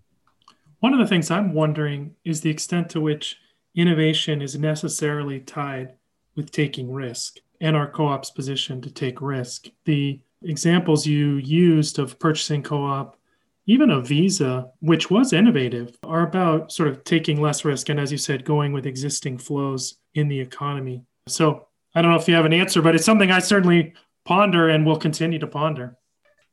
one 0.80 0.94
of 0.94 0.98
the 0.98 1.06
things 1.06 1.30
I'm 1.30 1.52
wondering 1.52 2.16
is 2.24 2.40
the 2.40 2.50
extent 2.50 2.90
to 2.90 3.00
which 3.00 3.36
innovation 3.74 4.42
is 4.42 4.58
necessarily 4.58 5.40
tied 5.40 5.94
with 6.34 6.50
taking 6.50 6.92
risk 6.92 7.36
and 7.60 7.76
our 7.76 7.88
co 7.88 8.08
op's 8.08 8.30
position 8.30 8.80
to 8.82 8.90
take 8.90 9.20
risk. 9.20 9.68
The 9.84 10.20
examples 10.42 11.06
you 11.06 11.36
used 11.36 11.98
of 11.98 12.18
purchasing 12.18 12.62
co 12.62 12.82
op, 12.82 13.16
even 13.66 13.90
of 13.90 14.08
Visa, 14.08 14.70
which 14.80 15.10
was 15.10 15.32
innovative, 15.32 15.96
are 16.02 16.26
about 16.26 16.72
sort 16.72 16.88
of 16.88 17.04
taking 17.04 17.40
less 17.40 17.64
risk 17.64 17.90
and, 17.90 18.00
as 18.00 18.10
you 18.10 18.18
said, 18.18 18.44
going 18.44 18.72
with 18.72 18.86
existing 18.86 19.38
flows 19.38 19.98
in 20.14 20.28
the 20.28 20.40
economy. 20.40 21.04
So 21.28 21.68
I 21.94 22.02
don't 22.02 22.10
know 22.10 22.18
if 22.18 22.26
you 22.26 22.34
have 22.34 22.46
an 22.46 22.52
answer, 22.54 22.80
but 22.80 22.94
it's 22.94 23.04
something 23.04 23.30
I 23.30 23.40
certainly 23.40 23.92
ponder 24.24 24.68
and 24.68 24.86
will 24.86 24.96
continue 24.96 25.38
to 25.38 25.46
ponder. 25.46 25.96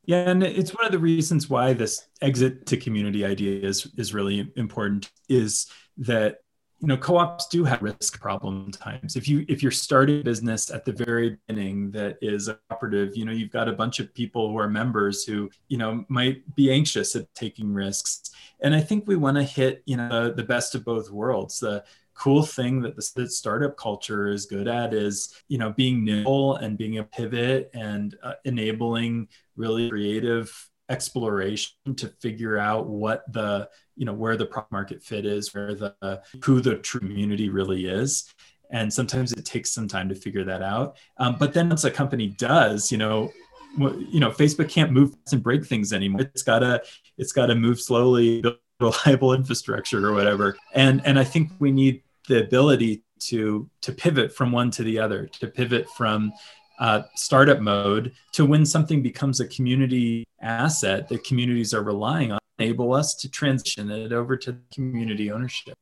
Yeah, 0.08 0.30
and 0.30 0.42
it's 0.42 0.74
one 0.74 0.86
of 0.86 0.92
the 0.92 0.98
reasons 0.98 1.50
why 1.50 1.74
this 1.74 2.08
exit 2.22 2.64
to 2.68 2.78
community 2.78 3.26
idea 3.26 3.60
is, 3.60 3.92
is 3.98 4.14
really 4.14 4.50
important 4.56 5.12
is 5.28 5.66
that 5.98 6.38
you 6.80 6.88
know 6.88 6.96
co-ops 6.96 7.46
do 7.48 7.62
have 7.64 7.82
risk 7.82 8.18
problem 8.18 8.70
times. 8.70 9.16
If 9.16 9.28
you 9.28 9.44
if 9.50 9.62
you're 9.62 9.70
starting 9.70 10.20
a 10.20 10.22
business 10.22 10.70
at 10.70 10.86
the 10.86 10.92
very 10.92 11.36
beginning 11.46 11.90
that 11.90 12.16
is 12.22 12.48
operative 12.70 13.18
you 13.18 13.26
know 13.26 13.32
you've 13.32 13.50
got 13.50 13.68
a 13.68 13.72
bunch 13.74 14.00
of 14.00 14.14
people 14.14 14.48
who 14.48 14.56
are 14.58 14.68
members 14.68 15.24
who 15.24 15.50
you 15.68 15.76
know 15.76 16.06
might 16.08 16.54
be 16.54 16.72
anxious 16.72 17.14
at 17.14 17.26
taking 17.34 17.74
risks. 17.74 18.30
And 18.60 18.74
i 18.74 18.80
think 18.80 19.06
we 19.06 19.16
want 19.16 19.36
to 19.36 19.42
hit 19.42 19.82
you 19.84 19.98
know 19.98 20.30
the 20.30 20.42
best 20.42 20.74
of 20.74 20.86
both 20.86 21.10
worlds 21.10 21.60
the 21.60 21.84
cool 22.18 22.42
thing 22.42 22.82
that 22.82 22.96
the 22.96 23.10
that 23.16 23.30
startup 23.30 23.76
culture 23.76 24.28
is 24.28 24.46
good 24.46 24.66
at 24.66 24.92
is 24.92 25.34
you 25.48 25.56
know 25.56 25.72
being 25.72 26.04
nimble 26.04 26.56
and 26.56 26.76
being 26.76 26.98
a 26.98 27.04
pivot 27.04 27.70
and 27.74 28.16
uh, 28.22 28.34
enabling 28.44 29.28
really 29.56 29.88
creative 29.88 30.52
exploration 30.88 31.72
to 31.96 32.08
figure 32.20 32.58
out 32.58 32.86
what 32.86 33.30
the 33.32 33.68
you 33.96 34.04
know 34.04 34.12
where 34.12 34.36
the 34.36 34.46
product 34.46 34.72
market 34.72 35.02
fit 35.02 35.26
is 35.26 35.54
where 35.54 35.74
the 35.74 36.22
who 36.44 36.60
the 36.60 36.76
true 36.76 37.00
community 37.00 37.48
really 37.48 37.86
is. 37.86 38.32
And 38.70 38.92
sometimes 38.92 39.32
it 39.32 39.46
takes 39.46 39.72
some 39.72 39.88
time 39.88 40.10
to 40.10 40.14
figure 40.14 40.44
that 40.44 40.62
out. 40.62 40.98
Um, 41.16 41.36
but 41.38 41.54
then 41.54 41.70
once 41.70 41.84
a 41.84 41.90
company 41.90 42.28
does 42.28 42.90
you 42.90 42.98
know 42.98 43.32
you 43.76 44.18
know 44.18 44.30
facebook 44.30 44.68
can't 44.68 44.92
move 44.92 45.14
and 45.30 45.42
break 45.42 45.64
things 45.66 45.92
anymore. 45.92 46.22
It's 46.22 46.42
gotta 46.42 46.82
it's 47.16 47.32
gotta 47.32 47.54
move 47.54 47.80
slowly 47.80 48.40
build 48.40 48.56
reliable 48.80 49.34
infrastructure 49.34 50.06
or 50.06 50.14
whatever. 50.14 50.56
And 50.74 51.04
and 51.04 51.18
i 51.18 51.24
think 51.24 51.50
we 51.58 51.70
need 51.70 52.02
the 52.28 52.42
ability 52.42 53.02
to 53.18 53.68
to 53.82 53.92
pivot 53.92 54.32
from 54.32 54.52
one 54.52 54.70
to 54.72 54.82
the 54.82 54.98
other, 54.98 55.26
to 55.26 55.48
pivot 55.48 55.88
from 55.96 56.32
uh, 56.78 57.02
startup 57.14 57.60
mode 57.60 58.12
to 58.32 58.46
when 58.46 58.64
something 58.64 59.02
becomes 59.02 59.40
a 59.40 59.46
community 59.48 60.24
asset 60.40 61.08
that 61.08 61.24
communities 61.24 61.74
are 61.74 61.82
relying 61.82 62.30
on, 62.30 62.38
enable 62.58 62.94
us 62.94 63.14
to 63.16 63.28
transition 63.28 63.90
it 63.90 64.12
over 64.12 64.36
to 64.36 64.56
community 64.72 65.32
ownership. 65.32 65.74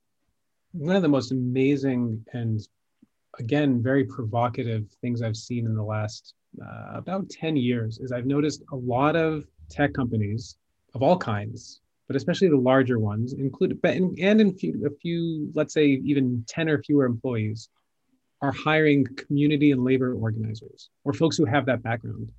One 0.72 0.96
of 0.96 1.02
the 1.02 1.08
most 1.08 1.32
amazing 1.32 2.24
and 2.32 2.66
again 3.38 3.82
very 3.82 4.04
provocative 4.04 4.86
things 5.00 5.20
I've 5.20 5.36
seen 5.36 5.66
in 5.66 5.74
the 5.74 5.82
last 5.82 6.34
uh, 6.62 6.92
about 6.94 7.28
10 7.28 7.56
years 7.56 7.98
is 7.98 8.12
I've 8.12 8.26
noticed 8.26 8.62
a 8.72 8.76
lot 8.76 9.16
of 9.16 9.44
tech 9.68 9.92
companies 9.92 10.56
of 10.94 11.02
all 11.02 11.18
kinds 11.18 11.80
but 12.06 12.16
especially 12.16 12.48
the 12.48 12.56
larger 12.56 12.98
ones, 12.98 13.32
include 13.32 13.78
and 13.84 14.18
in 14.18 14.54
few, 14.54 14.86
a 14.86 14.90
few, 14.90 15.50
let's 15.54 15.74
say 15.74 15.86
even 15.86 16.44
10 16.48 16.68
or 16.68 16.82
fewer 16.82 17.04
employees, 17.04 17.68
are 18.42 18.52
hiring 18.52 19.06
community 19.16 19.72
and 19.72 19.82
labor 19.84 20.14
organizers 20.14 20.90
or 21.04 21.12
folks 21.12 21.36
who 21.36 21.44
have 21.44 21.66
that 21.66 21.82
background. 21.82 22.30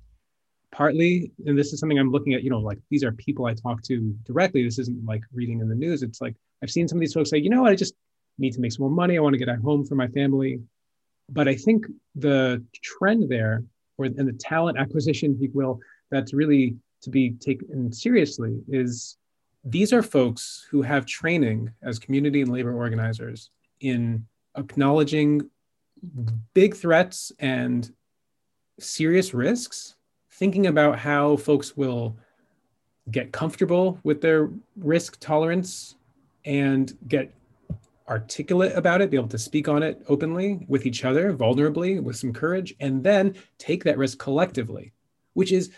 Partly, 0.70 1.32
and 1.46 1.58
this 1.58 1.72
is 1.72 1.80
something 1.80 1.98
I'm 1.98 2.12
looking 2.12 2.34
at, 2.34 2.42
you 2.42 2.50
know, 2.50 2.60
like 2.60 2.78
these 2.90 3.02
are 3.02 3.12
people 3.12 3.46
I 3.46 3.54
talk 3.54 3.82
to 3.84 4.14
directly. 4.24 4.62
This 4.62 4.78
isn't 4.78 5.04
like 5.04 5.22
reading 5.32 5.60
in 5.60 5.68
the 5.68 5.74
news. 5.74 6.02
It's 6.02 6.20
like 6.20 6.36
I've 6.62 6.70
seen 6.70 6.86
some 6.86 6.98
of 6.98 7.00
these 7.00 7.14
folks 7.14 7.30
say, 7.30 7.38
you 7.38 7.50
know 7.50 7.62
what, 7.62 7.72
I 7.72 7.74
just 7.74 7.94
need 8.38 8.52
to 8.52 8.60
make 8.60 8.72
some 8.72 8.82
more 8.82 8.90
money. 8.90 9.16
I 9.16 9.20
want 9.20 9.32
to 9.32 9.38
get 9.38 9.48
at 9.48 9.60
home 9.60 9.84
for 9.84 9.94
my 9.94 10.08
family. 10.08 10.60
But 11.30 11.48
I 11.48 11.54
think 11.54 11.86
the 12.14 12.62
trend 12.82 13.30
there, 13.30 13.64
or 13.96 14.06
and 14.06 14.28
the 14.28 14.32
talent 14.32 14.78
acquisition, 14.78 15.34
if 15.34 15.40
you 15.40 15.50
will, 15.52 15.80
that's 16.10 16.32
really 16.32 16.76
to 17.02 17.10
be 17.10 17.32
taken 17.32 17.92
seriously 17.92 18.60
is 18.68 19.16
these 19.64 19.92
are 19.92 20.02
folks 20.02 20.66
who 20.70 20.82
have 20.82 21.06
training 21.06 21.72
as 21.82 21.98
community 21.98 22.42
and 22.42 22.52
labor 22.52 22.74
organizers 22.74 23.50
in 23.80 24.26
acknowledging 24.56 25.48
big 26.54 26.74
threats 26.76 27.32
and 27.38 27.92
serious 28.78 29.34
risks, 29.34 29.96
thinking 30.32 30.66
about 30.66 30.98
how 30.98 31.36
folks 31.36 31.76
will 31.76 32.16
get 33.10 33.32
comfortable 33.32 33.98
with 34.04 34.20
their 34.20 34.50
risk 34.76 35.18
tolerance 35.20 35.96
and 36.44 36.96
get 37.08 37.34
articulate 38.08 38.72
about 38.74 39.00
it, 39.00 39.10
be 39.10 39.16
able 39.16 39.28
to 39.28 39.38
speak 39.38 39.68
on 39.68 39.82
it 39.82 40.02
openly 40.08 40.64
with 40.68 40.86
each 40.86 41.04
other, 41.04 41.32
vulnerably, 41.34 42.02
with 42.02 42.16
some 42.16 42.32
courage, 42.32 42.74
and 42.80 43.02
then 43.02 43.34
take 43.58 43.84
that 43.84 43.98
risk 43.98 44.18
collectively, 44.18 44.92
which 45.34 45.52
is 45.52 45.70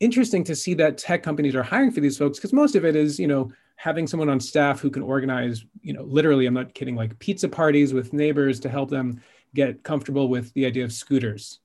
interesting 0.00 0.44
to 0.44 0.54
see 0.54 0.74
that 0.74 0.98
tech 0.98 1.22
companies 1.22 1.54
are 1.54 1.62
hiring 1.62 1.90
for 1.90 2.00
these 2.00 2.18
folks 2.18 2.38
because 2.38 2.52
most 2.52 2.74
of 2.74 2.84
it 2.84 2.96
is, 2.96 3.18
you 3.18 3.26
know, 3.26 3.50
having 3.76 4.06
someone 4.06 4.28
on 4.28 4.40
staff 4.40 4.80
who 4.80 4.90
can 4.90 5.02
organize, 5.02 5.64
you 5.82 5.92
know, 5.92 6.02
literally, 6.02 6.46
I'm 6.46 6.54
not 6.54 6.74
kidding, 6.74 6.96
like 6.96 7.18
pizza 7.18 7.48
parties 7.48 7.92
with 7.92 8.12
neighbors 8.12 8.58
to 8.60 8.68
help 8.68 8.90
them 8.90 9.20
get 9.54 9.82
comfortable 9.82 10.28
with 10.28 10.52
the 10.54 10.66
idea 10.66 10.84
of 10.84 10.92
scooters, 10.92 11.60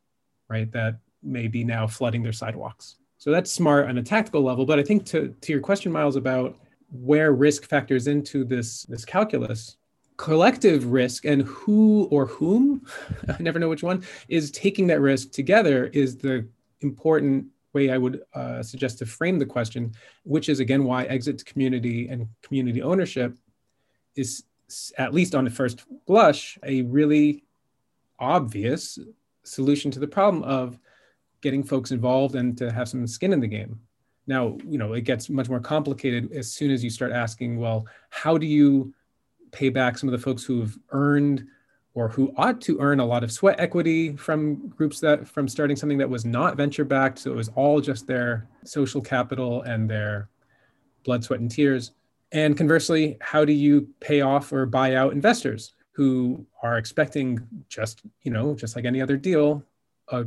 right? 0.50 0.72
That 0.72 1.00
may 1.24 1.48
be 1.48 1.64
now 1.64 1.88
flooding 1.88 2.24
their 2.24 2.34
sidewalks. 2.34 2.98
So 3.18 3.32
that's 3.32 3.52
smart 3.52 3.88
on 3.88 3.98
a 3.98 4.04
tactical 4.04 4.42
level. 4.42 4.66
But 4.66 4.80
I 4.80 4.84
think 4.84 5.06
to, 5.08 5.30
to 5.42 5.52
your 5.52 5.62
question, 5.62 5.92
Miles, 5.92 6.16
about 6.16 6.58
where 6.92 7.34
risk 7.34 7.68
factors 7.68 8.08
into 8.08 8.44
this, 8.44 8.84
this 8.84 9.06
calculus, 9.06 9.78
collective 10.18 10.92
risk 10.92 11.26
and 11.26 11.44
who 11.44 12.08
or 12.12 12.26
whom, 12.26 12.86
I 13.30 13.42
never 13.42 13.60
know 13.60 13.70
which 13.70 13.84
one, 13.84 14.04
is 14.28 14.52
taking 14.52 14.88
that 14.88 15.02
risk 15.02 15.32
together 15.32 15.86
is 15.88 16.18
the 16.18 16.48
important 16.82 17.46
way 17.74 17.90
I 17.90 17.98
would 17.98 18.24
uh, 18.34 18.64
suggest 18.64 19.00
to 19.00 19.06
frame 19.06 19.40
the 19.40 19.46
question, 19.46 19.94
which 20.24 20.50
is 20.50 20.60
again 20.60 20.84
why 20.84 21.04
exit 21.06 21.38
to 21.40 21.46
community 21.46 22.08
and 22.10 22.28
community 22.42 22.82
ownership 22.82 23.38
is, 24.16 24.44
at 24.98 25.14
least 25.14 25.36
on 25.36 25.46
the 25.46 25.52
first 25.52 25.84
blush, 26.06 26.58
a 26.64 26.82
really 26.84 27.44
obvious 28.20 29.00
solution 29.44 29.92
to 29.92 30.00
the 30.00 30.08
problem 30.08 30.44
of 30.44 30.78
getting 31.42 31.64
folks 31.64 31.92
involved 31.92 32.36
and 32.36 32.58
to 32.58 32.72
have 32.72 32.88
some 32.88 33.08
skin 33.08 33.34
in 33.34 33.40
the 33.40 33.48
game. 33.48 33.80
Now, 34.28 34.58
you 34.66 34.78
know, 34.78 34.94
it 34.94 35.02
gets 35.02 35.30
much 35.30 35.50
more 35.50 35.60
complicated 35.60 36.32
as 36.32 36.52
soon 36.52 36.72
as 36.72 36.84
you 36.84 36.90
start 36.90 37.12
asking, 37.12 37.58
well, 37.58 37.88
how 38.10 38.38
do 38.38 38.46
you 38.46 38.94
pay 39.52 39.70
back 39.70 39.98
some 39.98 40.08
of 40.08 40.14
the 40.14 40.24
folks 40.24 40.44
who've 40.44 40.78
earned 40.92 41.48
or 41.94 42.08
who 42.08 42.34
ought 42.38 42.62
to 42.62 42.80
earn 42.80 43.00
a 43.00 43.06
lot 43.06 43.24
of 43.24 43.32
sweat 43.32 43.60
equity 43.60 44.16
from 44.16 44.68
groups 44.70 45.00
that 45.00 45.28
from 45.28 45.48
starting 45.48 45.76
something 45.76 45.98
that 45.98 46.10
was 46.10 46.26
not 46.26 46.58
venture 46.58 46.86
backed 46.86 47.20
so 47.20 47.32
it 47.32 47.36
was 47.36 47.50
all 47.56 47.82
just 47.82 48.08
their 48.08 48.48
social 48.64 49.02
capital 49.02 49.62
and 49.64 49.90
their 49.90 50.30
blood 51.04 51.24
sweat 51.24 51.40
and 51.40 51.52
tears 51.52 51.92
and 52.32 52.58
conversely 52.58 53.18
how 53.22 53.44
do 53.44 53.54
you 53.54 53.88
pay 54.00 54.22
off 54.22 54.52
or 54.54 54.66
buy 54.66 54.96
out 54.96 55.14
investors 55.14 55.74
who 55.92 56.46
are 56.64 56.78
expecting 56.78 57.40
just 57.68 58.02
you 58.24 58.32
know 58.32 58.56
just 58.56 58.76
like 58.76 58.86
any 58.86 59.02
other 59.02 59.18
deal 59.18 59.64
a 60.12 60.26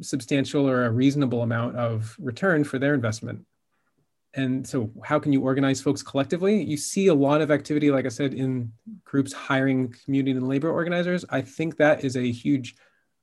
substantial 0.00 0.68
or 0.68 0.84
a 0.84 0.90
reasonable 0.90 1.42
amount 1.42 1.76
of 1.76 2.16
return 2.18 2.64
for 2.64 2.78
their 2.78 2.94
investment. 2.94 3.44
And 4.36 4.66
so, 4.66 4.90
how 5.04 5.18
can 5.18 5.32
you 5.32 5.42
organize 5.42 5.80
folks 5.80 6.02
collectively? 6.02 6.62
You 6.62 6.76
see 6.76 7.06
a 7.06 7.14
lot 7.14 7.40
of 7.40 7.50
activity, 7.50 7.90
like 7.90 8.04
I 8.04 8.08
said, 8.08 8.34
in 8.34 8.72
groups 9.04 9.32
hiring 9.32 9.94
community 10.04 10.32
and 10.32 10.48
labor 10.48 10.70
organizers. 10.70 11.24
I 11.30 11.40
think 11.40 11.76
that 11.76 12.04
is 12.04 12.16
a 12.16 12.30
huge 12.30 12.74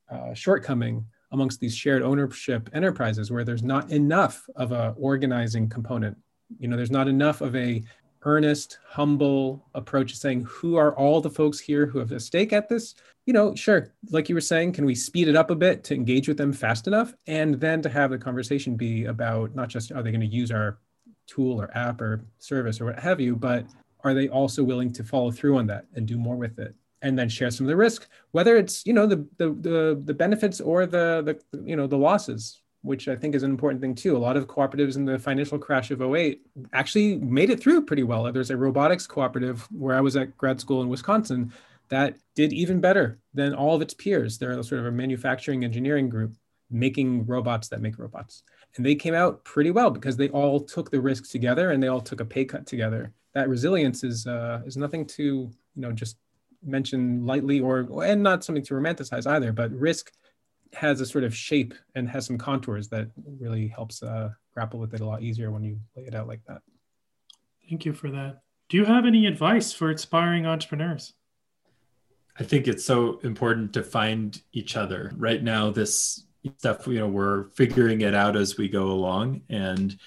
uh, 0.09 0.34
shortcoming 0.34 1.05
amongst 1.32 1.59
these 1.59 1.76
shared 1.76 2.01
ownership 2.01 2.70
enterprises 2.74 3.32
where 3.32 3.43
there's 3.43 3.64
not 3.64 3.91
enough 3.91 4.45
of 4.55 4.72
a 4.72 4.93
organizing 4.97 5.70
component. 5.70 6.18
You 6.59 6.68
know, 6.68 6.76
there's 6.76 6.91
not 6.91 7.07
enough 7.07 7.41
of 7.41 7.55
a 7.55 7.84
earnest, 8.24 8.78
humble 8.86 9.66
approach 9.74 10.16
saying, 10.16 10.45
who 10.47 10.76
are 10.76 10.95
all 10.95 11.22
the 11.22 11.30
folks 11.30 11.59
here 11.59 11.86
who 11.86 11.99
have 11.99 12.12
a 12.12 12.20
stake 12.20 12.53
at 12.53 12.70
this? 12.70 12.95
You 13.26 13.34
know, 13.34 13.55
sure, 13.55 13.93
like 14.09 14.30
you 14.30 14.36
were 14.36 14.41
saying, 14.41 14.74
can 14.74 14.86
we 14.86 14.95
speed 14.95 15.28
it 15.28 15.36
up 15.36 15.51
a 15.51 15.55
bit 15.55 15.84
to 15.86 15.95
engage 15.95 16.28
with 16.28 16.38
them 16.38 16.53
fast 16.53 16.88
enough? 16.88 17.14
And 17.28 17.59
then 17.59 17.82
to 17.82 17.89
have 17.89 18.12
the 18.12 18.18
conversation 18.18 18.76
be 18.76 19.05
about 19.05 19.55
not 19.55 19.70
just 19.70 19.91
are 19.91 20.03
they 20.03 20.12
going 20.12 20.22
to 20.22 20.28
use 20.28 20.51
our 20.51 20.78
tool 21.34 21.62
or 21.62 21.76
app 21.76 22.02
or 22.02 22.26
service 22.40 22.82
or 22.82 22.86
what 22.86 23.00
have 23.00 23.20
you, 23.20 23.36
but 23.36 23.66
are 24.04 24.14
they 24.14 24.28
also 24.28 24.64
willing 24.64 24.92
to 24.94 25.04
follow 25.04 25.32
through 25.32 25.58
on 25.58 25.68
that 25.68 25.86
and 25.96 26.08
do 26.08 26.18
more 26.18 26.36
with 26.36 26.60
it? 26.60 26.76
and 27.04 27.18
then 27.18 27.28
share 27.28 27.50
some 27.50 27.66
of 27.66 27.68
the 27.68 27.76
risk 27.76 28.08
whether 28.30 28.58
it's 28.58 28.86
you 28.86 28.94
know 28.94 29.08
the 29.08 29.26
the 29.38 29.50
the, 29.62 30.02
the 30.06 30.14
benefits 30.14 30.62
or 30.62 30.86
the 30.86 31.24
the 31.52 31.64
you 31.66 31.76
know 31.76 31.88
the 31.88 31.98
losses 31.98 32.62
which 32.84 33.08
I 33.08 33.16
think 33.16 33.36
is 33.36 33.44
an 33.44 33.52
important 33.52 33.82
thing 33.82 33.96
too. 33.96 34.18
A 34.18 34.20
lot 34.20 34.38
of 34.38 34.48
cooperatives 34.48 34.96
in 34.96 35.06
the 35.06 35.20
financial 35.20 35.60
crash 35.60 35.92
of 35.92 36.02
08 36.02 36.42
actually 36.74 37.18
made 37.18 37.50
it 37.50 37.60
through 37.60 37.86
pretty 37.86 38.04
well. 38.04 38.32
There's 38.32 38.50
a 38.50 38.58
robotics 38.58 39.06
cooperative 39.06 39.68
where 39.72 39.96
I 39.96 40.02
was 40.02 40.16
at 40.16 40.38
grad 40.38 40.60
school 40.60 40.82
in 40.82 40.90
Wisconsin 40.90 41.54
that 41.90 42.16
did 42.36 42.54
even 42.54 42.82
better 42.82 43.20
than 43.34 43.54
all 43.54 43.76
of 43.76 43.82
its 43.82 43.94
peers. 43.94 44.38
They're 44.38 44.62
sort 44.64 44.80
of 44.80 44.88
a 44.88 44.92
manufacturing 44.92 45.64
engineering 45.64 46.10
group 46.10 46.34
making 46.72 47.26
robots 47.26 47.68
that 47.70 47.82
make 47.82 48.00
robots. 48.00 48.44
And 48.76 48.86
they 48.86 48.96
came 48.96 49.14
out 49.14 49.44
pretty 49.44 49.72
well 49.72 49.90
because 49.90 50.18
they 50.18 50.30
all 50.30 50.60
took 50.60 50.90
the 50.90 51.02
risk 51.02 51.30
together 51.30 51.72
and 51.72 51.84
they 51.84 51.88
all 51.88 52.02
took 52.02 52.22
a 52.22 52.26
pay 52.26 52.46
cut 52.46 52.66
together. 52.66 53.12
That 53.34 53.50
resilience 53.50 54.04
is 54.04 54.28
uh, 54.28 54.62
is 54.66 54.78
nothing 54.78 55.06
to 55.08 55.24
you 55.24 55.52
know 55.76 55.92
just 55.92 56.18
mention 56.64 57.26
lightly 57.26 57.60
or 57.60 57.88
and 58.04 58.24
not 58.24 58.44
something 58.44 58.64
to 58.66 58.74
romanticize 58.74 59.28
either. 59.28 59.52
But 59.52 59.72
risk 59.72 60.12
has 60.74 61.02
a 61.02 61.06
sort 61.06 61.24
of 61.24 61.36
shape 61.36 61.74
and 61.96 62.10
has 62.10 62.26
some 62.26 62.38
contours 62.38 62.88
that 62.90 63.10
really 63.40 63.68
helps 63.68 64.02
uh, 64.04 64.30
grapple 64.54 64.80
with 64.80 64.94
it 64.94 65.02
a 65.02 65.06
lot 65.06 65.22
easier 65.22 65.52
when 65.52 65.64
you 65.64 65.80
lay 65.96 66.04
it 66.04 66.16
out 66.16 66.28
like 66.28 66.42
that. 66.48 66.62
Thank 67.70 67.86
you 67.86 67.94
for 67.94 68.10
that. 68.12 68.42
Do 68.70 68.78
you 68.78 68.86
have 68.86 69.06
any 69.06 69.26
advice 69.26 69.74
for 69.74 69.92
aspiring 69.92 70.46
entrepreneurs? 70.46 71.14
I 72.40 72.44
think 72.44 72.68
it's 72.68 72.86
so 72.86 73.20
important 73.20 73.74
to 73.74 73.84
find 73.84 74.42
each 74.54 74.78
other. 74.78 75.12
Right 75.18 75.44
now, 75.44 75.70
this 75.70 76.26
stuff, 76.58 76.88
you 76.88 77.00
know, 77.00 77.08
we're 77.08 77.46
figuring 77.50 78.02
it 78.02 78.16
out 78.16 78.36
as 78.36 78.58
we 78.58 78.68
go 78.68 78.86
along. 78.86 79.42
And 79.50 79.98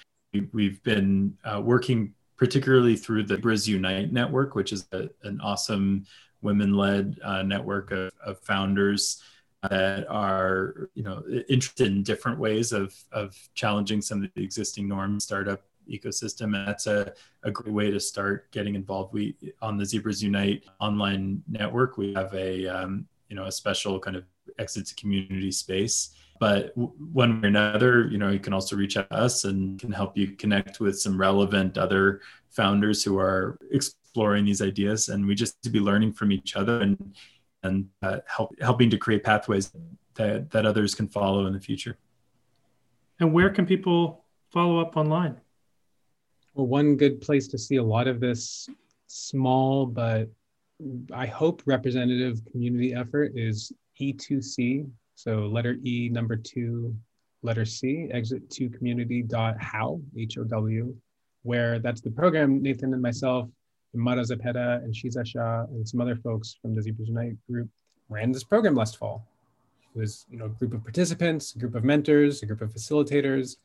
we've 0.53 0.83
been 0.83 1.37
uh, 1.45 1.61
working 1.61 2.15
particularly 2.37 2.97
through 2.97 3.23
the 3.23 3.37
Zebras 3.37 3.69
Unite 3.69 4.13
network, 4.13 4.55
which 4.55 4.73
is 4.73 4.87
a, 4.93 5.09
an 5.23 5.41
awesome 5.41 6.05
women 6.43 6.75
led 6.75 7.19
uh, 7.23 7.43
network 7.43 7.91
of, 7.93 8.13
of 8.25 8.39
founders 8.41 9.23
that 9.71 10.07
are 10.11 10.91
you 10.95 11.03
know 11.03 11.23
interested 11.49 11.87
in 11.87 12.03
different 12.03 12.39
ways 12.39 12.73
of 12.73 12.95
of 13.13 13.35
challenging 13.55 14.03
some 14.03 14.23
of 14.23 14.31
the 14.35 14.43
existing 14.43 14.87
norms 14.87 15.25
startup 15.25 15.63
ecosystem 15.91 16.55
and 16.57 16.69
that's 16.69 16.87
a, 16.87 17.13
a 17.45 17.51
great 17.51 17.73
way 17.73 17.91
to 17.91 18.01
start 18.01 18.51
getting 18.53 18.75
involved 18.75 19.13
we 19.13 19.35
on 19.63 19.77
the 19.77 19.85
zebras 19.85 20.23
unite 20.23 20.65
online 20.81 21.43
network 21.49 21.97
we 21.97 22.13
have 22.13 22.33
a 22.35 22.67
um, 22.67 23.07
you 23.29 23.37
know 23.37 23.45
a 23.45 23.53
special 23.53 23.99
kind 23.99 24.17
of 24.17 24.25
exit 24.59 24.87
to 24.87 24.95
community 24.97 25.51
space 25.51 26.11
but 26.45 26.77
one 26.77 27.41
way 27.41 27.47
or 27.47 27.49
another 27.49 28.07
you 28.13 28.19
know 28.19 28.31
you 28.31 28.39
can 28.39 28.53
also 28.53 28.77
reach 28.77 28.97
out 28.99 29.09
to 29.09 29.17
us 29.17 29.45
and 29.45 29.81
can 29.81 29.91
help 29.91 30.13
you 30.17 30.27
connect 30.43 30.79
with 30.79 30.97
some 31.05 31.17
relevant 31.19 31.79
other 31.79 32.21
founders 32.51 33.03
who 33.03 33.19
are 33.19 33.59
exploring 33.71 34.45
these 34.45 34.61
ideas 34.61 35.09
and 35.09 35.27
we 35.27 35.35
just 35.35 35.55
to 35.63 35.71
be 35.71 35.81
learning 35.81 36.13
from 36.13 36.31
each 36.31 36.55
other 36.55 36.83
and 36.83 36.97
and 37.63 37.89
uh, 38.03 38.19
help, 38.27 38.55
helping 38.61 38.91
to 38.91 38.99
create 38.99 39.25
pathways 39.25 39.73
that, 40.17 40.51
that 40.51 40.67
others 40.67 40.95
can 40.95 41.09
follow 41.09 41.47
in 41.47 41.55
the 41.55 41.61
future. 41.61 41.97
And 43.21 43.33
where 43.33 43.49
can 43.49 43.65
people 43.65 44.27
follow 44.53 44.79
up 44.81 44.99
online? 44.99 45.41
Well, 46.53 46.67
one 46.67 46.97
good 46.97 47.23
place 47.23 47.49
to 47.49 47.59
see 47.59 47.77
a 47.77 47.83
lot 47.83 48.07
of 48.07 48.21
this 48.21 48.69
small 49.07 49.87
but 49.87 50.29
I 51.11 51.27
hope 51.27 51.63
representative 51.65 52.43
community 52.53 52.93
effort 52.95 53.33
is 53.35 53.73
E2C. 53.99 54.87
So 55.15 55.47
letter 55.47 55.77
E, 55.85 56.09
number 56.11 56.37
two, 56.37 56.95
letter 57.43 57.65
C, 57.65 58.09
exit 58.13 58.51
to 58.51 58.69
community 58.69 59.23
dot 59.23 59.57
how, 59.61 60.01
H 60.17 60.39
O 60.39 60.45
W, 60.45 60.95
where 61.43 61.79
that's 61.79 62.01
the 62.01 62.11
program 62.11 62.63
Nathan 62.63 62.93
and 62.93 63.03
myself 63.03 63.49
Mara 63.95 64.23
Zepeda 64.23 64.83
and 64.83 64.95
Shiza 64.95 65.27
Shah 65.27 65.65
and 65.65 65.89
some 65.89 66.01
other 66.01 66.17
folks 66.17 66.57
from 66.61 66.75
the 66.75 66.83
Zebras 66.83 67.09
Unite 67.09 67.37
group 67.49 67.69
ran 68.09 68.33
this 68.33 68.45
program 68.45 68.75
last 68.75 68.97
fall. 68.97 69.27
It 69.95 69.99
was 69.99 70.27
you 70.29 70.37
know 70.37 70.47
a 70.47 70.49
group 70.49 70.75
of 70.75 70.83
participants, 70.83 71.55
a 71.55 71.59
group 71.59 71.75
of 71.75 71.85
mentors, 71.85 72.43
a 72.43 72.47
group 72.47 72.61
of 72.61 72.73
facilitators, 72.73 73.57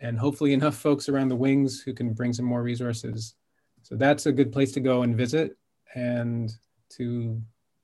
and 0.00 0.18
hopefully 0.18 0.52
enough 0.52 0.76
folks 0.76 1.08
around 1.08 1.28
the 1.28 1.36
wings 1.36 1.80
who 1.80 1.92
can 1.92 2.12
bring 2.12 2.32
some 2.32 2.44
more 2.44 2.62
resources. 2.62 3.34
So 3.82 3.96
that's 3.96 4.26
a 4.26 4.32
good 4.32 4.52
place 4.52 4.72
to 4.72 4.80
go 4.80 5.02
and 5.02 5.16
visit 5.16 5.56
and 5.94 6.50
to 6.90 7.40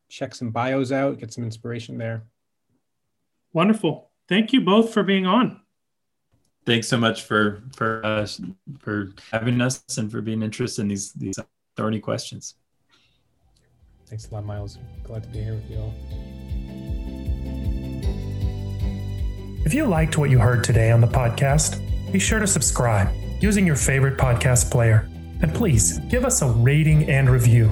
check 0.09 0.35
some 0.35 0.51
bios 0.51 0.93
out, 0.93 1.19
get 1.19 1.33
some 1.33 1.45
inspiration 1.45 1.99
there. 1.99 2.25
Wonderful. 3.53 4.11
Thank 4.29 4.53
you 4.53 4.61
both 4.61 4.93
for 4.93 5.03
being 5.03 5.27
on. 5.27 5.61
Thanks 6.67 6.89
so 6.89 6.97
much 6.97 7.23
for 7.23 7.63
for 7.75 8.05
uh, 8.05 8.27
for 8.79 9.13
having 9.33 9.61
us 9.61 9.83
and 9.99 10.11
for 10.11 10.21
being 10.21 10.43
interested 10.43 10.83
in 10.83 10.89
these 10.89 11.13
these 11.13 11.39
thorny 11.77 12.01
questions. 12.01 12.55
Thanks 14.07 14.29
a 14.29 14.35
lot, 14.35 14.45
Miles. 14.45 14.79
Glad 15.05 15.23
to 15.23 15.29
be 15.29 15.41
here 15.41 15.55
with 15.55 15.71
you 15.71 15.79
all. 15.79 15.95
If 19.65 19.75
you 19.75 19.87
liked 19.87 20.19
what 20.19 20.31
you 20.31 20.39
heard 20.39 20.65
today 20.65 20.91
on 20.91 21.01
the 21.01 21.07
podcast, 21.07 21.81
be 22.13 22.19
sure 22.19 22.41
to 22.41 22.47
subscribe 22.47 23.09
using 23.41 23.67
your 23.67 23.77
favorite 23.77 24.19
podcast 24.19 24.71
player. 24.71 25.09
And 25.43 25.55
please 25.55 25.99
give 26.11 26.25
us 26.25 26.43
a 26.43 26.49
rating 26.49 27.09
and 27.09 27.31
review. 27.31 27.69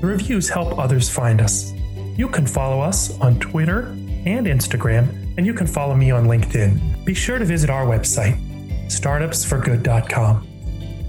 The 0.00 0.06
reviews 0.06 0.48
help 0.48 0.78
others 0.78 1.08
find 1.08 1.40
us. 1.40 1.72
You 2.16 2.28
can 2.28 2.46
follow 2.46 2.80
us 2.80 3.18
on 3.20 3.38
Twitter 3.38 3.88
and 4.24 4.46
Instagram, 4.46 5.21
and 5.36 5.46
you 5.46 5.54
can 5.54 5.66
follow 5.66 5.94
me 5.94 6.10
on 6.10 6.24
LinkedIn. 6.24 7.04
Be 7.04 7.14
sure 7.14 7.38
to 7.38 7.44
visit 7.44 7.70
our 7.70 7.86
website, 7.86 8.38
startupsforgood.com. 8.86 10.48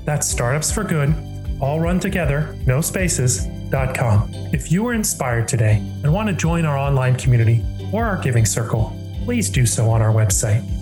That's 0.05 0.34
startupsforgood, 0.34 1.61
all 1.61 1.80
run 1.80 1.99
together, 1.99 2.57
no 2.65 2.82
spaces.com. 2.82 4.30
If 4.53 4.71
you 4.71 4.84
were 4.84 4.93
inspired 4.93 5.47
today 5.47 5.78
and 6.03 6.13
want 6.13 6.30
to 6.30 6.36
join 6.36 6.65
our 6.65 6.78
online 6.78 7.15
community 7.15 7.63
or 7.91 8.05
our 8.05 8.17
giving 8.17 8.45
circle, 8.45 8.95
please 9.24 9.49
do 9.49 9.65
so 9.65 9.89
on 9.89 10.01
our 10.01 10.11
website. 10.11 10.72